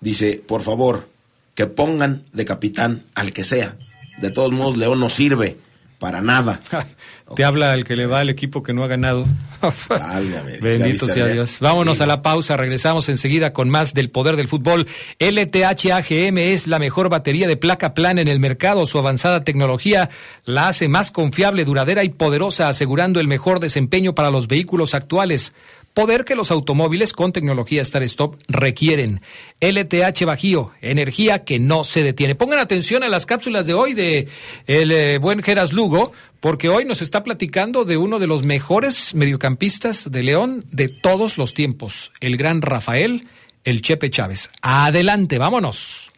Dice, 0.00 0.40
por 0.46 0.62
favor, 0.62 1.08
que 1.54 1.66
pongan 1.66 2.22
de 2.32 2.44
capitán 2.44 3.02
al 3.14 3.32
que 3.32 3.42
sea. 3.44 3.76
De 4.20 4.30
todos 4.30 4.52
modos, 4.52 4.76
León 4.76 5.00
no 5.00 5.08
sirve 5.08 5.56
para 5.98 6.20
nada. 6.20 6.60
Te 7.34 7.44
habla 7.44 7.74
el 7.74 7.84
que 7.84 7.96
le 7.96 8.06
va 8.06 8.20
al 8.20 8.30
equipo 8.30 8.62
que 8.62 8.72
no 8.72 8.84
ha 8.84 8.86
ganado. 8.86 9.26
Bendito 10.60 11.06
sea? 11.06 11.26
Dios. 11.26 11.58
Vámonos 11.60 12.00
a 12.00 12.06
la 12.06 12.22
pausa, 12.22 12.56
regresamos 12.56 13.08
enseguida 13.08 13.52
con 13.52 13.68
más 13.68 13.92
del 13.92 14.10
poder 14.10 14.36
del 14.36 14.48
fútbol. 14.48 14.86
LTH 15.18 15.90
AGM 15.92 16.38
es 16.38 16.66
la 16.66 16.78
mejor 16.78 17.08
batería 17.08 17.48
de 17.48 17.56
placa 17.56 17.94
plana 17.94 18.20
en 18.20 18.28
el 18.28 18.40
mercado. 18.40 18.86
Su 18.86 18.98
avanzada 18.98 19.44
tecnología 19.44 20.10
la 20.44 20.68
hace 20.68 20.88
más 20.88 21.10
confiable, 21.10 21.64
duradera 21.64 22.04
y 22.04 22.08
poderosa, 22.10 22.68
asegurando 22.68 23.20
el 23.20 23.26
mejor 23.26 23.60
desempeño 23.60 24.14
para 24.14 24.30
los 24.30 24.48
vehículos 24.48 24.94
actuales. 24.94 25.52
Poder 25.94 26.24
que 26.24 26.36
los 26.36 26.50
automóviles 26.50 27.12
con 27.12 27.32
tecnología 27.32 27.82
Star 27.82 28.02
Stop 28.04 28.36
requieren. 28.46 29.20
LTH 29.60 30.24
Bajío, 30.24 30.70
energía 30.80 31.44
que 31.44 31.58
no 31.58 31.82
se 31.82 32.04
detiene. 32.04 32.34
Pongan 32.36 32.60
atención 32.60 33.02
a 33.02 33.08
las 33.08 33.26
cápsulas 33.26 33.66
de 33.66 33.74
hoy 33.74 33.94
de 33.94 34.28
el 34.66 34.92
eh, 34.92 35.18
buen 35.18 35.42
Geras 35.42 35.72
Lugo, 35.72 36.12
porque 36.40 36.68
hoy 36.68 36.84
nos 36.84 37.02
está 37.02 37.24
platicando 37.24 37.84
de 37.84 37.96
uno 37.96 38.18
de 38.18 38.28
los 38.28 38.44
mejores 38.44 39.14
mediocampistas 39.14 40.10
de 40.10 40.22
León 40.22 40.64
de 40.70 40.88
todos 40.88 41.36
los 41.36 41.54
tiempos, 41.54 42.12
el 42.20 42.36
gran 42.36 42.62
Rafael, 42.62 43.26
el 43.64 43.82
Chepe 43.82 44.10
Chávez. 44.10 44.50
Adelante, 44.62 45.38
vámonos. 45.38 46.10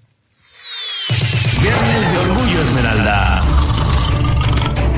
Viernes 1.61 2.12
de 2.12 2.18
Orgullo 2.18 2.62
Esmeralda. 2.62 3.69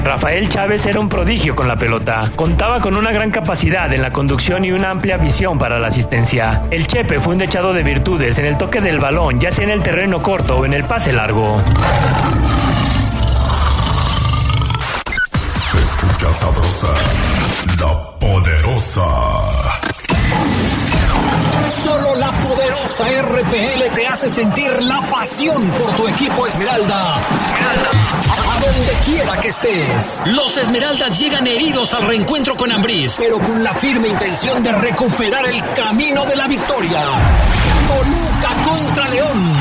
Rafael 0.04 0.48
Chávez 0.48 0.84
era 0.86 0.98
un 0.98 1.08
prodigio 1.08 1.54
con 1.54 1.68
la 1.68 1.76
pelota. 1.76 2.24
Contaba 2.34 2.80
con 2.80 2.96
una 2.96 3.12
gran 3.12 3.30
capacidad 3.30 3.92
en 3.92 4.02
la 4.02 4.10
conducción 4.10 4.64
y 4.64 4.72
una 4.72 4.90
amplia 4.90 5.16
visión 5.16 5.58
para 5.58 5.78
la 5.78 5.88
asistencia. 5.88 6.62
El 6.70 6.86
Chepe 6.86 7.20
fue 7.20 7.34
un 7.34 7.38
dechado 7.38 7.72
de 7.72 7.82
virtudes 7.82 8.38
en 8.38 8.46
el 8.46 8.58
toque 8.58 8.80
del 8.80 8.98
balón, 8.98 9.38
ya 9.38 9.52
sea 9.52 9.64
en 9.64 9.70
el 9.70 9.82
terreno 9.82 10.20
corto 10.22 10.58
o 10.58 10.64
en 10.64 10.74
el 10.74 10.84
pase 10.84 11.12
largo. 11.12 11.62
Se 15.70 15.78
escucha 15.78 16.32
sabrosa, 16.32 16.88
la 17.78 18.18
poderosa. 18.18 19.02
Solo 21.84 22.14
la 22.16 22.30
poderosa 22.32 23.04
RPL 23.22 23.94
te 23.94 24.06
hace 24.06 24.28
sentir 24.28 24.82
la 24.82 25.00
pasión 25.02 25.62
por 25.70 25.90
tu 25.96 26.08
equipo 26.08 26.46
Esmeralda. 26.46 27.14
A 27.16 27.74
donde 27.82 28.01
quiera 29.22 29.40
que 29.40 29.48
estés. 29.48 30.22
Los 30.26 30.56
Esmeraldas 30.56 31.18
llegan 31.18 31.46
heridos 31.46 31.94
al 31.94 32.06
reencuentro 32.06 32.56
con 32.56 32.72
Ambriz, 32.72 33.14
pero 33.18 33.38
con 33.38 33.62
la 33.62 33.74
firme 33.74 34.08
intención 34.08 34.62
de 34.62 34.72
recuperar 34.72 35.46
el 35.46 35.62
camino 35.72 36.24
de 36.24 36.36
la 36.36 36.46
victoria. 36.48 37.00
Toluca 37.88 38.48
contra 38.64 39.08
León. 39.08 39.52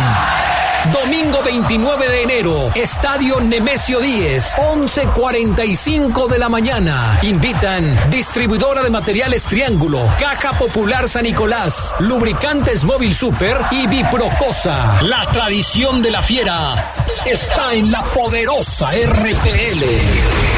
Domingo 0.92 1.40
29 1.44 2.10
de 2.10 2.24
enero, 2.24 2.72
Estadio 2.74 3.40
Nemesio 3.40 4.00
10, 4.00 4.56
11.45 4.56 6.28
de 6.28 6.40
la 6.40 6.50
mañana. 6.50 7.20
Invitan 7.22 7.96
Distribuidora 8.10 8.82
de 8.82 8.90
Materiales 8.90 9.44
Triángulo, 9.44 10.02
Caja 10.20 10.54
Popular 10.54 11.08
San 11.08 11.24
Nicolás, 11.24 11.94
Lubricantes 12.00 12.84
Móvil 12.84 13.14
Super 13.14 13.60
y 13.70 13.86
Biprocosa. 13.86 15.02
La 15.04 15.24
tradición 15.28 16.02
de 16.02 16.10
la 16.10 16.24
fiera 16.24 16.74
está 17.26 17.74
en 17.74 17.92
la 17.92 18.02
poderosa 18.04 18.90
RPL. 18.90 20.51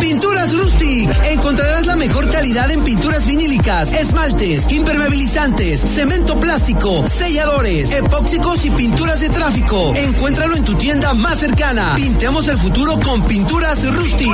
Pinturas 0.00 0.54
Rustic. 0.54 1.10
Encontrarás 1.24 1.86
la 1.86 1.96
mejor 1.96 2.30
calidad 2.30 2.70
en 2.70 2.84
pinturas 2.84 3.26
vinílicas, 3.26 3.92
esmaltes, 3.92 4.70
impermeabilizantes, 4.70 5.80
cemento 5.80 6.38
plástico, 6.38 7.06
selladores, 7.06 7.92
epóxicos 7.92 8.64
y 8.64 8.70
pinturas 8.70 9.20
de 9.20 9.30
tráfico. 9.30 9.94
Encuéntralo 9.94 10.56
en 10.56 10.64
tu 10.64 10.74
tienda 10.74 11.14
más 11.14 11.38
cercana. 11.38 11.94
Pintemos 11.96 12.48
el 12.48 12.58
futuro 12.58 12.98
con 13.00 13.26
Pinturas 13.26 13.84
Rustic. 13.84 14.28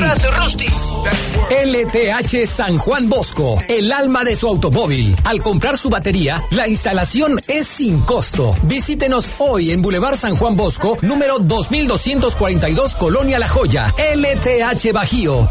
LTH 1.50 2.46
San 2.46 2.78
Juan 2.78 3.08
Bosco, 3.08 3.62
el 3.68 3.92
alma 3.92 4.24
de 4.24 4.34
su 4.34 4.48
automóvil. 4.48 5.14
Al 5.24 5.42
comprar 5.42 5.76
su 5.76 5.90
batería, 5.90 6.42
la 6.50 6.66
instalación 6.68 7.40
es 7.46 7.66
sin 7.68 8.00
costo. 8.00 8.56
Visítenos 8.62 9.30
hoy 9.38 9.70
en 9.70 9.82
Boulevard 9.82 10.16
San 10.16 10.36
Juan 10.36 10.56
Bosco, 10.56 10.96
número 11.02 11.38
2242, 11.38 12.96
Colonia 12.96 13.38
La 13.38 13.48
Joya. 13.48 13.94
LTH 13.98 14.92
Bajío, 14.92 15.50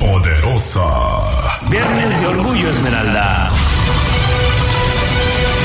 poderosa. 0.00 1.60
Viernes 1.68 2.20
de 2.20 2.26
Orgullo 2.26 2.70
Esmeralda. 2.70 3.50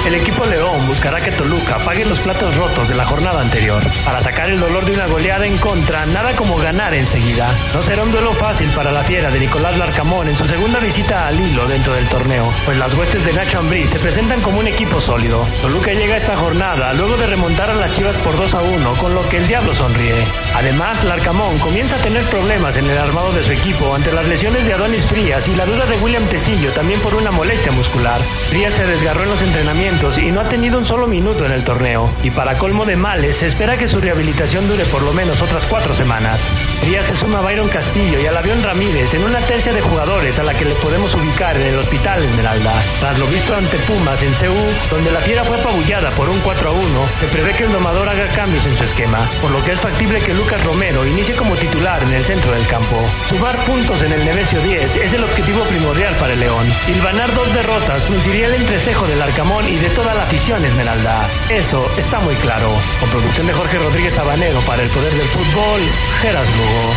El 0.06 0.14
equipo 0.14 0.46
León 0.46 0.86
buscará 0.86 1.20
que 1.20 1.32
Toluca 1.32 1.80
pague 1.80 2.06
los 2.06 2.20
platos 2.20 2.56
rotos 2.56 2.88
de 2.90 2.94
la 2.94 3.08
jornada 3.08 3.42
anterior. 3.42 3.82
Para 4.06 4.22
sacar 4.22 4.52
el 4.52 4.60
dolor 4.60 4.86
de 4.86 4.92
una 4.92 5.08
goleada 5.08 5.48
en 5.48 5.58
contra, 5.58 6.06
nada 6.06 6.36
como 6.36 6.58
ganar 6.58 6.94
enseguida. 6.94 7.52
No 7.74 7.82
será 7.82 8.04
un 8.04 8.12
duelo 8.12 8.32
fácil 8.34 8.70
para 8.70 8.92
la 8.92 9.02
fiera 9.04 9.32
de 9.32 9.40
Nicolás 9.40 9.76
Larcamón 9.80 10.28
en 10.28 10.38
su 10.38 10.46
segunda 10.46 10.80
visita 10.80 11.28
al 11.28 11.40
hilo 11.40 11.68
dentro 11.68 11.96
del 11.96 12.08
torneo, 12.08 12.54
pues 12.66 12.78
las 12.78 12.94
huestes 12.94 13.26
de 13.26 13.34
Nacho 13.34 13.58
Ambriz 13.58 13.90
se 13.90 13.98
presentan 13.98 14.42
como 14.42 14.60
un 14.60 14.68
equipo 14.68 15.02
sólido. 15.02 15.42
Toluca 15.60 15.92
llega 15.92 16.14
a 16.14 16.18
esta 16.18 16.38
jornada 16.38 16.94
luego 16.94 17.18
de 17.18 17.26
remontar 17.26 17.72
a 17.72 17.76
las 17.76 17.92
Chivas 17.94 18.18
por 18.18 18.38
2 18.38 18.54
a 18.54 18.62
1, 18.62 18.92
con 18.94 19.16
lo 19.16 19.28
que 19.30 19.38
el 19.38 19.48
diablo 19.48 19.74
sonríe. 19.74 20.24
Además, 20.54 21.04
Larcamón 21.04 21.58
comienza 21.58 21.96
a 21.96 22.04
tener 22.04 22.24
problemas 22.26 22.78
en 22.78 22.88
el 22.88 22.98
armado 22.98 23.32
de 23.32 23.44
su 23.44 23.54
equipo 23.54 23.96
ante 23.96 24.12
las 24.12 24.28
lesiones 24.28 24.66
de 24.66 24.74
Adonis 24.74 25.08
Frías 25.08 25.48
y 25.48 25.56
la 25.56 25.66
duda 25.66 25.88
de 25.88 25.98
William 25.98 26.26
Tecillo 26.26 26.72
también 26.74 27.00
por 27.00 27.16
una 27.16 27.32
molestia 27.32 27.72
muscular. 27.72 28.22
Frías 28.50 28.76
se 28.76 28.86
desgarró 28.86 29.24
en 29.24 29.30
los 29.30 29.42
entrenamientos 29.42 29.95
y 29.96 30.32
no 30.32 30.42
ha 30.42 30.50
tenido 30.50 30.78
un 30.78 30.86
solo 30.86 31.08
minuto 31.08 31.46
en 31.46 31.54
el 31.54 31.64
torneo. 31.64 32.10
Y 32.22 32.30
para 32.30 32.58
colmo 32.58 32.86
de 32.86 32.98
males, 32.98 33.38
se 33.38 33.48
espera 33.48 33.78
que 33.78 33.88
su 33.88 34.02
rehabilitación 34.02 34.68
dure 34.68 34.84
por 34.86 35.02
lo 35.02 35.14
menos 35.14 35.42
otras 35.42 35.66
cuatro 35.66 35.96
semanas. 35.96 36.42
Díaz 36.86 37.08
se 37.08 37.16
suma 37.16 37.40
a 37.40 37.42
Byron 37.42 37.70
Castillo 37.70 38.20
y 38.20 38.26
al 38.26 38.36
avión 38.36 38.62
Ramírez 38.62 39.14
en 39.14 39.24
una 39.24 39.40
tercia 39.40 39.72
de 39.72 39.82
jugadores 39.82 40.38
a 40.38 40.44
la 40.44 40.54
que 40.54 40.66
le 40.66 40.76
podemos 40.76 41.16
ubicar 41.16 41.56
en 41.56 41.68
el 41.68 41.80
Hospital 41.80 42.22
Esmeralda. 42.22 42.74
Tras 43.00 43.18
lo 43.18 43.26
visto 43.28 43.56
ante 43.56 43.78
Pumas 43.78 44.22
en 44.22 44.34
CU, 44.34 44.94
donde 44.96 45.12
la 45.12 45.22
fiera 45.22 45.44
fue 45.46 45.58
apabullada 45.58 46.12
por 46.12 46.30
un 46.30 46.40
4 46.40 46.70
a 46.70 46.74
1, 46.74 46.84
se 47.22 47.28
prevé 47.28 47.54
que 47.54 47.64
el 47.64 47.72
domador 47.72 48.10
haga 48.10 48.28
cambios 48.36 48.66
en 48.66 48.76
su 48.76 48.84
esquema, 48.84 49.30
por 49.42 49.52
lo 49.52 49.64
que 49.64 49.72
es 49.72 49.80
factible 49.80 50.20
que 50.20 50.34
Lucas 50.34 50.64
Romero 50.66 51.06
inicie 51.08 51.36
como 51.36 51.56
titular 51.56 52.04
en 52.04 52.14
el 52.14 52.26
centro 52.26 52.52
del 52.52 52.68
campo. 52.68 53.02
Sumar 53.30 53.56
puntos 53.66 54.02
en 54.02 54.12
el 54.12 54.26
Nemesio 54.26 54.62
10 54.62 54.98
es 54.98 55.14
el 55.14 55.24
objetivo 55.24 55.64
primordial 55.64 56.14
para 56.16 56.34
el 56.34 56.42
León. 56.42 56.68
Hilvanar 56.88 57.34
dos 57.34 57.54
derrotas 57.54 58.06
frunciría 58.06 58.48
el 58.48 58.56
entrecejo 58.56 59.08
del 59.08 59.22
Arcamón 59.22 59.68
y 59.68 59.78
de 59.78 59.85
toda 59.90 60.14
la 60.14 60.24
afición 60.24 60.64
Esmeralda. 60.64 61.28
Eso 61.50 61.86
está 61.98 62.20
muy 62.20 62.34
claro. 62.36 62.70
Con 63.00 63.10
producción 63.10 63.48
de 63.48 63.54
Jorge 63.54 63.78
Rodríguez 63.78 64.14
Sabanero 64.14 64.60
para 64.62 64.84
el 64.84 64.90
poder 64.90 65.14
del 65.14 65.28
fútbol, 65.28 65.82
Geras 66.22 66.48
Lugo. 66.56 66.94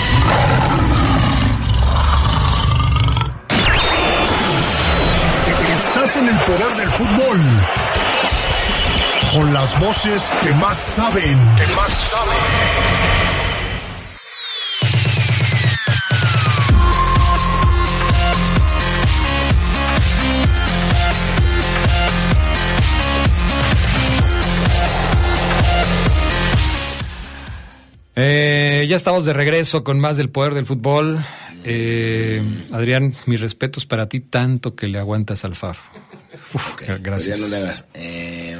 Estás 5.86 6.16
en 6.16 6.28
el 6.28 6.38
poder 6.38 6.76
del 6.76 6.90
fútbol. 6.90 7.40
Con 9.32 9.52
las 9.52 9.80
voces 9.80 10.22
que 10.42 10.52
más 10.52 10.76
saben. 10.76 11.38
Que 11.56 11.66
más 11.74 11.90
saben. 12.10 13.27
Eh, 28.20 28.86
ya 28.88 28.96
estamos 28.96 29.24
de 29.24 29.32
regreso 29.32 29.84
con 29.84 30.00
más 30.00 30.16
del 30.16 30.28
poder 30.28 30.54
del 30.54 30.66
fútbol. 30.66 31.18
Eh, 31.64 32.42
Adrián, 32.72 33.14
mis 33.26 33.40
respetos 33.40 33.86
para 33.86 34.08
ti, 34.08 34.18
tanto 34.18 34.74
que 34.74 34.88
le 34.88 34.98
aguantas 34.98 35.44
al 35.44 35.54
Fafo. 35.54 35.88
Uf, 36.52 36.74
gracias. 37.00 37.36
Adrián, 37.36 37.50
no 37.50 37.56
le 37.56 37.62
hagas. 37.62 37.86
Eh, 37.94 38.56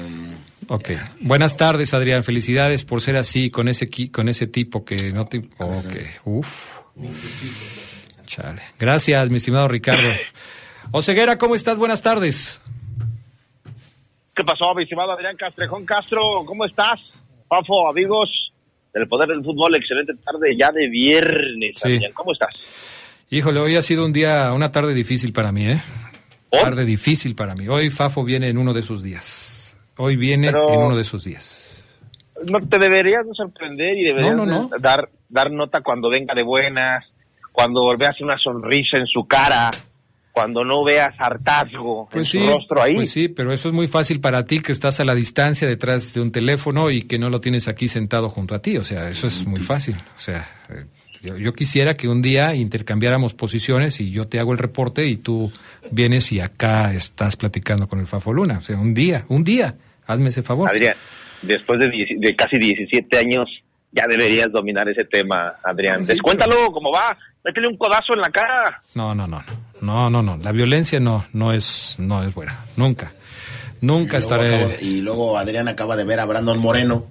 Ok. 0.69 0.91
Buenas 1.21 1.57
tardes, 1.57 1.95
Adrián. 1.95 2.23
Felicidades 2.23 2.85
por 2.85 3.01
ser 3.01 3.17
así, 3.17 3.51
con 3.51 3.69
ese, 3.69 3.89
con 4.13 4.29
ese 4.29 4.47
tipo 4.47 4.85
que 4.85 5.13
no 5.13 5.25
te... 5.25 5.39
Ok. 5.59 5.97
Uf. 6.25 6.81
Chale. 8.27 8.61
Gracias, 8.79 9.31
mi 9.31 9.39
estimado 9.39 9.67
Ricardo. 9.67 10.11
Oseguera, 10.93 11.39
¿cómo 11.39 11.55
estás? 11.55 11.79
Buenas 11.79 12.03
tardes. 12.03 12.61
¿Qué 14.37 14.45
pasó, 14.45 14.75
mi 14.75 14.83
estimado 14.83 15.13
Adrián 15.13 15.37
Castrejón 15.37 15.87
Castro? 15.87 16.45
¿Cómo 16.45 16.67
estás? 16.67 17.01
Pafo, 17.49 17.89
amigos 17.89 18.53
del 18.99 19.09
Poder 19.09 19.29
del 19.29 19.43
Fútbol, 19.45 19.75
excelente 19.77 20.15
tarde 20.25 20.57
ya 20.59 20.71
de 20.73 20.89
viernes. 20.89 21.75
Sí. 21.83 21.99
¿Cómo 22.15 22.33
estás? 22.33 22.51
Híjole, 23.31 23.61
hoy 23.61 23.77
ha 23.77 23.83
sido 23.83 24.05
un 24.05 24.13
día, 24.13 24.53
una 24.55 24.71
tarde 24.73 24.95
difícil 24.95 25.33
para 25.33 25.53
mí, 25.53 25.67
¿eh? 25.69 25.81
Tarde 26.51 26.85
difícil 26.85 27.35
para 27.35 27.55
mí. 27.55 27.69
Hoy 27.69 27.91
Fafo 27.91 28.25
viene 28.25 28.49
en 28.49 28.57
uno 28.59 28.73
de 28.73 28.81
esos 28.81 29.03
días. 29.03 29.77
Hoy 29.99 30.17
viene 30.17 30.51
Pero- 30.51 30.73
en 30.73 30.79
uno 30.81 30.97
de 30.97 31.03
esos 31.03 31.25
días. 31.25 31.65
No 32.51 32.61
te 32.61 32.79
deberías 32.79 33.27
de 33.27 33.35
sorprender 33.35 33.97
y 33.99 34.05
deberías 34.05 34.37
No, 34.37 34.47
no, 34.47 34.69
de 34.69 34.79
dar 34.79 35.09
dar 35.29 35.51
nota 35.51 35.81
cuando 35.83 36.09
venga 36.09 36.35
de 36.35 36.43
buenas, 36.43 37.05
cuando 37.53 37.81
veas 37.99 38.19
una 38.21 38.39
sonrisa 38.39 38.97
en 38.97 39.07
su 39.07 39.27
cara, 39.27 39.71
cuando 40.39 40.65
no 40.65 40.85
veas 40.85 41.11
hartazgo 41.19 42.03
en 42.05 42.13
Pues 42.13 42.29
su 42.29 42.39
sí, 42.39 42.47
rostro 42.47 42.81
ahí. 42.81 42.95
pues 42.95 43.11
sí, 43.11 43.29
pero 43.29 43.53
eso 43.53 43.69
es 43.69 43.75
muy 43.75 43.89
fácil 43.89 44.21
para 44.21 44.45
ti 44.45 44.61
que 44.61 44.71
estás 44.71 45.01
a 45.01 45.05
la 45.05 45.15
distancia 45.17 45.67
detrás 45.67 46.15
de 46.15 46.21
un 46.21 46.31
teléfono 46.31 46.91
y 46.93 47.03
que 47.03 47.19
no 47.19 47.29
lo 47.29 47.41
tienes 47.41 47.67
aquí 47.67 47.89
sentado 47.89 48.29
junto 48.29 48.55
a 48.55 48.61
ti. 48.61 48.77
O 48.77 48.85
sea, 48.85 49.09
eso 49.11 49.27
es 49.27 49.45
muy 49.47 49.61
fácil. 49.61 49.97
O 50.17 50.21
sea, 50.21 50.49
eh, 50.71 50.85
yo, 51.23 51.37
yo 51.37 51.53
quisiera 51.55 51.95
que 51.95 52.07
un 52.09 52.23
día 52.23 52.55
intercambiáramos 52.55 53.35
posiciones 53.35 53.99
y 54.01 54.13
yo 54.13 54.29
te 54.29 54.39
hago 54.39 54.53
el 54.53 54.59
reporte 54.59 55.07
y 55.07 55.17
tú 55.17 55.51
vienes 55.91 56.31
y 56.31 56.39
acá 56.39 56.95
estás 56.95 57.37
platicando 57.37 57.89
con 57.89 57.99
el 57.99 58.07
Fafo 58.07 58.33
Luna. 58.33 58.59
O 58.59 58.63
sea, 58.63 58.77
un 58.79 58.95
día, 58.95 59.25
un 59.29 59.43
día, 59.43 59.75
hazme 60.07 60.29
ese 60.29 60.43
favor. 60.43 60.69
Adrián, 60.71 60.95
después 61.43 61.81
de, 61.81 61.89
de 62.19 62.37
casi 62.37 62.59
17 62.59 63.19
años, 63.19 63.49
ya 63.91 64.05
deberías 64.09 64.53
dominar 64.53 64.89
ese 64.89 65.05
tema, 65.05 65.55
Adrián. 65.65 66.05
Sí, 66.05 66.13
Descuéntalo 66.13 66.71
cómo 66.71 66.93
va, 66.93 67.17
métele 67.43 67.67
un 67.69 67.77
codazo 67.79 68.13
en 68.15 68.21
la 68.21 68.29
cara. 68.31 68.83
No, 68.95 69.15
no, 69.15 69.27
no, 69.27 69.39
no, 69.39 69.45
no, 69.81 70.11
no, 70.11 70.23
no. 70.23 70.37
La 70.39 70.53
violencia 70.53 71.01
no, 71.01 71.27
no 71.33 71.53
es, 71.53 71.97
no 71.99 72.23
es 72.23 72.35
buena. 72.35 72.59
Nunca, 72.77 73.13
nunca 73.81 74.19
y 74.19 74.21
luego 74.21 74.45
estaré. 74.45 74.69
de- 74.79 74.85
y 74.85 75.01
lugo 75.01 75.37
Adrián 75.39 75.69
acaba 75.69 75.97
de 75.97 76.05
ver 76.05 76.21
a 76.21 76.25
Brandon 76.27 76.59
Moreno 76.59 77.07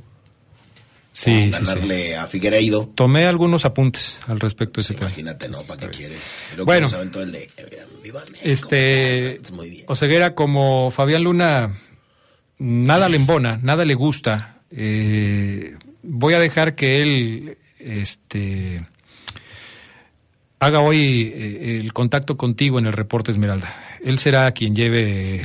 Sí, 1.14 1.32
sí, 1.34 1.44
sí. 1.46 1.50
ganarle 1.66 2.16
a 2.16 2.28
Figueiredo. 2.28 2.86
Tomé 2.88 3.26
algunos 3.26 3.66
apuntes 3.66 4.20
al 4.28 4.40
respecto 4.40 4.80
de 4.80 4.82
ese 4.84 4.94
tema. 4.94 5.08
Imagínate, 5.10 5.50
¿no? 5.50 5.58
¿Para 5.64 5.80
qué 5.90 5.98
quieres? 5.98 6.38
Luego 6.56 6.66
Bueno. 6.68 6.88
aventó 6.94 7.24
el 7.24 7.32
de, 7.32 7.50
eh, 7.58 7.86
viva 8.04 8.22
México. 8.32 8.40
Este, 8.44 9.42
Oseguera, 9.88 10.36
como 10.36 10.92
Fabián 10.92 11.24
Luna, 11.24 11.72
nada 12.60 13.10
le 13.10 13.18
embona, 13.18 13.60
nada 13.64 13.84
le 13.86 13.96
gusta. 13.96 14.54
eh, 14.70 15.76
voy 16.04 16.34
a 16.36 16.40
dejar 16.40 16.76
que 16.76 16.98
él, 17.02 17.58
este, 17.80 18.86
haga 20.60 20.80
hoy 20.80 21.34
eh, 21.34 21.80
el 21.82 21.94
contacto 21.94 22.38
contigo 22.38 22.80
en 22.80 22.86
el 22.86 22.94
reporte 22.94 23.32
Esmeralda. 23.32 23.74
Él 24.04 24.20
será 24.20 24.52
quien 24.52 24.76
lleve 24.76 25.44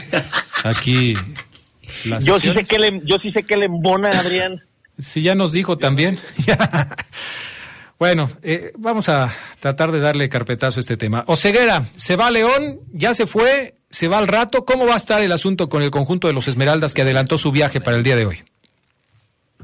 aquí 0.65 1.15
la 2.07 2.19
Yo 2.21 2.39
sí, 2.39 2.49
sé 2.49 2.65
que 2.65 2.79
le, 2.79 3.01
yo 3.05 3.17
sí 3.21 3.33
sé 3.33 3.43
que 3.43 3.57
le 3.57 3.67
embona, 3.67 4.09
Adrián. 4.09 4.63
Sí, 4.99 5.23
ya 5.23 5.35
nos 5.35 5.53
dijo 5.53 5.77
también. 5.79 6.19
bueno, 7.99 8.29
eh, 8.43 8.73
vamos 8.77 9.09
a 9.09 9.31
tratar 9.61 9.93
de 9.93 10.01
darle 10.01 10.29
carpetazo 10.29 10.81
a 10.81 10.83
este 10.83 10.97
tema. 10.97 11.25
Oseguera, 11.27 11.83
se 11.97 12.17
va 12.17 12.31
León, 12.31 12.81
ya 12.93 13.15
se 13.15 13.27
fue, 13.27 13.75
se 13.91 14.09
va 14.09 14.19
al 14.19 14.29
rato. 14.29 14.65
¿Cómo 14.65 14.87
va 14.87 14.95
a 14.95 14.99
estar 14.99 15.23
el 15.23 15.33
asunto 15.33 15.69
con 15.69 15.83
el 15.83 15.91
conjunto 15.91 16.29
de 16.29 16.35
los 16.35 16.49
Esmeraldas 16.49 16.95
que 16.95 17.03
adelantó 17.03 17.39
su 17.39 17.53
viaje 17.53 17.81
para 17.81 17.97
el 17.97 18.03
día 18.03 18.17
de 18.17 18.27
hoy? 18.27 18.43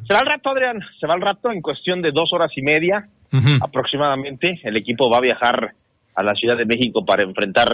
Se 0.07 0.15
va 0.15 0.21
al 0.21 0.27
rato, 0.27 0.51
Adrián. 0.51 0.81
Se 0.99 1.07
va 1.07 1.15
al 1.15 1.21
rato 1.21 1.53
en 1.53 1.61
cuestión 1.61 2.01
de 2.01 2.11
dos 2.13 2.33
horas 2.33 2.51
y 2.57 2.63
media 2.63 3.09
Aproximadamente. 3.61 4.61
El 4.63 4.77
equipo 4.77 5.11
va 5.11 5.19
a 5.19 5.23
viajar 5.23 5.73
a 6.15 6.23
la 6.23 6.35
Ciudad 6.35 6.57
de 6.57 6.65
México 6.65 7.05
para 7.05 7.23
enfrentar 7.23 7.69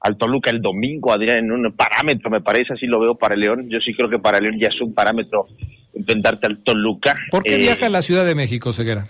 al 0.00 0.16
Toluca 0.16 0.50
el 0.50 0.60
domingo, 0.60 1.12
Adrián, 1.12 1.38
en 1.38 1.50
un 1.50 1.72
parámetro, 1.72 2.30
me 2.30 2.40
parece, 2.40 2.74
así 2.74 2.86
lo 2.86 3.00
veo 3.00 3.16
para 3.16 3.34
León. 3.34 3.68
Yo 3.68 3.78
sí 3.80 3.92
creo 3.94 4.08
que 4.08 4.18
para 4.18 4.38
León 4.38 4.58
ya 4.60 4.68
es 4.68 4.80
un 4.80 4.94
parámetro 4.94 5.46
enfrentarte 5.94 6.46
al 6.46 6.58
Toluca. 6.62 7.14
¿Por 7.30 7.42
qué 7.42 7.54
Eh, 7.54 7.58
viaja 7.58 7.86
a 7.86 7.90
la 7.90 8.02
Ciudad 8.02 8.24
de 8.24 8.34
México, 8.36 8.70
Oseguera? 8.70 9.06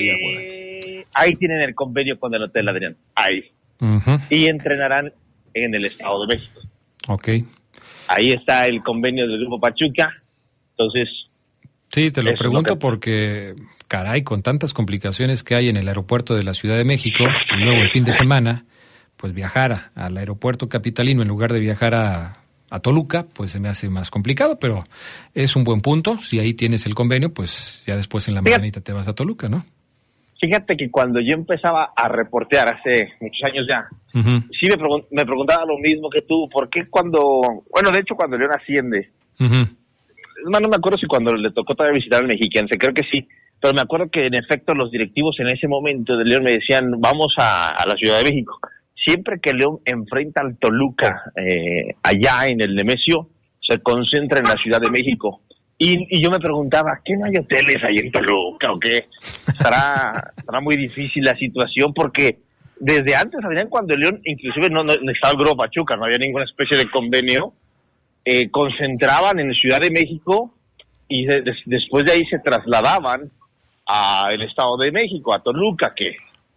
Porque 0.00 1.04
ahí 1.14 1.32
tienen 1.36 1.60
el 1.62 1.74
convenio 1.74 2.18
con 2.18 2.34
el 2.34 2.42
Hotel 2.42 2.68
Adrián. 2.68 2.96
Ahí. 3.14 3.44
Y 4.28 4.46
entrenarán 4.46 5.12
en 5.54 5.74
el 5.74 5.84
Estado 5.86 6.26
de 6.26 6.34
México. 6.34 6.60
Ok. 7.08 7.28
Ahí 8.08 8.30
está 8.30 8.66
el 8.66 8.82
convenio 8.82 9.26
del 9.26 9.40
Grupo 9.40 9.58
Pachuca. 9.60 10.12
Entonces, 10.70 11.08
Sí, 11.90 12.10
te 12.10 12.22
lo 12.22 12.34
pregunto 12.34 12.74
que- 12.74 12.80
porque, 12.80 13.54
caray, 13.88 14.22
con 14.22 14.42
tantas 14.42 14.72
complicaciones 14.72 15.42
que 15.42 15.54
hay 15.56 15.68
en 15.68 15.76
el 15.76 15.88
aeropuerto 15.88 16.34
de 16.36 16.42
la 16.44 16.54
Ciudad 16.54 16.76
de 16.76 16.84
México, 16.84 17.24
y 17.58 17.64
luego 17.64 17.80
el 17.82 17.90
fin 17.90 18.04
de 18.04 18.12
semana, 18.12 18.64
pues 19.16 19.32
viajar 19.34 19.90
al 19.94 20.16
aeropuerto 20.16 20.68
capitalino 20.68 21.22
en 21.22 21.28
lugar 21.28 21.52
de 21.52 21.60
viajar 21.60 21.94
a, 21.94 22.36
a 22.70 22.80
Toluca, 22.80 23.26
pues 23.34 23.50
se 23.50 23.58
me 23.60 23.68
hace 23.68 23.88
más 23.88 24.10
complicado, 24.10 24.58
pero 24.60 24.84
es 25.34 25.56
un 25.56 25.64
buen 25.64 25.80
punto. 25.80 26.18
Si 26.18 26.38
ahí 26.38 26.54
tienes 26.54 26.86
el 26.86 26.94
convenio, 26.94 27.34
pues 27.34 27.82
ya 27.86 27.96
después 27.96 28.28
en 28.28 28.34
la 28.34 28.40
Fíjate. 28.40 28.58
mañanita 28.60 28.80
te 28.80 28.92
vas 28.92 29.08
a 29.08 29.14
Toluca, 29.14 29.48
¿no? 29.48 29.64
fíjate 30.42 30.74
que 30.74 30.90
cuando 30.90 31.20
yo 31.20 31.34
empezaba 31.34 31.92
a 31.94 32.08
reportear 32.08 32.74
hace 32.74 33.10
muchos 33.20 33.42
años 33.44 33.66
ya, 33.68 33.86
sí 34.14 34.68
me, 34.68 34.76
pregun- 34.78 35.04
me 35.10 35.26
preguntaba 35.26 35.66
lo 35.66 35.76
mismo 35.78 36.08
que 36.08 36.22
tú, 36.22 36.48
¿por 36.50 36.70
qué 36.70 36.86
cuando, 36.88 37.42
bueno, 37.70 37.90
de 37.90 38.00
hecho 38.00 38.14
cuando 38.14 38.38
León 38.38 38.52
asciende, 38.58 39.10
es 39.38 39.50
más, 40.46 40.60
no 40.60 40.68
me 40.68 40.76
acuerdo 40.76 40.98
si 40.98 41.06
cuando 41.06 41.34
le 41.34 41.50
tocó 41.50 41.74
todavía 41.74 41.96
visitar 41.98 42.20
al 42.20 42.28
mexiquense, 42.28 42.78
creo 42.78 42.94
que 42.94 43.04
sí, 43.10 43.26
pero 43.60 43.74
me 43.74 43.82
acuerdo 43.82 44.10
que 44.10 44.26
en 44.26 44.34
efecto 44.34 44.74
los 44.74 44.90
directivos 44.90 45.36
en 45.38 45.48
ese 45.48 45.68
momento 45.68 46.16
de 46.16 46.24
León 46.24 46.44
me 46.44 46.54
decían, 46.54 46.92
vamos 46.98 47.34
a, 47.36 47.84
la 47.86 47.94
Ciudad 47.96 48.18
de 48.18 48.30
México. 48.30 48.58
Siempre 48.94 49.38
que 49.40 49.52
León 49.52 49.80
enfrenta 49.84 50.40
al 50.42 50.56
Toluca 50.58 51.32
eh, 51.36 51.94
allá 52.02 52.46
en 52.48 52.60
el 52.60 52.74
Nemesio, 52.74 53.28
se 53.60 53.78
concentra 53.80 54.38
en 54.38 54.46
la 54.46 54.54
Ciudad 54.62 54.80
de 54.80 54.90
México. 54.90 55.42
Y, 55.76 56.06
y 56.10 56.22
yo 56.22 56.30
me 56.30 56.38
preguntaba, 56.38 57.00
¿qué 57.04 57.16
no 57.16 57.26
hay 57.26 57.32
hoteles 57.38 57.82
ahí 57.82 57.96
en 57.96 58.12
Toluca 58.12 58.72
o 58.72 58.78
qué? 58.78 59.06
Estará, 59.18 60.32
muy 60.62 60.76
difícil 60.76 61.24
la 61.24 61.36
situación 61.36 61.92
porque 61.94 62.38
desde 62.78 63.14
antes, 63.14 63.44
Adrián, 63.44 63.68
cuando 63.68 63.94
León, 63.94 64.20
inclusive 64.24 64.70
no, 64.70 64.82
no, 64.84 64.94
no 65.02 65.12
estaba 65.12 65.32
el 65.32 65.38
Grupo 65.38 65.56
Pachuca, 65.56 65.96
no 65.96 66.04
había 66.04 66.18
ninguna 66.18 66.44
especie 66.44 66.78
de 66.78 66.90
convenio, 66.90 67.54
eh, 68.32 68.50
concentraban 68.50 69.38
en 69.40 69.52
Ciudad 69.54 69.80
de 69.80 69.90
México 69.90 70.54
y 71.08 71.24
de- 71.26 71.42
des- 71.42 71.62
después 71.66 72.04
de 72.04 72.12
ahí 72.12 72.24
se 72.26 72.38
trasladaban 72.38 73.30
al 73.86 74.40
Estado 74.42 74.76
de 74.76 74.92
México, 74.92 75.34
a 75.34 75.42
Toluca, 75.42 75.92
que 75.96 76.10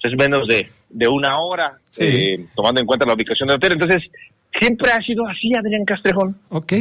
es 0.03 0.13
menos 0.17 0.47
de, 0.47 0.69
de 0.89 1.07
una 1.07 1.39
hora, 1.39 1.77
Sí. 1.89 2.03
eh, 2.03 2.45
tomando 2.55 2.81
en 2.81 2.85
cuenta 2.87 3.05
la 3.05 3.13
ubicación 3.15 3.47
del 3.47 3.57
hotel. 3.57 3.73
Entonces, 3.73 4.03
Siempre 4.59 4.91
ha 4.91 5.01
sido 5.01 5.27
así, 5.27 5.51
Adrián 5.57 5.83
Castrejón. 5.83 6.37
Ok. 6.49 6.73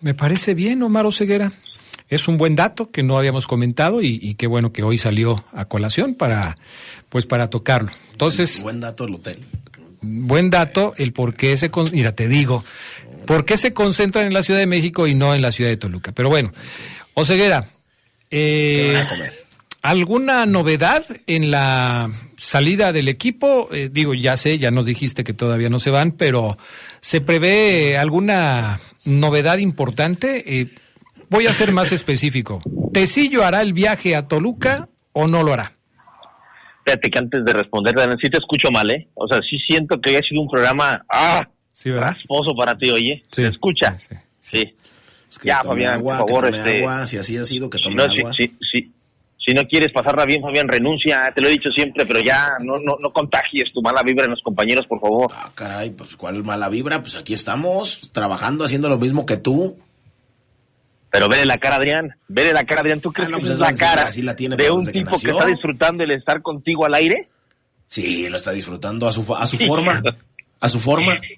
Me 0.00 0.12
parece 0.14 0.54
bien, 0.54 0.82
Omar 0.82 1.06
Oseguera. 1.06 1.52
Es 2.08 2.26
un 2.26 2.36
buen 2.36 2.56
dato 2.56 2.90
que 2.90 3.04
no 3.04 3.16
habíamos 3.16 3.46
comentado 3.46 4.02
y, 4.02 4.18
y 4.20 4.34
qué 4.34 4.48
bueno 4.48 4.72
que 4.72 4.82
hoy 4.82 4.98
salió 4.98 5.36
a 5.52 5.66
colación 5.66 6.16
para, 6.16 6.56
pues 7.10 7.26
para 7.26 7.48
tocarlo. 7.48 7.90
Entonces, 8.10 8.60
Buen 8.64 8.80
dato 8.80 9.04
del 9.06 9.14
hotel. 9.14 9.38
buen 10.02 10.50
dato 10.50 10.94
el 10.96 11.12
por 11.12 11.34
qué 11.34 11.56
se, 11.56 11.70
mira, 11.92 12.10
te 12.16 12.26
digo, 12.26 12.64
por 13.28 13.44
qué 13.44 13.58
se 13.58 13.74
concentran 13.74 14.26
en 14.26 14.32
la 14.32 14.42
Ciudad 14.42 14.58
de 14.58 14.66
México 14.66 15.06
y 15.06 15.14
no 15.14 15.34
en 15.34 15.42
la 15.42 15.52
Ciudad 15.52 15.68
de 15.68 15.76
Toluca. 15.76 16.12
Pero 16.12 16.30
bueno, 16.30 16.50
Oseguera, 17.12 17.66
eh, 18.30 19.04
¿alguna 19.82 20.46
novedad 20.46 21.04
en 21.26 21.50
la 21.50 22.10
salida 22.38 22.90
del 22.90 23.06
equipo? 23.08 23.68
Eh, 23.70 23.90
digo, 23.92 24.14
ya 24.14 24.38
sé, 24.38 24.58
ya 24.58 24.70
nos 24.70 24.86
dijiste 24.86 25.24
que 25.24 25.34
todavía 25.34 25.68
no 25.68 25.78
se 25.78 25.90
van, 25.90 26.12
pero 26.12 26.56
¿se 27.02 27.20
prevé 27.20 27.98
alguna 27.98 28.80
novedad 29.04 29.58
importante? 29.58 30.60
Eh, 30.60 30.74
voy 31.28 31.48
a 31.48 31.52
ser 31.52 31.72
más 31.72 31.92
específico. 31.92 32.62
¿Tecillo 32.94 33.44
hará 33.44 33.60
el 33.60 33.74
viaje 33.74 34.16
a 34.16 34.26
Toluca 34.26 34.88
o 35.12 35.26
no 35.26 35.42
lo 35.42 35.52
hará? 35.52 35.72
Fíjate 36.86 37.10
que 37.10 37.18
antes 37.18 37.44
de 37.44 37.52
responder, 37.52 37.94
sí 38.22 38.30
te 38.30 38.38
escucho 38.38 38.70
mal, 38.70 38.90
¿eh? 38.90 39.06
O 39.12 39.28
sea, 39.28 39.38
sí 39.40 39.58
siento 39.68 40.00
que 40.00 40.16
ha 40.16 40.20
sido 40.20 40.40
un 40.40 40.48
programa, 40.48 41.04
ah, 41.12 41.46
rasposo 41.84 42.54
para 42.56 42.76
ti, 42.76 42.90
oye. 42.90 43.24
¿Se 43.30 43.46
escucha? 43.46 43.96
Sí. 44.40 44.58
que 44.58 44.74
ya, 45.48 45.60
tome 45.62 45.74
Fabián, 45.74 45.94
agua, 45.94 46.18
por 46.18 46.26
que 46.26 46.32
favor, 46.32 46.44
tome 46.46 46.58
este... 46.58 46.78
agua, 46.78 47.06
si 47.06 47.18
así 47.18 47.36
ha 47.36 47.44
sido, 47.44 47.70
que 47.70 47.78
si 47.78 47.84
tome 47.84 47.96
no, 47.96 48.08
si- 48.12 48.18
agua. 48.20 48.32
si, 48.34 48.52
si- 48.72 48.92
si 49.46 49.54
no 49.54 49.62
quieres 49.66 49.92
pasarla 49.92 50.26
bien, 50.26 50.42
Fabián, 50.42 50.68
renuncia, 50.68 51.32
te 51.34 51.40
lo 51.40 51.48
he 51.48 51.52
dicho 51.52 51.70
siempre, 51.70 52.04
pero 52.04 52.20
ya 52.20 52.56
no, 52.60 52.78
no, 52.78 52.96
no 53.00 53.10
contagies 53.12 53.72
tu 53.72 53.80
mala 53.80 54.02
vibra 54.02 54.24
en 54.24 54.32
los 54.32 54.42
compañeros, 54.42 54.86
por 54.86 55.00
favor. 55.00 55.30
Ah, 55.34 55.50
caray, 55.54 55.90
pues 55.90 56.16
cuál 56.16 56.44
mala 56.44 56.68
vibra, 56.68 57.00
pues 57.00 57.16
aquí 57.16 57.32
estamos, 57.32 58.10
trabajando, 58.12 58.64
haciendo 58.64 58.90
lo 58.90 58.98
mismo 58.98 59.24
que 59.24 59.38
tú. 59.38 59.78
Pero 61.10 61.28
vele 61.30 61.46
la 61.46 61.56
cara, 61.56 61.76
Adrián, 61.76 62.14
vele 62.28 62.52
la 62.52 62.64
cara, 62.64 62.82
Adrián, 62.82 63.00
¿tú 63.00 63.10
crees 63.10 63.30
no, 63.30 63.38
que 63.38 63.44
pues 63.46 63.52
esa 63.54 63.64
es 63.68 63.70
la 63.70 63.76
sí, 63.78 63.80
cara 63.94 64.08
así 64.08 64.22
la 64.22 64.36
tiene, 64.36 64.56
de 64.56 64.70
un 64.70 64.84
que 64.84 64.92
tipo 64.92 65.06
que, 65.12 65.12
nació. 65.12 65.30
está 65.38 65.46
disfrutando 65.46 66.04
el 66.04 66.10
estar 66.10 66.42
contigo 66.42 66.84
al 66.84 66.92
aire? 66.94 67.28
Sí, 67.86 68.28
lo 68.28 68.36
está 68.36 68.50
disfrutando 68.52 69.08
a 69.08 69.12
su, 69.12 69.34
a 69.34 69.46
su 69.46 69.56
forma, 69.56 70.02
a 70.60 70.68
su 70.68 70.78
forma. 70.80 71.18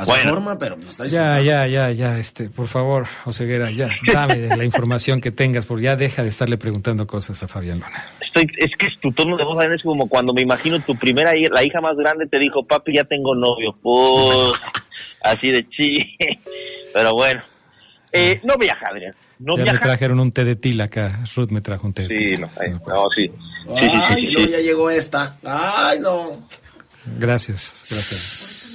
A 0.00 0.04
su 0.04 0.10
Bueno. 0.10 0.30
forma, 0.30 0.58
pero 0.58 0.76
pues, 0.76 0.90
está 0.90 1.06
Ya, 1.08 1.36
disfrutando. 1.36 1.44
ya, 1.44 1.66
ya, 1.66 1.90
ya, 1.92 2.18
este, 2.18 2.48
por 2.48 2.68
favor, 2.68 3.06
Oseguera, 3.26 3.70
ya, 3.70 3.88
dame 4.12 4.46
la 4.56 4.64
información 4.64 5.20
que 5.20 5.30
tengas, 5.30 5.66
porque 5.66 5.84
ya 5.84 5.96
deja 5.96 6.22
de 6.22 6.28
estarle 6.30 6.56
preguntando 6.56 7.06
cosas 7.06 7.42
a 7.42 7.48
Fabián 7.48 7.80
Luna. 7.80 8.04
Estoy, 8.20 8.46
es 8.56 8.70
que 8.78 8.86
tu 9.00 9.12
tono 9.12 9.36
de 9.36 9.44
voz 9.44 9.62
es 9.64 9.82
como 9.82 10.08
cuando 10.08 10.32
me 10.32 10.40
imagino 10.42 10.80
tu 10.80 10.96
primera, 10.96 11.32
la 11.50 11.62
hija 11.64 11.80
más 11.80 11.96
grande 11.96 12.26
te 12.26 12.38
dijo, 12.38 12.64
papi, 12.64 12.94
ya 12.96 13.04
tengo 13.04 13.34
novio. 13.34 13.76
Pues, 13.82 14.52
así 15.22 15.50
de 15.50 15.68
chi. 15.68 15.94
Pero 16.94 17.12
bueno, 17.12 17.42
eh, 18.12 18.40
no 18.44 18.56
viaja, 18.56 18.86
Adrián. 18.90 19.14
No 19.38 19.54
ya 19.54 19.58
me 19.58 19.70
viaja. 19.70 19.80
trajeron 19.80 20.20
un 20.20 20.32
té 20.32 20.44
de 20.44 20.56
tila 20.56 20.84
acá, 20.84 21.20
Ruth 21.34 21.50
me 21.50 21.60
trajo 21.60 21.86
un 21.86 21.92
té 21.92 22.06
de 22.06 22.08
Sí, 22.18 22.24
tila. 22.36 22.48
no, 22.56 22.62
eh, 22.62 22.70
no, 22.86 23.04
sí. 23.14 23.26
Sí, 23.26 23.74
sí, 23.80 23.90
sí, 23.90 23.96
Ay, 24.08 24.26
sí, 24.26 24.32
luego 24.32 24.46
sí. 24.48 24.52
ya 24.52 24.58
llegó 24.60 24.90
esta. 24.90 25.36
Ay, 25.44 25.98
no. 26.00 26.40
Gracias, 27.18 27.86
gracias. 27.90 28.69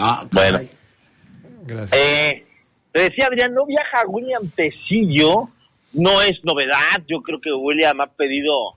Ah, 0.00 0.26
Bueno. 0.32 0.60
Gracias. 1.66 2.00
Eh, 2.00 2.44
te 2.92 3.02
decía 3.02 3.26
Adrián, 3.26 3.54
no 3.54 3.66
viaja 3.66 4.06
William 4.08 4.42
Tecillo, 4.56 5.48
no 5.92 6.22
es 6.22 6.42
novedad, 6.42 7.02
yo 7.06 7.22
creo 7.22 7.40
que 7.40 7.52
William 7.52 8.00
ha 8.00 8.06
pedido 8.06 8.76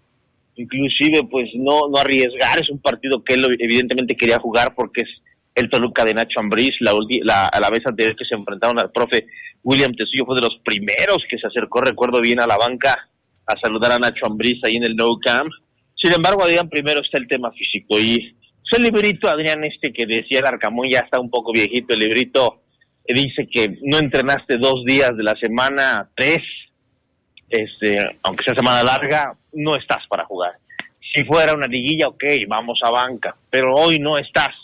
inclusive 0.55 1.24
pues 1.32 1.49
no, 1.55 1.88
no 1.89 1.97
arriesgar, 1.97 2.61
es 2.61 2.69
un 2.69 2.78
partido 2.80 3.24
que 3.24 3.34
él 3.34 3.57
evidentemente 3.59 4.15
quería 4.15 4.38
jugar 4.38 4.76
porque 4.76 5.01
es 5.01 5.09
el 5.55 5.69
Toluca 5.69 6.05
de 6.05 6.13
Nacho 6.13 6.39
Ambriz, 6.39 6.76
la, 6.80 6.93
la, 7.24 7.47
a 7.47 7.59
la 7.59 7.69
vez 7.71 7.82
anterior 7.86 8.15
que 8.15 8.26
se 8.26 8.36
enfrentaron 8.36 8.78
al 8.80 8.91
profe 8.91 9.26
William 9.63 9.93
Tecillo 9.95 10.26
fue 10.26 10.36
de 10.36 10.41
los 10.41 10.59
primeros 10.63 11.24
que 11.30 11.38
se 11.38 11.47
acercó, 11.47 11.82
recuerdo 11.82 12.21
bien, 12.21 12.39
a 12.39 12.47
la 12.47 12.57
banca 12.57 13.09
a 13.45 13.59
saludar 13.59 13.93
a 13.93 13.99
Nacho 13.99 14.26
Ambriz 14.26 14.59
ahí 14.63 14.76
en 14.76 14.84
el 14.86 14.95
No 14.95 15.17
Camp. 15.19 15.51
Sin 15.95 16.13
embargo, 16.13 16.43
Adrián, 16.43 16.69
primero 16.69 17.01
está 17.01 17.17
el 17.17 17.28
tema 17.28 17.51
físico 17.51 17.99
y 17.99 18.36
el 18.72 18.84
librito, 18.84 19.30
Adrián, 19.30 19.64
este 19.64 19.91
que 19.91 20.05
decía 20.05 20.39
el 20.39 20.45
Arcamón, 20.45 20.88
ya 20.89 20.99
está 20.99 21.20
un 21.20 21.30
poco 21.30 21.51
viejito, 21.51 21.93
el 21.93 21.99
librito 21.99 22.61
eh, 23.05 23.14
dice 23.14 23.47
que 23.51 23.78
no 23.84 23.99
entrenaste 23.99 24.57
dos 24.57 24.84
días 24.86 25.16
de 25.16 25.24
la 25.24 25.36
semana, 25.36 26.09
tres, 26.16 26.39
este, 27.49 27.97
aunque 28.24 28.43
sea 28.43 28.55
semana 28.55 28.84
larga, 28.84 29.36
no 29.53 29.76
estás 29.76 30.05
para 30.07 30.26
jugar. 30.26 30.53
Si 31.16 31.24
fuera 31.26 31.53
una 31.53 31.68
liguilla, 31.68 32.07
ok, 32.07 32.24
vamos 32.47 32.80
a 32.84 32.89
banca, 32.89 33.36
pero 33.49 33.76
hoy 33.76 33.99
no 33.99 34.18
estás. 34.18 34.55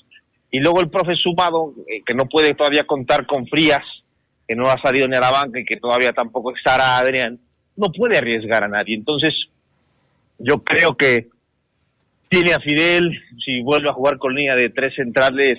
Y 0.52 0.60
luego 0.60 0.82
el 0.82 0.89
profe 0.89 1.14
sumado, 1.16 1.74
eh, 1.88 2.02
que 2.04 2.16
no 2.16 2.26
puede 2.26 2.56
todavía 2.56 2.86
contar 2.86 3.28
con 3.28 3.45
Frías, 3.45 3.84
que 4.47 4.56
no 4.56 4.68
ha 4.68 4.82
salido 4.82 5.08
ni 5.08 5.16
a 5.16 5.20
la 5.20 5.30
banca 5.30 5.60
y 5.60 5.66
que 5.66 5.78
todavía 5.78 6.12
tampoco 6.12 6.56
estará 6.56 6.97
Adrián, 6.97 7.39
no 7.76 7.91
puede 7.91 8.18
arriesgar 8.18 8.64
a 8.64 8.68
nadie. 8.68 8.95
Entonces, 8.95 9.34
yo 10.39 10.64
creo 10.64 10.97
que 10.97 11.28
tiene 12.30 12.54
a 12.54 12.60
Fidel, 12.60 13.12
si 13.44 13.62
vuelve 13.62 13.90
a 13.90 13.94
jugar 13.94 14.18
con 14.18 14.36
línea 14.36 14.56
de 14.56 14.70
tres 14.70 14.94
centrales, 14.96 15.58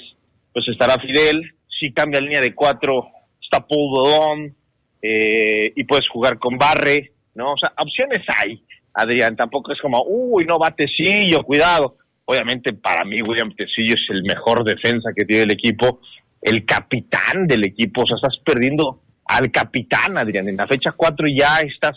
pues 0.53 0.67
estará 0.69 0.95
Fidel, 1.01 1.53
si 1.79 1.93
cambia 1.93 2.21
línea 2.21 2.41
de 2.41 2.55
cuatro, 2.55 3.09
está 3.43 3.67
Paul 3.67 3.95
Dodón, 3.95 4.55
eh, 5.03 5.73
y 5.75 5.85
puedes 5.85 6.09
jugar 6.09 6.39
con 6.39 6.57
Barre, 6.57 7.13
¿no? 7.35 7.53
O 7.53 7.57
sea, 7.57 7.73
opciones 7.77 8.23
hay, 8.37 8.63
Adrián, 8.95 9.37
tampoco 9.37 9.73
es 9.73 9.81
como, 9.81 10.03
uy, 10.07 10.45
no 10.45 10.59
va 10.59 10.75
Tecillo, 10.75 11.43
cuidado. 11.43 11.97
Obviamente 12.25 12.73
para 12.73 13.05
mí 13.05 13.21
William 13.23 13.53
Tecillo 13.55 13.95
es 13.95 14.07
el 14.11 14.23
mejor 14.23 14.63
defensa 14.63 15.11
que 15.17 15.25
tiene 15.25 15.45
el 15.45 15.53
equipo, 15.53 16.01
el 16.41 16.65
capitán 16.65 17.47
del 17.49 17.67
equipo, 17.67 18.03
o 18.03 18.07
sea, 18.07 18.17
estás 18.17 18.39
perdiendo 18.45 19.01
al 19.25 19.51
capitán, 19.51 20.17
Adrián, 20.17 20.49
en 20.49 20.57
la 20.57 20.67
fecha 20.67 20.93
4 20.93 21.27
ya 21.37 21.61
estás 21.61 21.97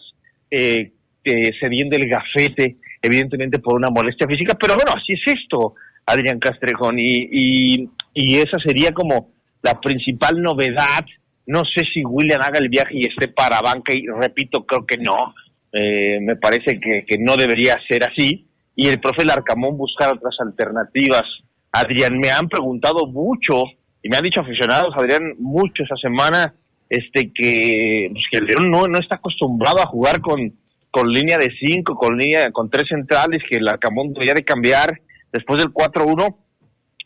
eh, 0.50 0.92
eh, 1.24 1.52
cediendo 1.60 1.96
el 1.98 2.08
gafete, 2.08 2.78
evidentemente 3.04 3.60
por 3.60 3.76
una 3.76 3.90
molestia 3.92 4.26
física, 4.26 4.56
pero 4.60 4.76
bueno, 4.76 4.94
así 4.96 5.14
es 5.14 5.36
esto, 5.42 5.76
Adrián 6.06 6.40
Castrejón, 6.40 6.98
y, 6.98 7.28
y, 7.32 7.90
y 8.14 8.38
esa 8.38 8.58
sería 8.66 8.92
como 8.94 9.30
la 9.62 9.80
principal 9.80 10.42
novedad. 10.42 11.06
No 11.46 11.64
sé 11.66 11.84
si 11.94 12.04
William 12.06 12.42
haga 12.42 12.60
el 12.60 12.70
viaje 12.70 12.94
y 12.94 13.08
esté 13.08 13.28
para 13.28 13.60
banca, 13.60 13.94
y 13.94 14.06
repito, 14.08 14.66
creo 14.66 14.86
que 14.86 14.98
no. 14.98 15.36
Eh, 15.74 16.20
me 16.22 16.38
parece 16.38 16.80
que, 16.80 17.04
que 17.06 17.18
no 17.20 17.36
debería 17.36 17.76
ser 17.90 18.06
así. 18.06 18.46
Y 18.76 18.88
el 18.88 19.00
profe 19.00 19.26
Larcamón 19.26 19.78
buscar 19.78 20.14
otras 20.14 20.36
alternativas. 20.40 21.24
Adrián, 21.72 22.18
me 22.18 22.32
han 22.32 22.48
preguntado 22.48 23.06
mucho, 23.08 23.64
y 24.02 24.10
me 24.10 24.16
han 24.16 24.24
dicho 24.24 24.40
aficionados, 24.40 24.96
Adrián, 24.96 25.34
mucho 25.40 25.84
esa 25.84 25.98
semana, 25.98 26.54
este 26.90 27.32
que, 27.34 28.10
pues, 28.12 28.24
que 28.32 28.38
el 28.38 28.46
León 28.46 28.72
no, 28.72 28.88
no 28.88 29.00
está 29.00 29.16
acostumbrado 29.16 29.82
a 29.82 29.88
jugar 29.88 30.22
con, 30.22 30.54
con 30.94 31.12
línea 31.12 31.40
de 31.40 31.52
cinco, 31.60 31.96
con 31.96 32.20
línea, 32.20 32.52
con 32.52 32.70
tres 32.70 32.88
centrales, 32.88 33.42
que 33.50 33.58
el 33.58 33.68
Arcamón 33.68 34.14
debería 34.14 34.36
de 34.36 34.44
cambiar 34.44 35.02
después 35.32 35.60
del 35.60 35.74
4-1. 35.74 36.36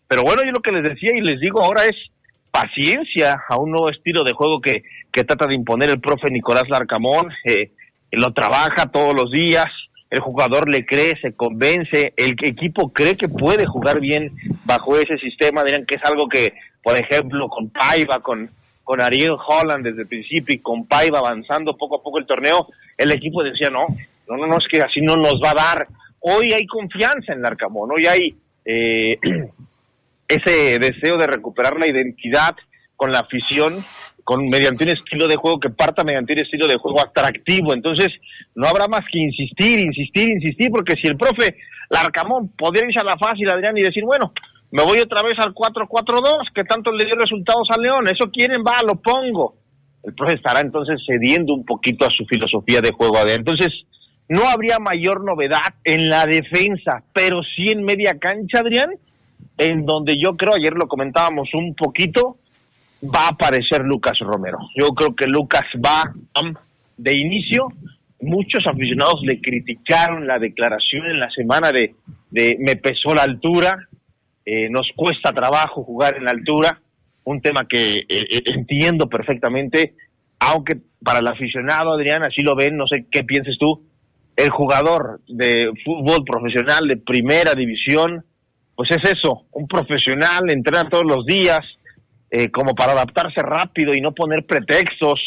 Pero 0.09 0.23
bueno, 0.23 0.41
yo 0.43 0.51
lo 0.51 0.59
que 0.59 0.73
les 0.73 0.83
decía 0.83 1.11
y 1.15 1.21
les 1.21 1.39
digo 1.39 1.63
ahora 1.63 1.85
es 1.85 1.95
paciencia 2.51 3.41
a 3.47 3.55
un 3.55 3.71
nuevo 3.71 3.89
estilo 3.89 4.25
de 4.25 4.33
juego 4.33 4.59
que, 4.59 4.83
que 5.09 5.23
trata 5.23 5.47
de 5.47 5.55
imponer 5.55 5.89
el 5.89 6.01
profe 6.01 6.29
Nicolás 6.29 6.67
Larcamón. 6.67 7.29
Eh, 7.45 7.71
lo 8.11 8.33
trabaja 8.33 8.91
todos 8.91 9.13
los 9.13 9.31
días, 9.31 9.67
el 10.09 10.19
jugador 10.19 10.67
le 10.67 10.85
cree, 10.85 11.17
se 11.21 11.33
convence, 11.33 12.11
el 12.17 12.35
equipo 12.43 12.91
cree 12.91 13.15
que 13.15 13.29
puede 13.29 13.65
jugar 13.67 14.01
bien 14.01 14.33
bajo 14.65 14.97
ese 14.97 15.17
sistema. 15.17 15.63
Dirán 15.63 15.85
que 15.85 15.95
es 15.95 16.03
algo 16.03 16.27
que, 16.27 16.51
por 16.83 16.97
ejemplo, 16.97 17.47
con 17.47 17.69
Paiva, 17.69 18.19
con, 18.19 18.49
con 18.83 18.99
Ariel 18.99 19.37
Holland 19.47 19.85
desde 19.85 20.01
el 20.01 20.09
principio 20.09 20.55
y 20.55 20.59
con 20.59 20.85
Paiva 20.87 21.19
avanzando 21.19 21.77
poco 21.77 21.95
a 21.95 22.03
poco 22.03 22.19
el 22.19 22.25
torneo, 22.25 22.67
el 22.97 23.11
equipo 23.11 23.43
decía, 23.43 23.69
no, 23.69 23.85
no, 24.27 24.37
no, 24.37 24.47
no, 24.47 24.57
es 24.57 24.67
que 24.69 24.81
así 24.81 25.01
no 25.01 25.15
nos 25.15 25.35
va 25.35 25.51
a 25.51 25.75
dar. 25.75 25.87
Hoy 26.19 26.51
hay 26.53 26.65
confianza 26.65 27.33
en 27.33 27.41
Larcamón, 27.41 27.91
hoy 27.91 28.05
hay 28.07 28.35
eh, 28.65 29.17
ese 30.27 30.79
deseo 30.79 31.17
de 31.17 31.27
recuperar 31.27 31.77
la 31.77 31.87
identidad 31.87 32.55
con 32.95 33.11
la 33.11 33.19
afición, 33.19 33.85
con 34.23 34.49
mediante 34.49 34.83
un 34.83 34.89
estilo 34.89 35.27
de 35.27 35.37
juego 35.37 35.59
que 35.59 35.69
parta 35.69 36.03
mediante 36.03 36.33
un 36.33 36.39
estilo 36.39 36.67
de 36.67 36.77
juego 36.77 36.99
atractivo. 36.99 37.73
Entonces, 37.73 38.09
no 38.55 38.67
habrá 38.67 38.87
más 38.87 39.05
que 39.09 39.19
insistir, 39.19 39.79
insistir, 39.79 40.31
insistir, 40.31 40.69
porque 40.69 40.95
si 41.01 41.07
el 41.07 41.15
profe 41.15 41.55
Larcamón 41.89 42.49
podría 42.57 42.85
irse 42.85 42.99
a 42.99 43.05
la 43.05 43.17
fácil, 43.17 43.49
Adrián, 43.49 43.77
y 43.77 43.83
decir, 43.83 44.03
bueno, 44.03 44.33
me 44.71 44.83
voy 44.83 44.99
otra 44.99 45.23
vez 45.23 45.37
al 45.39 45.53
4-4-2, 45.53 46.51
que 46.53 46.63
tanto 46.65 46.91
le 46.91 47.05
dio 47.05 47.15
resultados 47.15 47.69
a 47.71 47.79
León, 47.79 48.09
eso 48.09 48.29
quieren, 48.29 48.63
va, 48.63 48.81
lo 48.85 48.95
pongo. 48.95 49.55
El 50.07 50.13
profe 50.13 50.35
estará 50.35 50.61
entonces 50.61 51.01
cediendo 51.05 51.53
un 51.53 51.65
poquito 51.65 52.05
a 52.05 52.09
su 52.09 52.25
filosofía 52.25 52.79
de 52.79 52.91
juego. 52.91 53.17
Entonces, 53.27 53.73
no 54.29 54.47
habría 54.47 54.79
mayor 54.79 55.23
novedad 55.23 55.75
en 55.83 56.07
la 56.07 56.25
defensa, 56.25 57.03
pero 57.13 57.41
sí 57.43 57.69
en 57.69 57.83
media 57.83 58.17
cancha, 58.17 58.59
Adrián, 58.59 58.91
en 59.57 59.85
donde 59.85 60.17
yo 60.17 60.37
creo, 60.37 60.53
ayer 60.55 60.73
lo 60.73 60.87
comentábamos 60.87 61.53
un 61.53 61.75
poquito, 61.75 62.37
va 63.03 63.25
a 63.25 63.29
aparecer 63.31 63.81
Lucas 63.83 64.17
Romero. 64.19 64.59
Yo 64.75 64.89
creo 64.95 65.13
que 65.13 65.27
Lucas 65.27 65.65
va 65.85 66.13
de 66.95 67.17
inicio. 67.17 67.67
Muchos 68.21 68.65
aficionados 68.65 69.21
le 69.23 69.41
criticaron 69.41 70.25
la 70.25 70.39
declaración 70.39 71.05
en 71.05 71.19
la 71.19 71.29
semana 71.31 71.71
de, 71.73 71.95
de 72.31 72.55
me 72.59 72.77
pesó 72.77 73.13
la 73.13 73.23
altura. 73.23 73.77
eh, 74.49 74.69
nos 74.69 74.89
cuesta 74.95 75.33
trabajo 75.33 75.83
jugar 75.83 76.15
en 76.15 76.23
la 76.23 76.31
altura, 76.31 76.79
un 77.27 77.41
tema 77.41 77.67
que 77.67 77.97
eh, 77.97 78.05
eh, 78.09 78.41
entiendo 78.45 79.09
perfectamente, 79.09 79.95
aunque 80.39 80.77
para 81.03 81.19
el 81.19 81.27
aficionado, 81.27 81.91
Adrián, 81.91 82.23
así 82.23 82.41
lo 82.41 82.55
ven, 82.55 82.77
no 82.77 82.87
sé 82.87 83.05
qué 83.11 83.25
pienses 83.25 83.57
tú, 83.59 83.83
el 84.37 84.49
jugador 84.49 85.19
de 85.27 85.69
fútbol 85.83 86.23
profesional 86.23 86.87
de 86.87 86.95
primera 86.95 87.53
división, 87.53 88.23
pues 88.75 88.91
es 88.91 89.11
eso, 89.11 89.43
un 89.51 89.67
profesional, 89.67 90.49
entrena 90.49 90.87
todos 90.87 91.03
los 91.03 91.25
días, 91.25 91.59
eh, 92.31 92.49
como 92.49 92.73
para 92.73 92.93
adaptarse 92.93 93.41
rápido 93.41 93.93
y 93.93 93.99
no 93.99 94.13
poner 94.13 94.45
pretextos, 94.45 95.19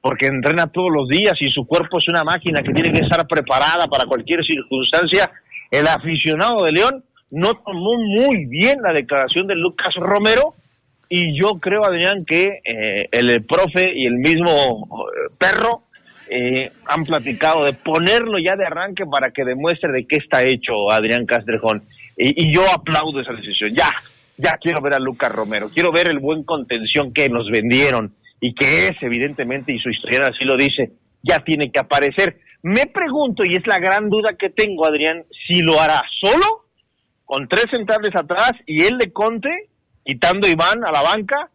porque 0.00 0.28
entrena 0.28 0.68
todos 0.68 0.92
los 0.92 1.08
días 1.08 1.34
y 1.40 1.48
su 1.48 1.66
cuerpo 1.66 1.98
es 1.98 2.08
una 2.08 2.22
máquina 2.22 2.62
que 2.62 2.72
tiene 2.72 2.92
que 2.92 3.04
estar 3.04 3.26
preparada 3.26 3.88
para 3.88 4.04
cualquier 4.04 4.44
circunstancia. 4.44 5.28
El 5.72 5.88
aficionado 5.88 6.62
de 6.62 6.70
León 6.70 7.04
no 7.32 7.54
tomó 7.54 7.96
muy 7.96 8.46
bien 8.46 8.78
la 8.80 8.92
declaración 8.92 9.48
de 9.48 9.56
Lucas 9.56 9.96
Romero 9.96 10.54
y 11.08 11.38
yo 11.38 11.58
creo, 11.58 11.84
Adrián, 11.84 12.24
que 12.24 12.60
eh, 12.64 13.08
el 13.12 13.42
profe 13.44 13.92
y 13.94 14.06
el 14.06 14.14
mismo 14.14 14.86
eh, 15.08 15.32
perro 15.38 15.84
eh, 16.28 16.70
han 16.86 17.04
platicado 17.04 17.64
de 17.64 17.72
ponerlo 17.72 18.38
ya 18.38 18.56
de 18.56 18.66
arranque 18.66 19.06
para 19.06 19.30
que 19.30 19.44
demuestre 19.44 19.90
de 19.92 20.06
qué 20.06 20.16
está 20.16 20.42
hecho 20.42 20.90
Adrián 20.90 21.24
Castrejón. 21.24 21.82
Y, 22.16 22.52
yo 22.52 22.62
aplaudo 22.70 23.20
esa 23.20 23.32
decisión. 23.32 23.74
Ya, 23.74 23.88
ya 24.36 24.58
quiero 24.60 24.82
ver 24.82 24.94
a 24.94 24.98
Lucas 24.98 25.34
Romero, 25.34 25.70
quiero 25.72 25.92
ver 25.92 26.08
el 26.08 26.18
buen 26.18 26.42
contención 26.42 27.12
que 27.12 27.28
nos 27.28 27.50
vendieron 27.50 28.14
y 28.40 28.54
que 28.54 28.88
es 28.88 28.92
evidentemente, 29.00 29.72
y 29.72 29.78
su 29.78 29.88
historia 29.88 30.26
así 30.26 30.44
lo 30.44 30.56
dice, 30.56 30.92
ya 31.22 31.38
tiene 31.40 31.70
que 31.70 31.80
aparecer. 31.80 32.38
Me 32.62 32.86
pregunto, 32.86 33.44
y 33.44 33.56
es 33.56 33.66
la 33.66 33.78
gran 33.78 34.10
duda 34.10 34.34
que 34.38 34.50
tengo, 34.50 34.86
Adrián, 34.86 35.24
si 35.46 35.60
lo 35.62 35.80
hará 35.80 36.02
solo, 36.20 36.66
con 37.24 37.48
tres 37.48 37.66
centrales 37.72 38.14
atrás 38.14 38.52
y 38.66 38.82
él 38.84 38.98
de 38.98 39.12
Conte, 39.12 39.68
quitando 40.04 40.48
Iván 40.48 40.84
a 40.86 40.92
la 40.92 41.02
banca, 41.02 41.50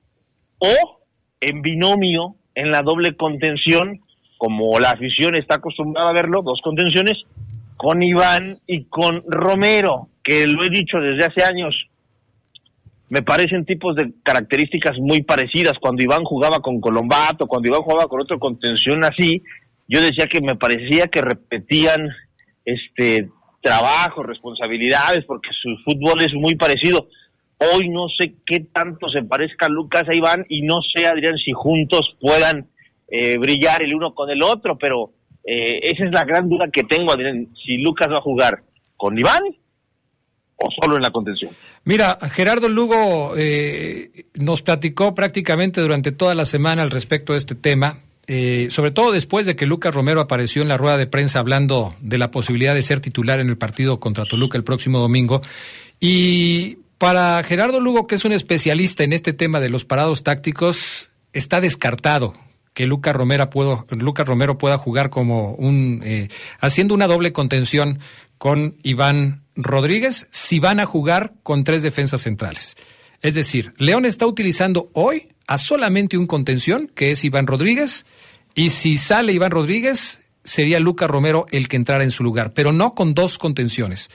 o 0.60 1.00
en 1.42 1.62
binomio, 1.62 2.36
en 2.56 2.72
la 2.72 2.82
doble 2.82 3.16
contención, 3.16 4.02
como 4.38 4.80
la 4.80 4.92
afición 4.92 5.36
está 5.36 5.56
acostumbrada 5.56 6.10
a 6.10 6.14
verlo, 6.14 6.42
dos 6.42 6.62
contenciones, 6.62 7.24
con 7.78 8.02
Iván 8.02 8.60
y 8.68 8.86
con 8.86 9.24
Romero, 9.28 10.10
que 10.24 10.46
lo 10.48 10.64
he 10.64 10.70
dicho 10.70 11.00
desde 11.00 11.26
hace 11.26 11.44
años, 11.44 11.76
me 13.10 13.22
parecen 13.22 13.66
tipos 13.66 13.96
de 13.96 14.12
características 14.24 14.98
muy 14.98 15.22
parecidas. 15.22 15.74
Cuando 15.80 16.04
Iván 16.04 16.24
jugaba 16.24 16.62
con 16.62 16.82
Colombato, 16.82 17.46
cuando 17.46 17.68
Iván 17.68 17.84
jugaba 17.84 18.08
con 18.08 18.22
otro 18.22 18.40
contención 18.40 19.04
así, 19.04 19.44
yo 19.88 20.02
decía 20.02 20.26
que 20.26 20.42
me 20.42 20.56
parecía 20.56 21.08
que 21.08 21.22
repetían 21.22 22.10
este 22.66 23.30
trabajo, 23.62 24.24
responsabilidades, 24.24 25.26
porque 25.26 25.50
su 25.62 25.76
fútbol 25.86 26.22
es 26.22 26.34
muy 26.34 26.56
parecido. 26.56 27.08
Hoy 27.72 27.90
no 27.90 28.08
sé 28.10 28.36
qué 28.46 28.62
tanto 28.62 29.10
se 29.10 29.24
parezca 29.24 29.70
Lucas 29.70 30.04
a 30.08 30.16
Iván 30.16 30.46
y 30.50 30.62
no 30.62 30.82
sé, 30.82 31.06
Adrián, 31.06 31.38
si 31.38 31.52
juntos 31.52 32.16
puedan 32.20 32.68
eh, 33.10 33.38
brillar 33.38 33.84
el 33.84 33.94
uno 33.94 34.14
con 34.14 34.30
el 34.30 34.42
otro, 34.42 34.78
pero 34.78 35.12
eh, 35.46 35.80
esa 35.84 36.06
es 36.06 36.12
la 36.12 36.26
gran 36.26 36.50
duda 36.50 36.68
que 36.72 36.84
tengo, 36.84 37.12
Adrián, 37.12 37.48
si 37.64 37.78
Lucas 37.78 38.10
va 38.10 38.18
a 38.18 38.22
jugar 38.22 38.64
con 38.98 39.18
Iván 39.18 39.44
o 40.56 40.70
solo 40.82 40.96
en 40.96 41.02
la 41.04 41.12
contención. 41.12 41.52
Mira, 41.84 42.18
Gerardo 42.32 42.70
Lugo 42.70 43.34
eh, 43.38 44.26
nos 44.34 44.62
platicó 44.62 45.14
prácticamente 45.14 45.82
durante 45.82 46.12
toda 46.12 46.36
la 46.36 46.46
semana 46.46 46.82
al 46.82 46.92
respecto 46.92 47.34
de 47.34 47.40
este 47.40 47.56
tema, 47.56 48.00
sobre 48.70 48.92
todo 48.92 49.12
después 49.12 49.46
de 49.46 49.58
que 49.58 49.66
Lucas 49.66 49.94
Romero 49.94 50.22
apareció 50.22 50.62
en 50.62 50.70
la 50.70 50.78
rueda 50.78 50.98
de 50.98 51.08
prensa 51.08 51.40
hablando 51.40 51.94
de 52.00 52.18
la 52.18 52.32
posibilidad 52.32 52.74
de 52.74 52.82
ser 52.82 53.02
titular 53.02 53.42
en 53.42 53.50
el 53.50 53.58
partido 53.58 54.00
contra 54.00 54.26
Toluca 54.26 54.58
el 54.58 54.64
próximo 54.64 55.00
domingo. 55.00 55.42
Y 56.00 56.78
para 56.98 57.44
Gerardo 57.44 57.80
Lugo, 57.80 58.08
que 58.08 58.16
es 58.16 58.26
un 58.26 58.32
especialista 58.32 59.04
en 59.04 59.14
este 59.14 59.34
tema 59.34 59.60
de 59.60 59.70
los 59.70 59.86
parados 59.86 60.24
tácticos, 60.24 61.10
está 61.34 61.62
descartado 61.62 62.34
que 62.74 62.86
Lucas 62.86 63.16
Romero, 63.16 63.50
Romero 64.26 64.58
pueda 64.58 64.78
jugar 64.78 65.10
como 65.10 65.54
un 65.54 66.02
eh, 66.04 66.30
haciendo 66.60 66.96
una 66.96 67.08
doble 67.08 67.32
contención 67.32 68.00
con 68.38 68.78
Iván 68.84 69.44
Rodríguez 69.56 70.28
si 70.32 70.60
van 70.60 70.80
a 70.80 70.86
jugar 70.86 71.34
con 71.44 71.64
tres 71.64 71.82
defensas 71.82 72.22
centrales. 72.22 72.76
Es 73.22 73.36
decir, 73.36 73.74
León 73.78 74.06
está 74.06 74.26
utilizando 74.26 74.90
hoy 74.94 75.30
a 75.48 75.58
solamente 75.58 76.18
un 76.18 76.28
contención, 76.28 76.92
que 76.94 77.12
es 77.12 77.24
Iván 77.24 77.48
Rodríguez, 77.48 78.06
y 78.56 78.70
si 78.70 78.98
sale 78.98 79.34
Iván 79.34 79.52
Rodríguez, 79.52 80.22
sería 80.44 80.80
Lucas 80.80 81.10
Romero 81.10 81.46
el 81.52 81.68
que 81.68 81.78
entrara 81.78 82.04
en 82.04 82.12
su 82.12 82.24
lugar, 82.24 82.54
pero 82.54 82.72
no 82.72 82.92
con 82.92 83.14
dos 83.14 83.38
contenciones, 83.38 84.10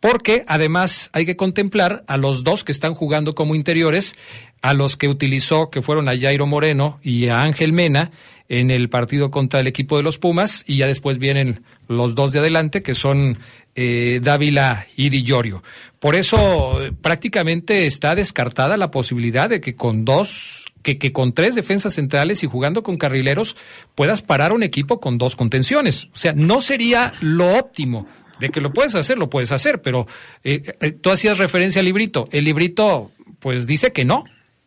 porque 0.00 0.42
además 0.46 1.10
hay 1.12 1.26
que 1.26 1.36
contemplar 1.36 2.04
a 2.06 2.16
los 2.16 2.44
dos 2.44 2.64
que 2.64 2.72
están 2.72 2.94
jugando 2.94 3.34
como 3.34 3.54
interiores, 3.54 4.14
a 4.62 4.74
los 4.74 4.96
que 4.96 5.08
utilizó, 5.08 5.70
que 5.70 5.82
fueron 5.82 6.08
a 6.08 6.18
Jairo 6.18 6.46
Moreno 6.46 7.00
y 7.02 7.28
a 7.28 7.42
Ángel 7.42 7.72
Mena 7.72 8.10
en 8.48 8.70
el 8.70 8.88
partido 8.88 9.30
contra 9.30 9.60
el 9.60 9.66
equipo 9.66 9.96
de 9.96 10.02
los 10.02 10.18
Pumas, 10.18 10.64
y 10.66 10.76
ya 10.76 10.86
después 10.86 11.18
vienen 11.18 11.62
los 11.88 12.14
dos 12.14 12.32
de 12.32 12.40
adelante, 12.40 12.82
que 12.82 12.94
son 12.94 13.38
eh, 13.74 14.20
Dávila 14.22 14.86
y 14.96 15.08
Di 15.08 15.22
Llorio. 15.22 15.62
Por 16.02 16.16
eso 16.16 16.82
eh, 16.82 16.90
prácticamente 16.90 17.86
está 17.86 18.16
descartada 18.16 18.76
la 18.76 18.90
posibilidad 18.90 19.48
de 19.48 19.60
que 19.60 19.76
con 19.76 20.04
dos, 20.04 20.72
que, 20.82 20.98
que 20.98 21.12
con 21.12 21.32
tres 21.32 21.54
defensas 21.54 21.94
centrales 21.94 22.42
y 22.42 22.48
jugando 22.48 22.82
con 22.82 22.96
carrileros 22.96 23.56
puedas 23.94 24.20
parar 24.20 24.50
un 24.50 24.64
equipo 24.64 24.98
con 24.98 25.16
dos 25.16 25.36
contenciones. 25.36 26.06
O 26.06 26.16
sea, 26.16 26.32
no 26.32 26.60
sería 26.60 27.12
lo 27.20 27.56
óptimo. 27.56 28.08
De 28.40 28.48
que 28.48 28.60
lo 28.60 28.72
puedes 28.72 28.96
hacer, 28.96 29.16
lo 29.16 29.30
puedes 29.30 29.52
hacer, 29.52 29.80
pero 29.80 30.08
eh, 30.42 30.74
eh, 30.80 30.90
tú 30.90 31.12
hacías 31.12 31.38
referencia 31.38 31.78
al 31.78 31.86
librito. 31.86 32.28
El 32.32 32.46
librito, 32.46 33.12
pues 33.38 33.68
dice 33.68 33.92
que 33.92 34.04
no, 34.04 34.24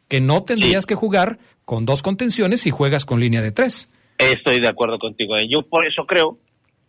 que 0.07 0.21
no 0.21 0.43
tendrías 0.43 0.85
que 0.85 0.95
jugar 0.95 1.37
con 1.65 1.85
dos 1.85 2.01
contenciones 2.01 2.65
y 2.65 2.71
juegas 2.71 3.03
con 3.03 3.19
línea 3.19 3.41
de 3.41 3.51
tres. 3.51 3.89
Estoy 4.17 4.61
de 4.61 4.69
acuerdo 4.69 4.99
contigo. 4.99 5.35
Yo 5.49 5.67
por 5.67 5.85
eso 5.85 6.05
creo 6.05 6.37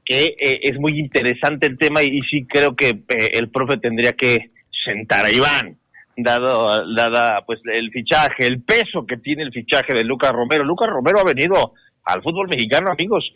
que 0.06 0.36
eh, 0.38 0.60
es 0.62 0.78
muy 0.78 0.98
interesante 0.98 1.66
el 1.66 1.76
tema 1.76 2.02
y, 2.02 2.20
sí 2.22 2.46
creo 2.48 2.76
que 2.76 2.90
eh, 2.90 3.30
el 3.34 3.50
profe 3.50 3.76
tendría 3.76 4.12
que 4.12 4.50
sentar 4.84 5.26
a 5.26 5.32
Iván, 5.32 5.76
dado 6.16 6.94
dada 6.94 7.42
pues 7.44 7.60
el 7.64 7.90
fichaje, 7.90 8.46
el 8.46 8.62
peso 8.62 9.04
que 9.04 9.16
tiene 9.16 9.42
el 9.42 9.52
fichaje 9.52 9.92
de 9.92 10.04
Lucas 10.04 10.32
Romero. 10.32 10.64
Lucas 10.64 10.88
Romero 10.88 11.18
ha 11.20 11.24
venido 11.24 11.72
al 12.04 12.22
fútbol 12.22 12.48
mexicano, 12.48 12.92
amigos, 12.92 13.28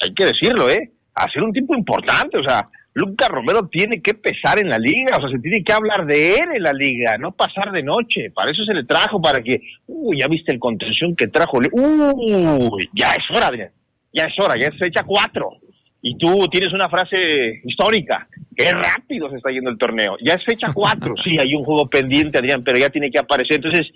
hay 0.00 0.14
que 0.14 0.24
decirlo, 0.24 0.70
¿eh? 0.70 0.92
A 1.16 1.28
ser 1.28 1.42
un 1.42 1.52
tipo 1.52 1.74
importante, 1.74 2.38
o 2.38 2.44
sea, 2.44 2.68
Lucas 2.94 3.28
Romero 3.28 3.66
tiene 3.66 4.00
que 4.00 4.14
pesar 4.14 4.60
en 4.60 4.68
la 4.68 4.78
liga, 4.78 5.16
o 5.16 5.20
sea, 5.20 5.30
se 5.30 5.40
tiene 5.40 5.64
que 5.64 5.72
hablar 5.72 6.06
de 6.06 6.34
él 6.34 6.48
en 6.54 6.62
la 6.62 6.72
liga, 6.72 7.18
no 7.18 7.32
pasar 7.32 7.72
de 7.72 7.82
noche. 7.82 8.30
Para 8.30 8.52
eso 8.52 8.64
se 8.64 8.74
le 8.74 8.84
trajo, 8.84 9.20
para 9.20 9.42
que, 9.42 9.60
uy, 9.88 10.20
ya 10.20 10.28
viste 10.28 10.52
el 10.52 10.60
contención 10.60 11.16
que 11.16 11.26
trajo, 11.26 11.58
uy, 11.72 12.88
ya 12.94 13.10
es 13.14 13.36
hora, 13.36 13.48
Adrián, 13.48 13.70
ya 14.12 14.24
es 14.24 14.34
hora, 14.38 14.54
ya 14.60 14.68
es 14.68 14.78
fecha 14.78 15.02
cuatro 15.02 15.58
y 16.00 16.16
tú 16.16 16.48
tienes 16.48 16.72
una 16.72 16.88
frase 16.88 17.60
histórica, 17.64 18.28
que 18.56 18.70
rápido 18.70 19.28
se 19.30 19.36
está 19.36 19.50
yendo 19.50 19.70
el 19.70 19.78
torneo. 19.78 20.16
Ya 20.24 20.34
es 20.34 20.44
fecha 20.44 20.72
cuatro, 20.72 21.14
sí, 21.24 21.38
hay 21.38 21.54
un 21.54 21.64
juego 21.64 21.88
pendiente, 21.88 22.38
Adrián, 22.38 22.62
pero 22.62 22.78
ya 22.78 22.90
tiene 22.90 23.10
que 23.10 23.18
aparecer. 23.18 23.56
Entonces, 23.56 23.86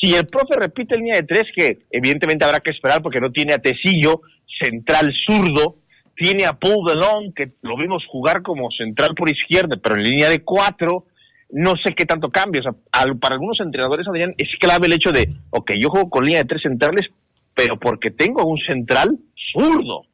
si 0.00 0.14
el 0.14 0.26
profe 0.26 0.56
repite 0.56 0.94
el 0.94 1.02
línea 1.02 1.16
de 1.16 1.26
tres, 1.26 1.44
que 1.54 1.80
evidentemente 1.90 2.44
habrá 2.44 2.60
que 2.60 2.70
esperar 2.70 3.02
porque 3.02 3.20
no 3.20 3.32
tiene 3.32 3.54
a 3.54 3.58
Tecillo, 3.58 4.20
central 4.62 5.12
zurdo, 5.26 5.76
tiene 6.14 6.44
a 6.44 6.52
Paul 6.52 6.86
Delon, 6.86 7.32
que 7.34 7.46
lo 7.62 7.76
vimos 7.76 8.04
jugar 8.06 8.42
como 8.42 8.70
central 8.70 9.14
por 9.14 9.30
izquierda, 9.30 9.76
pero 9.82 9.96
en 9.96 10.04
línea 10.04 10.28
de 10.28 10.44
cuatro, 10.44 11.06
no 11.50 11.74
sé 11.82 11.94
qué 11.94 12.04
tanto 12.04 12.30
cambia. 12.30 12.60
O 12.60 12.64
sea, 12.64 12.72
para 13.18 13.34
algunos 13.34 13.58
entrenadores, 13.60 14.06
Adrián, 14.06 14.34
es 14.36 14.48
clave 14.60 14.86
el 14.86 14.92
hecho 14.92 15.12
de, 15.12 15.26
ok, 15.50 15.72
yo 15.80 15.88
juego 15.88 16.10
con 16.10 16.24
línea 16.24 16.42
de 16.42 16.48
tres 16.48 16.62
centrales, 16.62 17.08
pero 17.54 17.78
porque 17.78 18.10
tengo 18.10 18.44
un 18.44 18.58
central 18.58 19.18
zurdo 19.52 20.09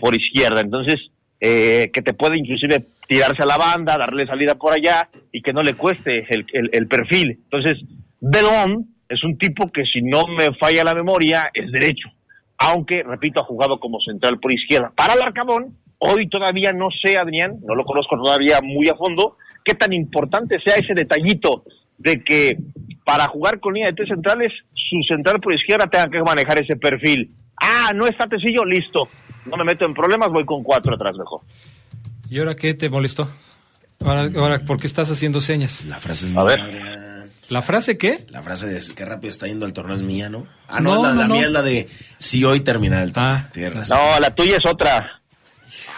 por, 0.00 0.16
izquierda. 0.16 0.60
Entonces, 0.60 0.96
eh, 1.40 1.90
que 1.92 2.02
te 2.02 2.14
puede 2.14 2.38
inclusive 2.38 2.86
tirarse 3.06 3.42
a 3.42 3.46
la 3.46 3.56
banda, 3.56 3.98
darle 3.98 4.26
salida 4.26 4.54
por 4.54 4.72
allá 4.72 5.08
y 5.32 5.42
que 5.42 5.52
no 5.52 5.62
le 5.62 5.74
cueste 5.74 6.26
el, 6.28 6.46
el, 6.72 6.88
perfil. 6.88 7.38
Entonces, 7.44 7.78
Belón 8.20 8.86
es 9.08 9.22
un 9.24 9.36
tipo 9.38 9.70
que 9.70 9.84
si 9.84 10.02
no 10.02 10.26
me 10.26 10.54
falla 10.58 10.84
la 10.84 10.94
memoria 10.94 11.50
es 11.52 11.70
derecho, 11.70 12.08
aunque, 12.58 13.02
repito, 13.02 13.40
ha 13.40 13.44
jugado 13.44 13.78
como 13.78 14.00
central 14.00 14.38
por 14.40 14.52
izquierda. 14.52 14.92
Para 14.96 15.14
el 15.14 15.22
Arcabón, 15.22 15.76
hoy 15.98 16.28
todavía 16.28 16.72
no 16.72 16.88
sé, 17.04 17.16
Adrián, 17.18 17.56
no 17.62 17.74
lo 17.74 17.84
conozco 17.84 18.16
todavía 18.16 18.60
muy 18.62 18.88
a 18.88 18.94
fondo, 18.94 19.36
qué 19.64 19.74
tan 19.74 19.92
importante 19.92 20.58
sea 20.64 20.76
ese 20.76 20.94
detallito 20.94 21.64
de 21.98 22.22
que 22.22 22.56
para 23.04 23.26
jugar 23.26 23.60
con 23.60 23.74
línea 23.74 23.90
de 23.90 23.96
tres 23.96 24.08
centrales, 24.08 24.52
su 24.72 25.02
central 25.06 25.40
por 25.40 25.54
izquierda 25.54 25.86
tenga 25.86 26.08
que 26.08 26.22
manejar 26.22 26.62
ese 26.62 26.76
perfil. 26.76 27.30
Ah, 27.60 27.92
no 27.94 28.06
está 28.06 28.26
Tecillo, 28.26 28.64
listo 28.64 29.08
no 29.46 29.56
me 29.56 29.64
meto 29.64 29.84
en 29.84 29.94
problemas, 29.94 30.30
voy 30.30 30.44
con 30.44 30.62
cuatro 30.62 30.94
atrás 30.94 31.16
mejor. 31.16 31.40
¿Y 32.28 32.38
ahora 32.38 32.56
qué 32.56 32.74
te 32.74 32.88
molestó? 32.88 33.28
Ahora, 34.04 34.28
ahora 34.36 34.58
¿por 34.58 34.78
qué 34.78 34.86
estás 34.86 35.10
haciendo 35.10 35.40
señas? 35.40 35.84
La 35.84 36.00
frase 36.00 36.26
es 36.26 36.36
A 36.36 36.42
ver. 36.42 36.60
¿La 37.50 37.62
frase 37.62 37.98
qué? 37.98 38.24
La 38.30 38.42
frase 38.42 38.66
de 38.66 38.80
qué 38.94 39.04
rápido 39.04 39.30
está 39.30 39.46
yendo 39.46 39.66
el 39.66 39.72
torneo 39.72 39.94
es 39.94 40.02
mía, 40.02 40.30
¿no? 40.30 40.46
Ah, 40.66 40.80
no, 40.80 41.02
la, 41.02 41.12
la 41.12 41.28
mía 41.28 41.42
es 41.42 41.52
la 41.52 41.62
de 41.62 41.88
si 42.16 42.42
hoy 42.44 42.60
termina 42.60 43.02
el 43.02 43.12
torneo. 43.12 43.32
Ah. 43.32 43.48
Tienes 43.52 43.74
razón. 43.74 43.98
No, 43.98 44.20
la 44.20 44.34
tuya 44.34 44.56
es 44.56 44.66
otra. 44.70 45.20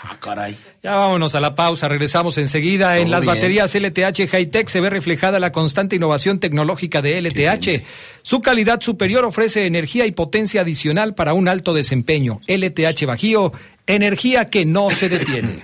Ah, 0.03 0.17
caray. 0.21 0.57
Ya 0.83 0.95
vámonos 0.95 1.35
a 1.35 1.41
la 1.41 1.55
pausa, 1.55 1.89
regresamos 1.89 2.39
enseguida. 2.39 2.99
en 2.99 3.11
las 3.11 3.23
bien. 3.23 3.35
baterías 3.35 3.75
LTH 3.75 4.29
Hightech 4.29 4.69
se 4.69 4.81
ve 4.81 4.91
reflejada 4.91 5.41
la 5.41 5.53
constante 5.53 5.97
innovación 5.97 6.39
tecnológica 6.39 7.03
de 7.03 7.21
LTH. 7.21 7.83
Su 8.23 8.41
calidad 8.41 8.81
superior 8.81 9.25
ofrece 9.25 9.67
energía 9.67 10.07
y 10.07 10.13
potencia 10.13 10.61
adicional 10.63 11.15
para 11.15 11.33
un 11.35 11.49
alto 11.49 11.75
desempeño. 11.75 12.41
LTH 12.47 13.07
Bajío, 13.07 13.53
energía 13.87 14.51
que 14.51 14.65
no 14.65 14.91
se 14.91 15.09
detiene. 15.09 15.63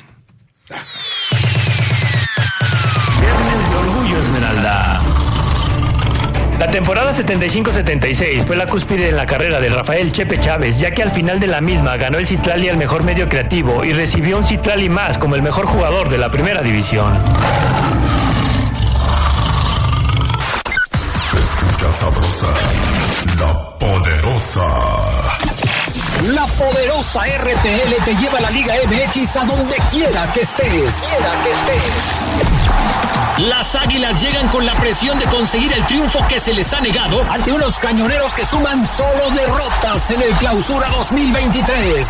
Viernes 3.20 3.70
de 3.70 3.77
Orgullo 3.77 4.23
Esmeralda. 4.23 5.12
La 6.63 6.69
temporada 6.69 7.13
75-76 7.13 8.45
fue 8.47 8.55
la 8.55 8.67
cúspide 8.67 9.09
en 9.09 9.17
la 9.17 9.27
carrera 9.27 9.59
de 9.59 9.69
Rafael 9.69 10.13
Chepe 10.13 10.39
Chávez, 10.39 10.79
ya 10.79 10.93
que 10.93 11.03
al 11.03 11.11
final 11.11 11.41
de 11.41 11.49
la 11.49 11.61
misma 11.61 11.97
ganó 11.97 12.19
el 12.19 12.27
Citlali 12.29 12.69
al 12.69 12.77
mejor 12.77 13.03
medio 13.03 13.29
creativo 13.29 13.85
y 13.85 13.93
recibió 13.93 14.39
un 14.39 14.45
Citlali 14.45 14.89
más 14.89 15.19
como 15.19 15.35
el 15.35 15.43
mejor 15.43 15.67
jugador 15.67 16.09
de 16.09 16.19
la 16.19 16.31
primera 16.31 16.63
división. 16.63 17.21
Escucha 21.35 21.93
sabrosa, 21.99 22.47
la 23.41 23.79
poderosa. 23.81 24.67
La 26.29 26.47
poderosa 26.47 27.23
RPL 27.41 28.05
te 28.05 28.15
lleva 28.15 28.39
a 28.39 28.43
la 28.43 28.51
Liga 28.53 28.75
MX 28.87 29.37
a 29.37 29.45
donde 29.47 29.75
quiera 29.91 30.33
que 30.33 30.43
estés. 30.43 31.13
Las 33.49 33.74
águilas 33.74 34.22
llegan 34.22 34.47
con 34.51 34.64
la 34.64 34.72
presión 34.74 35.18
de 35.18 35.24
conseguir 35.26 35.72
el 35.72 35.84
triunfo 35.86 36.20
que 36.28 36.38
se 36.38 36.53
les 36.53 36.72
ha 36.72 36.80
negado 36.80 37.20
ante 37.28 37.51
unos 37.51 37.76
cañoneros 37.76 38.32
que 38.34 38.47
suman 38.47 38.86
solo 38.86 39.30
derrotas 39.34 40.12
en 40.12 40.22
el 40.22 40.30
clausura 40.34 40.88
2023. 40.90 42.07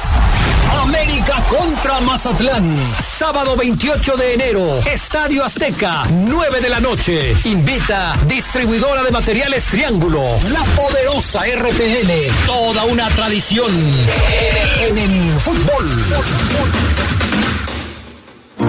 América 0.83 1.43
contra 1.49 2.01
Mazatlán. 2.01 2.77
Sábado 3.01 3.57
28 3.57 4.17
de 4.19 4.35
enero. 4.35 4.79
Estadio 4.85 5.43
Azteca. 5.43 6.05
9 6.11 6.61
de 6.61 6.69
la 6.69 6.81
noche. 6.81 7.35
Invita 7.45 8.15
distribuidora 8.27 9.03
de 9.03 9.11
materiales 9.11 9.65
Triángulo. 9.69 10.23
La 10.51 10.63
poderosa 10.77 11.45
RPL. 11.47 12.31
Toda 12.45 12.85
una 12.85 13.09
tradición 13.09 13.73
en 14.81 14.99
el 14.99 15.41
fútbol. 15.41 15.89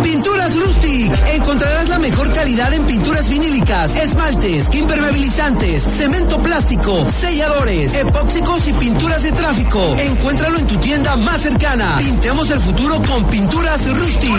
Pinturas 0.02 0.56
Rustic. 0.56 1.12
Encontrarás 1.36 1.90
la 1.90 2.00
mejor 2.00 2.32
calidad 2.34 2.74
en 2.74 2.86
pinturas 2.86 3.30
vinílicas, 3.30 3.96
esmaltes, 3.96 4.74
impermeabilizantes, 4.74 5.84
cemento 5.84 6.42
plástico, 6.42 7.10
selladores, 7.10 7.94
epóxicos 7.96 8.68
y 8.68 8.74
pinturas 8.74 9.24
de 9.24 9.32
tráfico. 9.32 9.82
Encuéntralo 9.98 10.58
en 10.58 10.68
tu 10.68 10.78
tienda 10.78 11.16
más 11.18 11.42
cercana. 11.42 11.98
Pintemos 11.98 12.50
el 12.52 12.60
futuro 12.60 13.02
con 13.02 13.26
Pinturas 13.30 13.88
Rustic. 13.88 14.32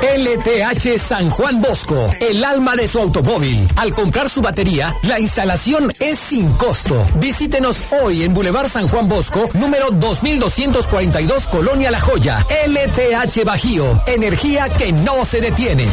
LTH 0.00 0.98
San 0.98 1.28
Juan 1.28 1.60
Bosco, 1.60 2.06
el 2.20 2.42
alma 2.42 2.74
de 2.74 2.88
su 2.88 2.98
automóvil. 2.98 3.68
Al 3.76 3.92
comprar 3.92 4.30
su 4.30 4.40
batería, 4.40 4.96
la 5.02 5.20
instalación 5.20 5.92
es 6.00 6.18
sin 6.18 6.50
costo. 6.54 7.06
Visítenos 7.16 7.84
hoy 8.02 8.24
en 8.24 8.32
Boulevard 8.32 8.68
San 8.70 8.88
Juan 8.88 9.08
Bosco, 9.08 9.50
número 9.54 9.90
2242, 9.90 11.48
Colonia 11.48 11.90
La 11.90 12.00
Joya. 12.00 12.38
LTH 12.66 13.44
Bajío, 13.44 13.99
energía 14.06 14.68
que 14.68 14.92
no 14.92 15.24
se 15.24 15.40
detiene. 15.40 15.86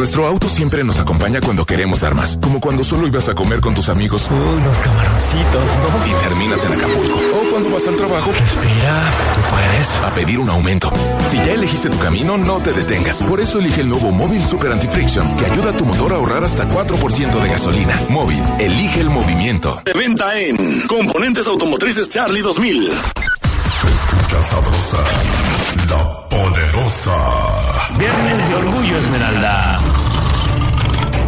Nuestro 0.00 0.26
auto 0.26 0.48
siempre 0.48 0.82
nos 0.84 0.98
acompaña 0.98 1.40
cuando 1.40 1.66
queremos 1.66 2.00
dar 2.00 2.14
más, 2.14 2.38
como 2.40 2.60
cuando 2.60 2.84
solo 2.84 3.06
ibas 3.06 3.28
a 3.28 3.34
comer 3.34 3.60
con 3.60 3.74
tus 3.74 3.88
amigos. 3.88 4.30
Uy, 4.30 4.62
los 4.62 4.78
camaroncitos, 4.78 5.52
¿no? 5.52 6.06
Y 6.06 6.22
terminas 6.22 6.64
en 6.64 6.72
Acapulco. 6.72 7.18
O 7.18 7.50
cuando 7.50 7.70
vas 7.70 7.86
al 7.86 7.96
trabajo. 7.96 8.30
Respira, 8.30 9.02
tú 9.34 9.40
puedes. 9.50 9.90
A 10.06 10.14
pedir 10.14 10.38
un 10.38 10.48
aumento. 10.48 10.92
Si 11.28 11.36
ya 11.36 11.52
elegiste 11.52 11.90
tu 11.90 11.98
camino, 11.98 12.38
no 12.38 12.60
te 12.60 12.72
detengas. 12.72 13.22
Por 13.24 13.40
eso 13.40 13.58
elige 13.58 13.82
el 13.82 13.88
nuevo 13.88 14.10
Móvil 14.12 14.42
Super 14.42 14.72
Anti-Friction, 14.72 15.36
que 15.36 15.46
ayuda 15.46 15.70
a 15.70 15.76
tu 15.76 15.84
motor 15.84 16.12
a 16.12 16.16
ahorrar 16.16 16.44
hasta 16.44 16.66
4% 16.66 17.42
de 17.42 17.48
gasolina. 17.48 18.00
Móvil, 18.08 18.42
elige 18.58 19.00
el 19.00 19.10
movimiento. 19.10 19.82
De 19.84 19.92
venta 19.92 20.38
en 20.40 20.86
Componentes 20.86 21.46
Automotrices 21.46 22.08
Charlie 22.08 22.40
2000. 22.40 22.90
Escucha 22.90 24.42
sabrosa, 24.44 24.98
poderosa. 26.50 27.12
Viernes 27.96 28.48
de 28.48 28.54
Orgullo 28.56 28.98
Esmeralda. 28.98 29.78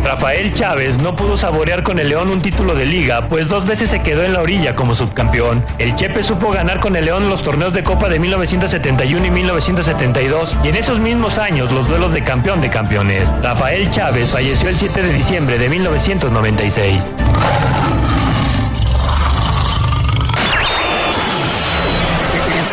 Rafael 0.05 0.53
Chávez 0.53 0.99
no 0.99 1.14
pudo 1.14 1.37
saborear 1.37 1.85
con 1.85 2.01
el 2.01 2.09
León 2.09 2.29
un 2.31 2.43
título 2.43 2.75
de 2.75 2.87
liga, 2.87 3.29
pues 3.29 3.47
dos 3.47 3.64
veces 3.64 3.91
se 3.91 4.03
quedó 4.03 4.25
en 4.25 4.33
la 4.33 4.41
orilla 4.41 4.75
como 4.75 4.97
subcampeón. 4.97 5.64
El 5.79 5.95
Chepe 5.95 6.25
supo 6.25 6.51
ganar 6.51 6.81
con 6.81 6.97
el 6.97 7.05
León 7.05 7.29
los 7.29 7.45
torneos 7.45 7.73
de 7.73 7.85
Copa 7.85 8.09
de 8.09 8.18
1971 8.18 9.27
y 9.27 9.31
1972, 9.31 10.57
y 10.64 10.68
en 10.68 10.77
esos 10.77 10.99
mismos 10.99 11.39
años 11.39 11.70
los 11.70 11.87
duelos 11.87 12.12
de 12.12 12.25
campeón 12.25 12.61
de 12.61 12.70
campeones. 12.70 13.29
Rafael 13.43 13.91
Chávez 13.93 14.31
falleció 14.31 14.70
el 14.70 14.77
7 14.77 15.03
de 15.03 15.12
diciembre 15.12 15.57
de 15.57 15.68
1996. 15.68 17.14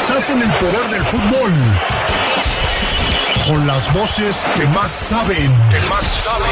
Estás 0.02 0.30
en 0.32 0.42
el 0.42 0.52
poder 0.54 0.90
del 0.90 1.04
fútbol. 1.04 1.52
Con 3.50 3.66
las 3.66 3.92
voces 3.96 4.46
que 4.56 4.66
más 4.68 4.92
saben, 4.92 5.36
que 5.38 5.90
más 5.90 6.04
saben. 6.24 6.50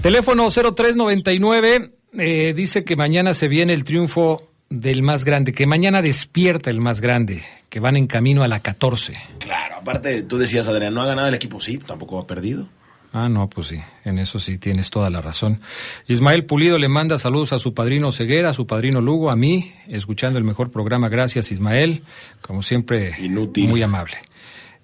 Teléfono 0.00 0.48
0399 0.52 1.90
eh, 2.18 2.54
dice 2.54 2.84
que 2.84 2.94
mañana 2.94 3.34
se 3.34 3.48
viene 3.48 3.72
el 3.72 3.82
triunfo 3.82 4.40
del 4.70 5.02
más 5.02 5.24
grande, 5.24 5.52
que 5.52 5.66
mañana 5.66 6.02
despierta 6.02 6.70
el 6.70 6.80
más 6.80 7.00
grande, 7.00 7.42
que 7.68 7.80
van 7.80 7.96
en 7.96 8.06
camino 8.06 8.44
a 8.44 8.48
la 8.48 8.60
14. 8.60 9.14
Claro, 9.40 9.78
aparte 9.78 10.22
tú 10.22 10.38
decías, 10.38 10.68
Adrián, 10.68 10.94
no 10.94 11.02
ha 11.02 11.06
ganado 11.06 11.26
el 11.26 11.34
equipo, 11.34 11.60
sí, 11.60 11.78
tampoco 11.78 12.20
ha 12.20 12.28
perdido. 12.28 12.68
Ah, 13.14 13.28
no, 13.28 13.48
pues 13.48 13.66
sí, 13.68 13.78
en 14.04 14.18
eso 14.18 14.38
sí 14.38 14.56
tienes 14.56 14.88
toda 14.90 15.10
la 15.10 15.20
razón. 15.20 15.60
Ismael 16.08 16.46
Pulido 16.46 16.78
le 16.78 16.88
manda 16.88 17.18
saludos 17.18 17.52
a 17.52 17.58
su 17.58 17.74
padrino 17.74 18.10
Ceguera, 18.10 18.50
a 18.50 18.54
su 18.54 18.66
padrino 18.66 19.02
Lugo, 19.02 19.30
a 19.30 19.36
mí, 19.36 19.72
escuchando 19.86 20.38
el 20.38 20.44
mejor 20.44 20.70
programa. 20.70 21.10
Gracias, 21.10 21.52
Ismael, 21.52 22.02
como 22.40 22.62
siempre, 22.62 23.14
Inútil. 23.20 23.68
muy 23.68 23.82
amable. 23.82 24.16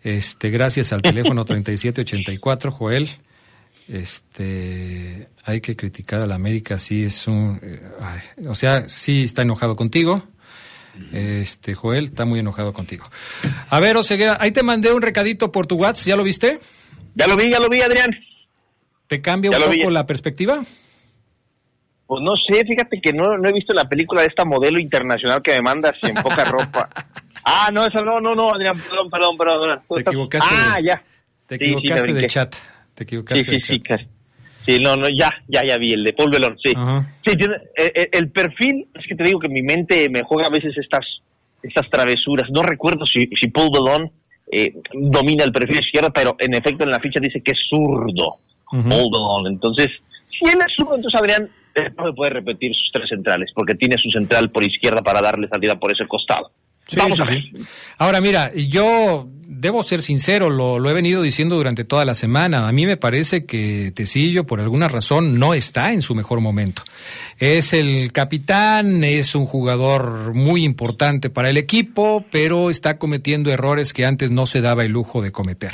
Este, 0.02 0.50
gracias 0.50 0.92
al 0.92 1.00
teléfono 1.00 1.44
3784, 1.46 2.70
Joel. 2.70 3.08
Este, 3.88 5.28
hay 5.44 5.62
que 5.62 5.74
criticar 5.74 6.20
a 6.20 6.26
la 6.26 6.34
América, 6.34 6.76
sí 6.76 7.04
es 7.04 7.26
un, 7.26 7.58
eh, 7.62 7.80
ay, 7.98 8.46
o 8.46 8.54
sea, 8.54 8.90
sí 8.90 9.22
está 9.22 9.40
enojado 9.40 9.74
contigo. 9.74 10.22
Este, 11.12 11.74
Joel 11.74 12.04
está 12.04 12.26
muy 12.26 12.40
enojado 12.40 12.74
contigo. 12.74 13.08
A 13.70 13.80
ver, 13.80 13.96
Oseguera, 13.96 14.36
ahí 14.40 14.50
te 14.50 14.62
mandé 14.62 14.92
un 14.92 15.00
recadito 15.00 15.50
por 15.50 15.66
tu 15.66 15.76
WhatsApp, 15.76 16.08
¿ya 16.08 16.16
lo 16.16 16.24
viste? 16.24 16.58
Ya 17.18 17.26
lo 17.26 17.36
vi, 17.36 17.50
ya 17.50 17.58
lo 17.58 17.68
vi, 17.68 17.80
Adrián. 17.82 18.10
¿Te 19.08 19.20
cambia 19.20 19.50
Ya 19.50 19.64
un 19.66 19.72
vi. 19.72 19.78
poco 19.78 19.90
la 19.90 20.06
perspectiva? 20.06 20.62
Pues 22.06 22.22
no 22.22 22.32
sé, 22.36 22.64
fíjate 22.64 23.00
que 23.02 23.12
no, 23.12 23.36
no 23.36 23.48
he 23.48 23.52
visto 23.52 23.74
la 23.74 23.84
película 23.88 24.20
de 24.22 24.28
esta 24.28 24.44
modelo 24.44 24.78
internacional 24.78 25.42
que 25.42 25.52
me 25.54 25.62
mandas 25.62 25.96
en 26.04 26.14
poca 26.14 26.44
ropa. 26.50 26.88
Ah, 27.44 27.70
no, 27.72 27.84
esa 27.84 28.00
no, 28.02 28.20
no, 28.20 28.34
no, 28.34 28.54
Adrián, 28.54 28.80
perdón, 28.80 29.10
perdón, 29.10 29.36
perdón. 29.36 29.80
Te 29.94 30.00
equivocaste 30.02 30.48
Ah, 30.50 30.76
de- 30.78 30.84
ya. 30.86 31.02
Te 31.46 31.58
Sí, 31.58 31.64
sí, 31.64 31.70
me 31.72 31.78
equivocaste 31.78 32.12
de 32.14 32.26
chat. 32.28 32.54
Te 32.94 33.02
equivocaste 33.04 33.44
Sí, 33.44 33.50
de 33.50 33.58
sí, 33.58 33.64
sí, 33.74 33.80
chat. 33.80 33.98
casi. 33.98 34.08
Sí, 34.64 34.80
no, 34.82 34.96
no, 34.96 35.06
ya, 35.08 35.30
ya, 35.48 35.62
ya 35.66 35.76
vi 35.78 35.92
el 35.94 36.04
de 36.04 36.12
Paul 36.12 36.30
Belón, 36.30 36.56
sí. 36.62 36.72
Ajá. 36.76 37.04
Sí, 37.26 37.36
tiene- 37.36 37.56
eh, 37.76 37.92
eh, 37.94 38.08
el 38.12 38.30
perfil, 38.30 38.86
es 38.94 39.06
que 39.08 39.14
te 39.16 39.24
digo 39.24 39.40
que 39.40 39.48
mi 39.48 39.62
mente 39.62 40.08
me 40.10 40.22
juega 40.22 40.46
a 40.48 40.50
veces 40.50 40.76
estas, 40.76 41.04
estas 41.62 41.88
travesuras. 41.90 42.48
No 42.50 42.62
recuerdo 42.62 43.04
si, 43.06 43.26
si 43.40 43.48
Paul 43.50 43.70
Belón 43.72 44.12
eh, 44.50 44.74
domina 44.92 45.44
el 45.44 45.52
perfil 45.52 45.80
izquierdo, 45.80 46.10
pero 46.12 46.36
en 46.38 46.54
efecto 46.54 46.84
en 46.84 46.90
la 46.90 47.00
ficha 47.00 47.20
dice 47.20 47.40
que 47.42 47.52
es 47.52 47.58
zurdo. 47.68 48.36
Entonces, 49.46 49.88
si 50.30 50.48
él 50.50 50.58
es 50.58 50.74
zurdo, 50.76 50.96
entonces 50.96 51.20
Adrián 51.20 51.48
eh, 51.74 51.90
no 51.96 52.04
me 52.04 52.12
puede 52.12 52.30
repetir 52.30 52.72
sus 52.74 52.90
tres 52.92 53.08
centrales, 53.08 53.50
porque 53.54 53.74
tiene 53.74 53.96
su 53.98 54.10
central 54.10 54.50
por 54.50 54.64
izquierda 54.64 55.02
para 55.02 55.20
darle 55.20 55.48
salida 55.48 55.76
por 55.76 55.92
ese 55.92 56.06
costado. 56.06 56.50
Sí, 56.86 56.96
Vamos 56.98 57.16
sí, 57.16 57.22
a 57.22 57.26
ver. 57.26 57.42
sí. 57.42 57.62
Ahora, 57.98 58.20
mira, 58.20 58.50
yo 58.54 59.28
debo 59.50 59.82
ser 59.82 60.02
sincero, 60.02 60.50
lo, 60.50 60.88
he 60.88 60.92
venido 60.92 61.22
diciendo 61.22 61.56
durante 61.56 61.84
toda 61.84 62.04
la 62.04 62.14
semana. 62.14 62.68
A 62.68 62.72
mí 62.72 62.84
me 62.84 62.98
parece 62.98 63.46
que 63.46 63.92
Tecillo, 63.94 64.44
por 64.44 64.60
alguna 64.60 64.88
razón, 64.88 65.38
no 65.38 65.54
está 65.54 65.92
en 65.92 66.02
su 66.02 66.14
mejor 66.14 66.40
momento. 66.40 66.82
Es 67.38 67.72
el 67.72 68.12
capitán, 68.12 69.02
es 69.02 69.34
un 69.34 69.46
jugador 69.46 70.34
muy 70.34 70.64
importante 70.64 71.30
para 71.30 71.48
el 71.48 71.56
equipo, 71.56 72.26
pero 72.30 72.68
está 72.68 72.98
cometiendo 72.98 73.50
errores 73.50 73.94
que 73.94 74.04
antes 74.04 74.30
no 74.30 74.44
se 74.44 74.60
daba 74.60 74.84
el 74.84 74.92
lujo 74.92 75.22
de 75.22 75.32
cometer. 75.32 75.72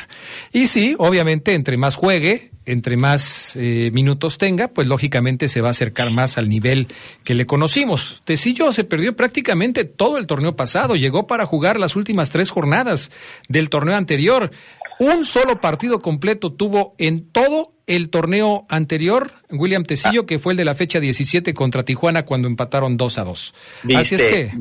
Y 0.52 0.68
sí, 0.68 0.94
obviamente, 0.96 1.54
entre 1.54 1.76
más 1.76 1.96
juegue, 1.96 2.52
entre 2.66 2.96
más 2.96 3.56
eh, 3.56 3.90
minutos 3.92 4.38
tenga, 4.38 4.68
pues 4.68 4.86
lógicamente 4.86 5.48
se 5.48 5.60
va 5.60 5.68
a 5.68 5.70
acercar 5.72 6.10
más 6.12 6.38
al 6.38 6.48
nivel 6.48 6.88
que 7.22 7.34
le 7.34 7.46
conocimos. 7.46 8.22
Tecillo 8.24 8.72
se 8.72 8.84
perdió 8.84 9.14
prácticamente 9.14 9.84
todo 9.84 10.16
el 10.18 10.26
torneo 10.26 10.56
pasado, 10.56 10.96
llegó 10.96 11.26
para 11.26 11.46
jugar 11.46 11.78
las 11.78 11.96
últimas 11.96 12.30
tres 12.30 12.50
jornadas 12.50 13.10
del 13.48 13.63
torneo 13.70 13.96
anterior. 13.96 14.50
Un 14.98 15.24
solo 15.24 15.60
partido 15.60 16.00
completo 16.00 16.52
tuvo 16.52 16.94
en 16.98 17.30
todo 17.30 17.72
el 17.86 18.10
torneo 18.10 18.64
anterior, 18.68 19.32
William 19.50 19.82
Tecillo, 19.82 20.22
Ah. 20.22 20.26
que 20.26 20.38
fue 20.38 20.52
el 20.52 20.56
de 20.56 20.64
la 20.64 20.74
fecha 20.74 21.00
17 21.00 21.52
contra 21.52 21.82
Tijuana 21.84 22.24
cuando 22.24 22.48
empataron 22.48 22.96
2 22.96 23.18
a 23.18 23.24
2. 23.24 23.54
Así 23.96 24.14
es 24.14 24.22
que 24.22 24.52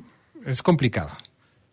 es 0.45 0.63
complicado. 0.63 1.11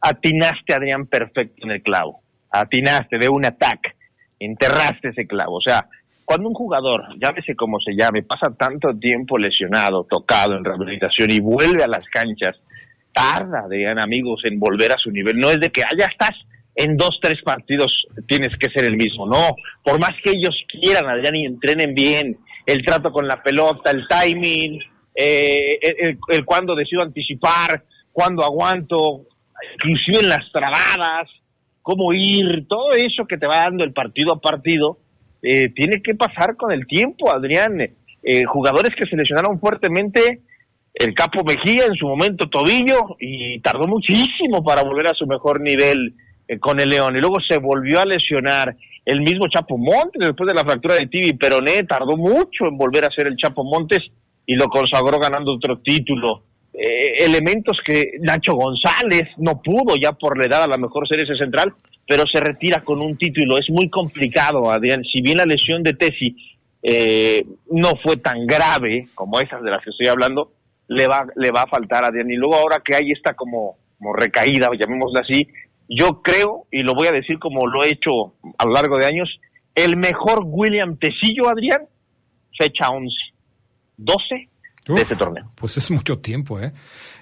atinaste, 0.00 0.74
Adrián, 0.74 1.06
perfecto 1.06 1.64
en 1.64 1.72
el 1.72 1.82
clavo. 1.82 2.20
Atinaste 2.50 3.18
de 3.18 3.28
un 3.28 3.44
ataque. 3.44 3.90
Enterraste 4.38 5.08
ese 5.10 5.26
clavo. 5.26 5.56
O 5.56 5.60
sea, 5.60 5.86
cuando 6.24 6.48
un 6.48 6.54
jugador, 6.54 7.02
llámese 7.20 7.54
como 7.54 7.78
se 7.80 7.92
llame, 7.94 8.22
pasa 8.22 8.50
tanto 8.56 8.94
tiempo 8.98 9.36
lesionado, 9.36 10.04
tocado 10.04 10.56
en 10.56 10.64
rehabilitación 10.64 11.30
y 11.30 11.40
vuelve 11.40 11.82
a 11.84 11.88
las 11.88 12.04
canchas, 12.06 12.56
tarda, 13.12 13.60
Adrián, 13.66 13.98
amigos, 13.98 14.40
en 14.44 14.58
volver 14.58 14.92
a 14.92 14.96
su 14.96 15.10
nivel. 15.10 15.38
No 15.38 15.50
es 15.50 15.60
de 15.60 15.70
que, 15.70 15.82
ah, 15.82 15.90
ya 15.98 16.06
estás, 16.06 16.36
en 16.82 16.96
dos, 16.96 17.18
tres 17.20 17.40
partidos 17.44 18.06
tienes 18.26 18.56
que 18.58 18.70
ser 18.70 18.84
el 18.88 18.96
mismo. 18.96 19.26
No, 19.26 19.54
por 19.84 19.98
más 20.00 20.12
que 20.22 20.30
ellos 20.30 20.54
quieran, 20.68 21.08
Adrián, 21.08 21.36
y 21.36 21.46
entrenen 21.46 21.94
bien, 21.94 22.38
el 22.66 22.84
trato 22.84 23.10
con 23.10 23.26
la 23.26 23.42
pelota, 23.42 23.90
el 23.90 24.06
timing, 24.08 24.80
eh, 25.14 25.78
el, 25.80 26.18
el- 26.28 26.44
cuándo 26.44 26.74
decido 26.74 27.02
anticipar, 27.02 27.84
cuándo 28.12 28.44
aguanto, 28.44 29.26
inclusive 29.76 30.20
en 30.20 30.28
las 30.28 30.50
trabadas, 30.52 31.28
cómo 31.82 32.12
ir, 32.12 32.66
todo 32.68 32.94
eso 32.94 33.26
que 33.26 33.36
te 33.38 33.46
va 33.46 33.64
dando 33.64 33.84
el 33.84 33.92
partido 33.92 34.32
a 34.32 34.40
partido, 34.40 34.98
eh, 35.42 35.70
tiene 35.74 36.02
que 36.02 36.14
pasar 36.14 36.56
con 36.56 36.72
el 36.72 36.86
tiempo, 36.86 37.32
Adrián. 37.34 37.80
Eh, 38.22 38.44
jugadores 38.44 38.92
que 38.94 39.08
se 39.08 39.16
lesionaron 39.16 39.58
fuertemente, 39.58 40.40
el 40.92 41.14
Capo 41.14 41.42
Mejía 41.44 41.86
en 41.86 41.94
su 41.94 42.06
momento 42.06 42.48
tobillo, 42.48 43.16
y 43.18 43.58
tardó 43.60 43.86
muchísimo 43.86 44.62
para 44.62 44.82
volver 44.82 45.06
a 45.08 45.14
su 45.14 45.26
mejor 45.26 45.60
nivel 45.60 46.14
eh, 46.50 46.58
con 46.58 46.80
el 46.80 46.88
León, 46.88 47.16
y 47.16 47.20
luego 47.20 47.36
se 47.46 47.58
volvió 47.58 48.00
a 48.00 48.06
lesionar. 48.06 48.74
El 49.04 49.20
mismo 49.20 49.48
Chapo 49.48 49.78
Montes, 49.78 50.20
después 50.20 50.46
de 50.48 50.54
la 50.54 50.64
fractura 50.64 50.94
de 50.94 51.06
tibia 51.06 51.34
peroné, 51.38 51.84
tardó 51.84 52.16
mucho 52.16 52.66
en 52.66 52.76
volver 52.76 53.04
a 53.04 53.10
ser 53.10 53.26
el 53.26 53.36
Chapo 53.36 53.64
Montes 53.64 54.00
y 54.46 54.54
lo 54.54 54.66
consagró 54.68 55.18
ganando 55.18 55.52
otro 55.52 55.78
título 55.78 56.44
eh, 56.72 57.24
elementos 57.24 57.78
que 57.84 58.12
Nacho 58.20 58.54
González 58.54 59.24
no 59.38 59.60
pudo 59.60 59.96
ya 60.00 60.12
por 60.12 60.38
la 60.38 60.46
edad 60.46 60.62
a 60.62 60.68
lo 60.68 60.78
mejor 60.78 61.06
ser 61.08 61.20
ese 61.20 61.36
central, 61.36 61.74
pero 62.06 62.24
se 62.26 62.40
retira 62.40 62.82
con 62.82 63.00
un 63.00 63.16
título. 63.16 63.58
Es 63.58 63.68
muy 63.70 63.90
complicado, 63.90 64.70
Adrián. 64.70 65.02
Si 65.04 65.20
bien 65.20 65.38
la 65.38 65.46
lesión 65.46 65.82
de 65.82 65.94
Tesi 65.94 66.36
eh, 66.82 67.44
no 67.70 67.96
fue 68.02 68.16
tan 68.16 68.46
grave 68.46 69.08
como 69.14 69.40
esas 69.40 69.62
de 69.62 69.70
las 69.70 69.82
que 69.84 69.90
estoy 69.90 70.06
hablando, 70.06 70.52
le 70.88 71.06
va, 71.06 71.26
le 71.36 71.50
va 71.50 71.62
a 71.62 71.68
faltar 71.68 72.04
a 72.04 72.08
Adrián. 72.08 72.30
Y 72.30 72.36
luego 72.36 72.54
ahora 72.54 72.80
que 72.84 72.94
hay 72.94 73.10
esta 73.10 73.34
como, 73.34 73.76
como 73.98 74.12
recaída, 74.14 74.70
llamémosla 74.78 75.20
así, 75.20 75.48
yo 75.90 76.22
creo, 76.22 76.66
y 76.70 76.82
lo 76.82 76.94
voy 76.94 77.08
a 77.08 77.12
decir 77.12 77.38
como 77.40 77.66
lo 77.66 77.82
he 77.82 77.90
hecho 77.90 78.34
a 78.58 78.64
lo 78.64 78.72
largo 78.72 78.96
de 78.96 79.06
años, 79.06 79.28
el 79.74 79.96
mejor 79.96 80.42
William 80.44 80.96
Tecillo, 80.96 81.48
Adrián, 81.48 81.82
fecha 82.56 82.88
11, 82.88 83.10
12 83.96 84.48
de 84.86 85.00
este 85.02 85.16
torneo. 85.16 85.50
Pues 85.56 85.76
es 85.76 85.90
mucho 85.90 86.18
tiempo, 86.18 86.60
¿eh? 86.60 86.72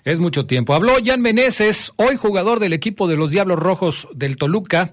Es 0.05 0.21
mucho 0.21 0.47
tiempo. 0.47 0.75
Habló 0.75 0.97
Jan 1.03 1.21
Meneses, 1.21 1.93
hoy 1.97 2.17
jugador 2.17 2.61
del 2.61 2.75
equipo 2.75 3.09
de 3.09 3.17
los 3.17 3.31
Diablos 3.31 3.59
Rojos 3.59 4.09
del 4.15 4.37
Toluca. 4.37 4.93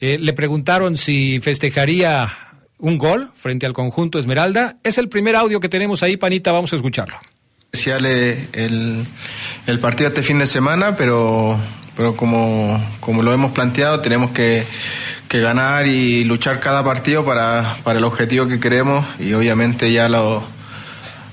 Eh, 0.00 0.18
le 0.18 0.32
preguntaron 0.32 0.96
si 0.96 1.40
festejaría 1.40 2.28
un 2.78 2.98
gol 2.98 3.30
frente 3.34 3.66
al 3.66 3.72
conjunto 3.72 4.18
Esmeralda. 4.18 4.76
Es 4.82 4.98
el 4.98 5.08
primer 5.08 5.34
audio 5.36 5.60
que 5.60 5.68
tenemos 5.68 6.02
ahí, 6.02 6.16
Panita, 6.16 6.52
vamos 6.52 6.72
a 6.72 6.76
escucharlo. 6.76 7.16
especial 7.72 8.04
eh, 8.06 8.48
el, 8.52 9.04
el 9.66 9.78
partido 9.78 10.08
este 10.08 10.22
fin 10.22 10.38
de 10.38 10.46
semana, 10.46 10.94
pero, 10.96 11.58
pero 11.96 12.16
como, 12.16 12.82
como 13.00 13.22
lo 13.22 13.32
hemos 13.32 13.52
planteado, 13.52 14.00
tenemos 14.00 14.30
que, 14.32 14.64
que 15.28 15.40
ganar 15.40 15.86
y 15.86 16.24
luchar 16.24 16.60
cada 16.60 16.82
partido 16.84 17.24
para, 17.24 17.76
para 17.84 17.98
el 17.98 18.04
objetivo 18.04 18.46
que 18.46 18.58
queremos 18.60 19.04
y 19.18 19.32
obviamente 19.32 19.92
ya 19.92 20.08
lo- 20.08 20.42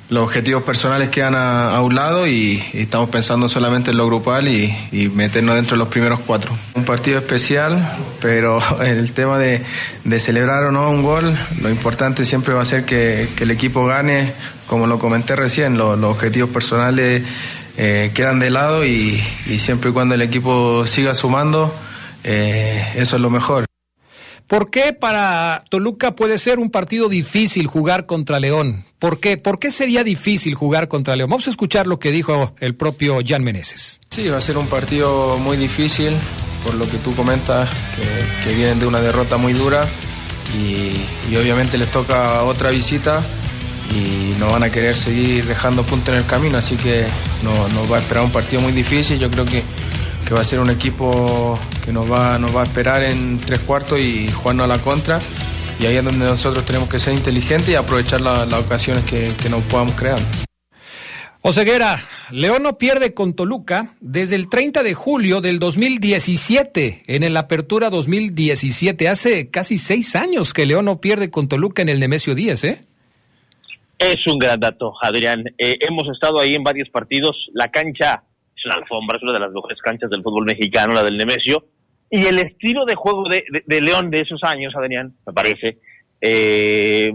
los 0.10 0.26
objetivos 0.26 0.64
personales 0.64 1.08
quedan 1.08 1.36
a, 1.36 1.80
un 1.82 1.96
lado 1.96 2.28
y, 2.28 2.62
estamos 2.74 3.10
pensando 3.10 3.48
solamente 3.48 3.92
en 3.92 3.98
lo 3.98 4.06
grupal 4.08 4.50
y, 4.50 4.76
meternos 5.16 5.56
dentro 5.56 5.76
de 5.76 5.80
los 5.80 5.88
primeros 5.88 6.20
cuatro. 6.28 6.52
Un 6.74 6.84
partido 6.84 7.18
especial, 7.18 7.94
pero 8.20 8.60
el 8.84 9.14
tema 9.14 9.38
de, 9.38 9.62
de 10.04 10.20
celebrar 10.20 10.66
o 10.66 10.72
no 10.74 10.90
un 10.92 11.02
gol, 11.02 11.34
lo 11.62 11.70
importante 11.70 12.26
siempre 12.26 12.54
va 12.54 12.62
a 12.62 12.66
ser 12.66 12.84
que, 12.84 13.30
el 13.40 13.52
equipo 13.52 13.86
gane, 13.86 14.34
como 14.68 14.86
lo 14.86 15.00
comenté 15.00 15.38
recién, 15.38 15.78
lo- 15.78 15.96
los 15.96 16.12
objetivos 16.18 16.50
personales 16.50 17.24
eh, 17.84 18.12
quedan 18.14 18.38
de 18.38 18.52
lado 18.52 18.86
y, 18.86 19.20
y 19.48 19.58
siempre 19.58 19.90
y 19.90 19.94
cuando 19.94 20.14
el 20.14 20.22
equipo 20.22 20.86
siga 20.86 21.16
sumando, 21.16 21.74
eh, 22.24 22.86
eso 22.96 23.16
es 23.16 23.22
lo 23.24 23.32
mejor. 23.32 23.66
¿Por 24.46 24.70
qué 24.70 24.94
para 24.94 25.64
Toluca 25.68 26.16
puede 26.16 26.38
ser 26.38 26.60
un 26.60 26.70
partido 26.70 27.10
difícil 27.10 27.66
jugar 27.66 28.06
contra 28.06 28.40
León? 28.40 28.86
¿Por 29.00 29.20
qué? 29.20 29.38
¿Por 29.38 29.58
qué 29.58 29.72
sería 29.72 30.04
difícil 30.04 30.54
jugar 30.54 30.90
contra 30.90 31.16
León? 31.16 31.32
Vamos 31.32 31.48
a 31.48 31.50
escuchar 31.50 31.88
lo 31.88 31.98
que 31.98 32.12
dijo 32.12 32.54
el 32.60 32.76
propio 32.76 33.18
Jan 33.26 33.44
Meneses. 33.44 34.00
Sí, 34.12 34.28
va 34.28 34.38
a 34.38 34.42
ser 34.42 34.60
un 34.60 34.68
partido 34.68 35.40
muy 35.40 35.58
difícil, 35.58 36.16
por 36.64 36.76
lo 36.76 36.88
que 36.88 37.00
tú 37.00 37.16
comentas, 37.16 37.68
que, 37.96 38.44
que 38.44 38.56
vienen 38.56 38.78
de 38.78 38.86
una 38.86 39.02
derrota 39.02 39.38
muy 39.38 39.54
dura 39.54 39.90
y, 40.56 41.32
y 41.32 41.36
obviamente 41.36 41.80
les 41.80 41.90
toca 41.90 42.44
otra 42.44 42.70
visita 42.70 43.24
y 43.94 44.36
nos 44.40 44.52
van 44.52 44.64
a 44.64 44.72
querer 44.72 44.96
seguir 44.96 45.46
dejando 45.46 45.84
puntos 45.86 46.10
en 46.10 46.22
el 46.22 46.26
camino, 46.26 46.58
así 46.58 46.76
que 46.76 47.06
no- 47.44 47.68
nos 47.70 47.92
va 47.92 47.98
a 47.98 48.00
esperar 48.00 48.24
un 48.24 48.32
partido 48.32 48.62
muy 48.62 48.72
difícil. 48.72 49.20
Yo 49.20 49.30
creo 49.30 49.46
que, 49.46 49.64
que 50.28 50.34
va 50.34 50.42
a 50.42 50.46
ser 50.46 50.60
un 50.60 50.70
equipo 50.70 51.60
que 51.84 51.92
nos 51.92 52.10
va, 52.12 52.38
nos 52.40 52.56
va 52.56 52.62
a 52.62 52.66
esperar 52.66 53.04
en 53.04 53.38
tres 53.40 53.60
cuartos 53.60 54.02
y 54.02 54.30
jugarnos 54.32 54.66
a 54.66 54.68
la 54.68 54.80
contra. 54.82 55.20
Y 55.80 55.86
ahí 55.88 55.96
es 55.98 56.04
donde 56.04 56.26
nosotros 56.26 56.64
tenemos 56.64 56.88
que 56.90 57.00
ser 57.00 57.14
inteligentes 57.14 57.70
y 57.70 57.76
aprovechar 57.76 58.22
la- 58.22 58.46
las 58.46 58.64
ocasiones 58.66 59.04
que, 59.06 59.34
que 59.42 59.50
nos 59.50 59.64
podamos 59.64 59.94
crear. 59.96 60.20
Oseguera, 61.44 62.00
León 62.30 62.62
no 62.62 62.78
pierde 62.78 63.16
con 63.16 63.34
Toluca 63.34 63.96
desde 64.00 64.36
el 64.36 64.48
30 64.48 64.84
de 64.84 64.94
julio 64.94 65.42
del 65.42 65.58
2017, 65.58 67.02
en 67.08 67.24
el 67.24 67.36
Apertura 67.36 67.90
2017. 67.90 69.10
Hace 69.10 69.50
casi 69.50 69.80
seis 69.80 70.16
años 70.16 70.54
que 70.54 70.68
León 70.68 70.86
no 70.86 71.02
pierde 71.02 71.32
con 71.32 71.48
Toluca 71.48 71.82
en 71.82 71.90
el 71.90 72.00
Nemesio 72.00 72.36
10, 72.36 72.64
¿eh? 72.66 72.82
Es 74.04 74.18
un 74.26 74.40
gran 74.40 74.60
dato, 74.60 74.94
Adrián. 75.00 75.44
Eh, 75.60 75.76
hemos 75.80 76.08
estado 76.12 76.40
ahí 76.42 76.56
en 76.56 76.64
varios 76.64 76.90
partidos. 76.90 77.38
La 77.54 77.68
cancha 77.68 78.24
es 78.56 78.66
una 78.66 78.74
alfombra, 78.76 79.18
es 79.18 79.24
una 79.24 79.34
de 79.34 79.40
las 79.42 79.52
mejores 79.52 79.78
canchas 79.80 80.10
del 80.10 80.24
fútbol 80.24 80.46
mexicano, 80.46 80.96
la 80.96 81.04
del 81.04 81.18
Nemesio. 81.18 81.66
Y 82.10 82.26
el 82.26 82.40
estilo 82.40 82.84
de 82.86 82.96
juego 82.96 83.26
de, 83.30 83.44
de- 83.64 83.82
León 83.82 84.10
de 84.10 84.22
esos 84.22 84.44
años, 84.44 84.74
Adrián, 84.76 85.14
me 85.28 85.34
parece, 85.34 85.78
eh, 86.20 87.14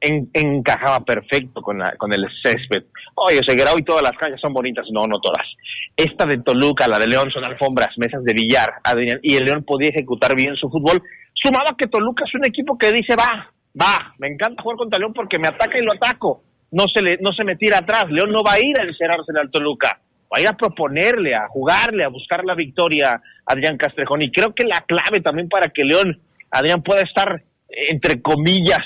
en- 0.00 0.30
encajaba 0.32 1.04
perfecto 1.04 1.60
con, 1.60 1.78
la- 1.78 1.94
con 1.98 2.10
el 2.14 2.24
césped. 2.42 2.84
Oye, 3.16 3.40
Seguera, 3.46 3.72
hoy 3.74 3.82
todas 3.82 4.02
las 4.02 4.16
canchas 4.16 4.40
son 4.40 4.54
bonitas. 4.54 4.86
No, 4.92 5.06
no 5.06 5.20
todas. 5.20 5.46
Esta 5.94 6.24
de 6.24 6.38
Toluca, 6.38 6.88
la 6.88 6.98
de 6.98 7.06
León, 7.06 7.30
son 7.32 7.44
alfombras, 7.44 7.90
mesas 7.98 8.24
de 8.24 8.32
billar, 8.32 8.72
Adrián. 8.82 9.20
Y 9.22 9.36
el 9.36 9.44
León 9.44 9.62
podía 9.62 9.90
ejecutar 9.90 10.34
bien 10.34 10.56
su 10.56 10.70
fútbol. 10.70 11.02
Sumaba 11.34 11.76
que 11.76 11.86
Toluca 11.86 12.24
es 12.26 12.34
un 12.34 12.46
equipo 12.46 12.78
que 12.78 12.90
dice, 12.92 13.14
va, 13.14 13.52
va, 13.80 14.14
me 14.18 14.28
encanta 14.28 14.62
jugar 14.62 14.78
contra 14.78 14.98
León 14.98 15.12
porque 15.14 15.38
me 15.38 15.48
ataca 15.48 15.78
y 15.78 15.82
lo 15.82 15.92
ataco. 15.92 16.42
No 16.70 16.84
se, 16.92 17.02
le, 17.02 17.18
no 17.18 17.32
se 17.32 17.44
me 17.44 17.56
tira 17.56 17.78
atrás. 17.78 18.06
León 18.08 18.32
no 18.32 18.42
va 18.42 18.54
a 18.54 18.58
ir 18.58 18.78
a 18.80 18.84
encerrársele 18.84 19.40
al 19.40 19.50
Toluca. 19.50 20.00
Va 20.32 20.38
a 20.38 20.40
ir 20.40 20.48
a 20.48 20.56
proponerle, 20.56 21.34
a 21.34 21.46
jugarle, 21.48 22.04
a 22.04 22.08
buscar 22.08 22.44
la 22.44 22.54
victoria 22.54 23.10
a 23.12 23.52
Adrián 23.52 23.76
Castrejón. 23.76 24.22
Y 24.22 24.32
creo 24.32 24.54
que 24.54 24.64
la 24.64 24.80
clave 24.80 25.20
también 25.20 25.48
para 25.48 25.68
que 25.68 25.84
León, 25.84 26.20
Adrián, 26.50 26.82
pueda 26.82 27.02
estar, 27.02 27.42
entre 27.68 28.20
comillas, 28.20 28.80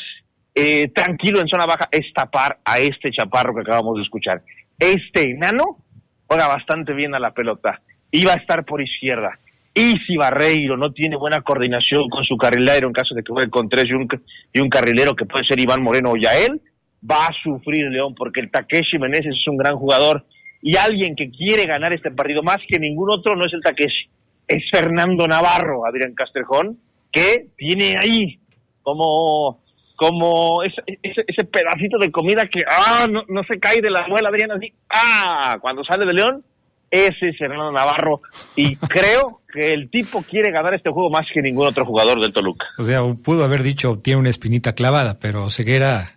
eh, 0.55 0.89
tranquilo 0.89 1.41
en 1.41 1.49
zona 1.49 1.66
baja, 1.66 1.89
es 1.91 2.12
tapar 2.12 2.59
a 2.64 2.78
este 2.78 3.11
chaparro 3.11 3.55
que 3.55 3.62
acabamos 3.62 3.97
de 3.97 4.03
escuchar. 4.03 4.43
Este 4.78 5.30
enano 5.30 5.78
juega 6.26 6.49
bastante 6.49 6.93
bien 6.93 7.14
a 7.14 7.18
la 7.18 7.30
pelota. 7.30 7.80
Iba 8.11 8.32
a 8.32 8.36
estar 8.36 8.64
por 8.64 8.82
izquierda. 8.82 9.39
Y 9.78 9.92
si 10.08 10.16
Barreiro 10.16 10.76
no 10.76 10.90
tiene 10.92 11.14
buena 11.14 11.40
coordinación 11.42 12.10
con 12.10 12.24
su 12.24 12.36
carrilero 12.36 12.88
en 12.88 12.92
caso 12.92 13.14
de 13.14 13.22
que 13.22 13.32
juegue 13.32 13.48
con 13.48 13.68
tres 13.68 13.84
y 13.86 13.92
un, 13.92 14.08
y 14.52 14.60
un 14.60 14.68
carrilero 14.68 15.14
que 15.14 15.24
puede 15.24 15.46
ser 15.46 15.60
Iván 15.60 15.84
Moreno 15.84 16.10
o 16.10 16.16
Yael, 16.16 16.60
va 17.08 17.26
a 17.26 17.34
sufrir 17.44 17.88
León 17.88 18.12
porque 18.16 18.40
el 18.40 18.50
Takeshi 18.50 18.98
Meneses 18.98 19.36
es 19.38 19.46
un 19.46 19.56
gran 19.56 19.76
jugador 19.76 20.24
y 20.62 20.76
alguien 20.76 21.14
que 21.14 21.30
quiere 21.30 21.64
ganar 21.64 21.92
este 21.92 22.10
partido 22.10 22.42
más 22.42 22.56
que 22.66 22.80
ningún 22.80 23.08
otro 23.08 23.36
no 23.36 23.46
es 23.46 23.52
el 23.52 23.60
Takeshi, 23.60 24.10
es 24.48 24.64
Fernando 24.68 25.28
Navarro, 25.28 25.86
Adrián 25.86 26.12
Castrejón, 26.12 26.80
que 27.12 27.46
tiene 27.56 27.94
ahí 28.00 28.40
como 28.82 29.62
como 29.94 30.64
ese, 30.64 30.82
ese, 31.02 31.44
pedacito 31.44 31.98
de 31.98 32.10
comida 32.10 32.48
que 32.50 32.64
ah 32.68 33.06
no, 33.08 33.22
no 33.28 33.44
se 33.44 33.60
cae 33.60 33.80
de 33.80 33.90
la 33.90 34.08
muela 34.08 34.28
Adrián 34.28 34.52
así 34.52 34.72
ah 34.90 35.56
cuando 35.60 35.84
sale 35.84 36.04
de 36.04 36.14
León 36.14 36.44
ese 36.91 37.28
es 37.28 37.39
Fernando 37.39 37.70
Navarro 37.72 38.22
y 38.57 38.76
creo 38.76 39.41
que 39.53 39.72
el 39.72 39.91
tipo 39.91 40.22
quiere 40.22 40.51
ganar 40.51 40.74
este 40.74 40.91
juego 40.91 41.11
más 41.11 41.26
que 41.32 41.43
ningún 41.43 41.66
otro 41.66 41.84
jugador 41.84 42.20
del 42.20 42.32
Toluca. 42.32 42.66
O 42.78 42.82
sea, 42.82 43.03
pudo 43.22 43.45
haber 43.45 43.62
dicho 43.62 43.99
tiene 43.99 44.20
una 44.20 44.30
espinita 44.30 44.74
clavada, 44.74 45.18
pero 45.18 45.51
Ceguera 45.51 46.16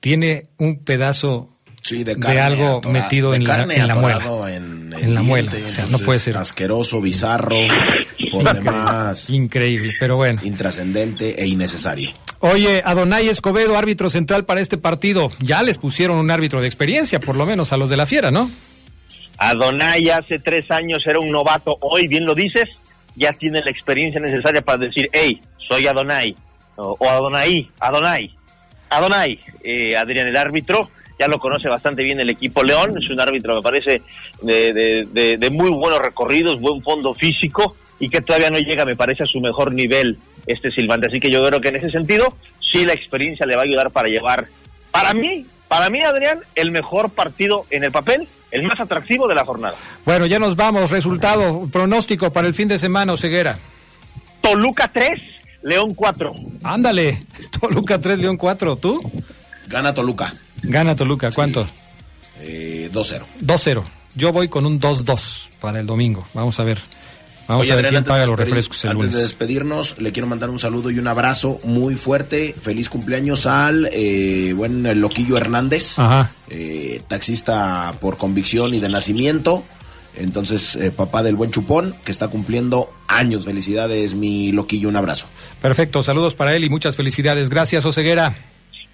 tiene 0.00 0.46
un 0.58 0.84
pedazo 0.84 1.48
Sí, 1.82 2.02
de, 2.02 2.16
algo 2.40 2.80
metido 2.90 3.30
de 3.30 3.36
en 3.36 3.44
la, 3.44 3.56
carne 3.58 3.76
en 3.76 3.86
la 3.86 3.94
muela. 3.94 4.24
En, 4.50 5.14
la 5.14 5.22
muela, 5.22 5.52
diente, 5.52 5.68
o 5.68 5.72
sea, 5.72 5.86
no 5.86 6.00
puede 6.00 6.18
ser. 6.18 6.36
Asqueroso, 6.36 7.00
bizarro. 7.00 7.54
por 8.32 8.54
demás 8.54 9.30
Increíble, 9.30 9.94
pero 10.00 10.16
bueno. 10.16 10.40
intrascendente 10.42 11.40
e 11.40 11.46
innecesario. 11.46 12.10
Oye, 12.40 12.82
Adonai 12.84 13.28
Escobedo, 13.28 13.78
árbitro 13.78 14.10
central 14.10 14.44
para 14.44 14.60
este 14.60 14.78
partido. 14.78 15.30
Ya 15.38 15.62
les 15.62 15.78
pusieron 15.78 16.18
un 16.18 16.30
árbitro 16.30 16.60
de 16.60 16.66
experiencia, 16.66 17.20
por 17.20 17.36
lo 17.36 17.46
menos 17.46 17.72
a 17.72 17.76
los 17.76 17.88
de 17.88 17.96
la 17.96 18.06
Fiera, 18.06 18.32
¿no? 18.32 18.50
Adonai 19.38 20.08
hace 20.10 20.38
tres 20.38 20.70
años 20.70 21.02
era 21.06 21.18
un 21.18 21.30
novato, 21.30 21.76
hoy 21.80 22.08
bien 22.08 22.24
lo 22.24 22.34
dices, 22.34 22.64
ya 23.14 23.32
tiene 23.32 23.60
la 23.64 23.70
experiencia 23.70 24.20
necesaria 24.20 24.62
para 24.62 24.78
decir, 24.78 25.08
hey, 25.12 25.40
soy 25.68 25.86
Adonai, 25.86 26.34
o, 26.76 26.96
Adonai, 27.08 27.68
Adonai, 27.80 28.30
Adonai. 28.90 29.38
Eh, 29.64 29.96
Adrián, 29.96 30.26
el 30.28 30.36
árbitro, 30.36 30.90
ya 31.18 31.26
lo 31.28 31.38
conoce 31.38 31.68
bastante 31.68 32.02
bien 32.02 32.20
el 32.20 32.30
equipo 32.30 32.62
León, 32.62 32.92
es 33.02 33.10
un 33.10 33.20
árbitro, 33.20 33.56
me 33.56 33.62
parece, 33.62 34.02
de, 34.42 34.72
de- 34.72 35.08
de- 35.10 35.36
de 35.38 35.50
muy 35.50 35.70
buenos 35.70 35.98
recorridos, 36.00 36.60
buen 36.60 36.82
fondo 36.82 37.14
físico, 37.14 37.74
y 37.98 38.08
que 38.10 38.20
todavía 38.20 38.50
no 38.50 38.58
llega, 38.58 38.84
me 38.84 38.96
parece, 38.96 39.22
a 39.22 39.26
su 39.26 39.40
mejor 39.40 39.72
nivel 39.72 40.18
este 40.46 40.70
Silvante. 40.70 41.06
Así 41.08 41.18
que 41.18 41.30
yo 41.30 41.42
creo 41.42 41.60
que 41.60 41.68
en 41.68 41.76
ese 41.76 41.90
sentido, 41.90 42.36
sí 42.72 42.84
la 42.84 42.92
experiencia 42.92 43.46
le 43.46 43.56
va 43.56 43.62
a 43.62 43.64
ayudar 43.64 43.90
para 43.90 44.08
llevar, 44.08 44.46
para 44.90 45.14
mí, 45.14 45.46
para 45.68 45.90
mí, 45.90 46.00
Adrián, 46.02 46.40
el 46.54 46.70
mejor 46.70 47.10
partido 47.10 47.66
en 47.70 47.84
el 47.84 47.92
papel, 47.92 48.28
el 48.50 48.62
más 48.62 48.78
atractivo 48.80 49.26
de 49.28 49.34
la 49.34 49.44
jornada. 49.44 49.76
Bueno, 50.04 50.26
ya 50.26 50.38
nos 50.38 50.56
vamos. 50.56 50.90
Resultado, 50.90 51.68
pronóstico 51.72 52.32
para 52.32 52.46
el 52.46 52.54
fin 52.54 52.68
de 52.68 52.78
semana, 52.78 53.16
Ceguera. 53.16 53.58
Toluca 54.40 54.88
3, 54.92 55.10
León 55.62 55.94
4. 55.94 56.34
Ándale, 56.62 57.26
Toluca 57.60 58.00
3, 58.00 58.18
León 58.18 58.36
4. 58.36 58.76
¿Tú? 58.76 59.00
Gana 59.68 59.92
Toluca. 59.92 60.32
Gana 60.62 60.94
Toluca, 60.94 61.30
¿cuánto? 61.32 61.66
Eh, 62.40 62.88
2-0. 62.92 63.22
2-0. 63.40 63.84
Yo 64.14 64.32
voy 64.32 64.48
con 64.48 64.64
un 64.66 64.80
2-2 64.80 65.50
para 65.60 65.80
el 65.80 65.86
domingo. 65.86 66.26
Vamos 66.32 66.58
a 66.60 66.64
ver. 66.64 66.78
Vamos 67.48 67.62
Oye, 67.62 67.72
a 67.72 67.76
ver 67.76 67.86
Adrián, 67.86 67.90
quién 67.90 67.98
antes 67.98 68.08
paga 68.10 68.24
de 68.24 68.30
los 68.30 68.38
refrescos 68.38 68.84
el 68.84 68.90
Antes 68.90 69.12
de 69.12 69.22
despedirnos, 69.22 70.00
le 70.00 70.10
quiero 70.12 70.26
mandar 70.26 70.50
un 70.50 70.58
saludo 70.58 70.90
y 70.90 70.98
un 70.98 71.06
abrazo 71.06 71.60
muy 71.62 71.94
fuerte. 71.94 72.54
Feliz 72.60 72.88
cumpleaños 72.88 73.46
al 73.46 73.88
eh, 73.92 74.52
buen 74.54 75.00
Loquillo 75.00 75.36
Hernández, 75.36 75.98
Ajá. 75.98 76.32
eh, 76.50 77.02
taxista 77.06 77.94
por 78.00 78.16
convicción 78.16 78.74
y 78.74 78.80
de 78.80 78.88
nacimiento. 78.88 79.64
Entonces, 80.16 80.76
eh, 80.76 80.90
papá 80.90 81.22
del 81.22 81.36
buen 81.36 81.50
chupón, 81.50 81.94
que 82.04 82.10
está 82.10 82.28
cumpliendo 82.28 82.90
años. 83.06 83.44
Felicidades, 83.44 84.14
mi 84.14 84.50
Loquillo, 84.50 84.88
un 84.88 84.96
abrazo. 84.96 85.26
Perfecto, 85.60 86.02
saludos 86.02 86.34
para 86.34 86.54
él 86.56 86.64
y 86.64 86.68
muchas 86.70 86.96
felicidades. 86.96 87.50
Gracias, 87.50 87.84
Oseguera. 87.84 88.34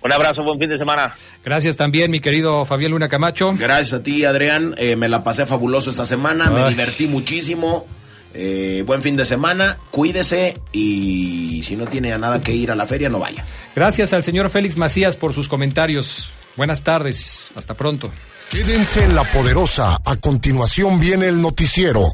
Un 0.03 0.13
abrazo, 0.13 0.43
buen 0.43 0.59
fin 0.59 0.69
de 0.69 0.79
semana. 0.79 1.15
Gracias 1.45 1.77
también, 1.77 2.11
mi 2.11 2.19
querido 2.19 2.65
Fabián 2.65 2.91
Luna 2.91 3.09
Camacho. 3.09 3.55
Gracias 3.57 4.01
a 4.01 4.03
ti, 4.03 4.25
Adrián. 4.25 4.75
Eh, 4.77 4.97
me 4.97 5.09
la 5.09 5.23
pasé 5.23 5.47
fabuloso 5.47 5.91
esta 5.91 6.05
semana, 6.05 6.51
me 6.51 6.69
divertí 6.69 7.07
muchísimo. 7.07 7.87
Eh, 8.35 8.83
buen 8.87 9.03
fin 9.03 9.16
de 9.16 9.24
semana, 9.24 9.78
cuídese 9.91 10.59
y 10.72 11.62
si 11.64 11.76
no 11.76 11.87
tiene 11.87 12.12
a 12.12 12.18
nada 12.18 12.41
que 12.41 12.55
ir 12.55 12.70
a 12.70 12.74
la 12.74 12.87
feria, 12.87 13.09
no 13.09 13.18
vaya. 13.18 13.45
Gracias 13.76 14.12
al 14.12 14.24
señor 14.24 14.49
Félix 14.51 14.76
Macías 14.76 15.16
por 15.16 15.35
sus 15.35 15.49
comentarios. 15.49 16.33
Buenas 16.57 16.83
tardes, 16.83 17.53
hasta 17.57 17.74
pronto. 17.74 18.11
Quédense 18.51 19.05
en 19.05 19.14
la 19.14 19.24
poderosa. 19.24 19.97
A 20.05 20.16
continuación 20.16 21.01
viene 21.01 21.28
el 21.28 21.41
noticiero. 21.41 22.11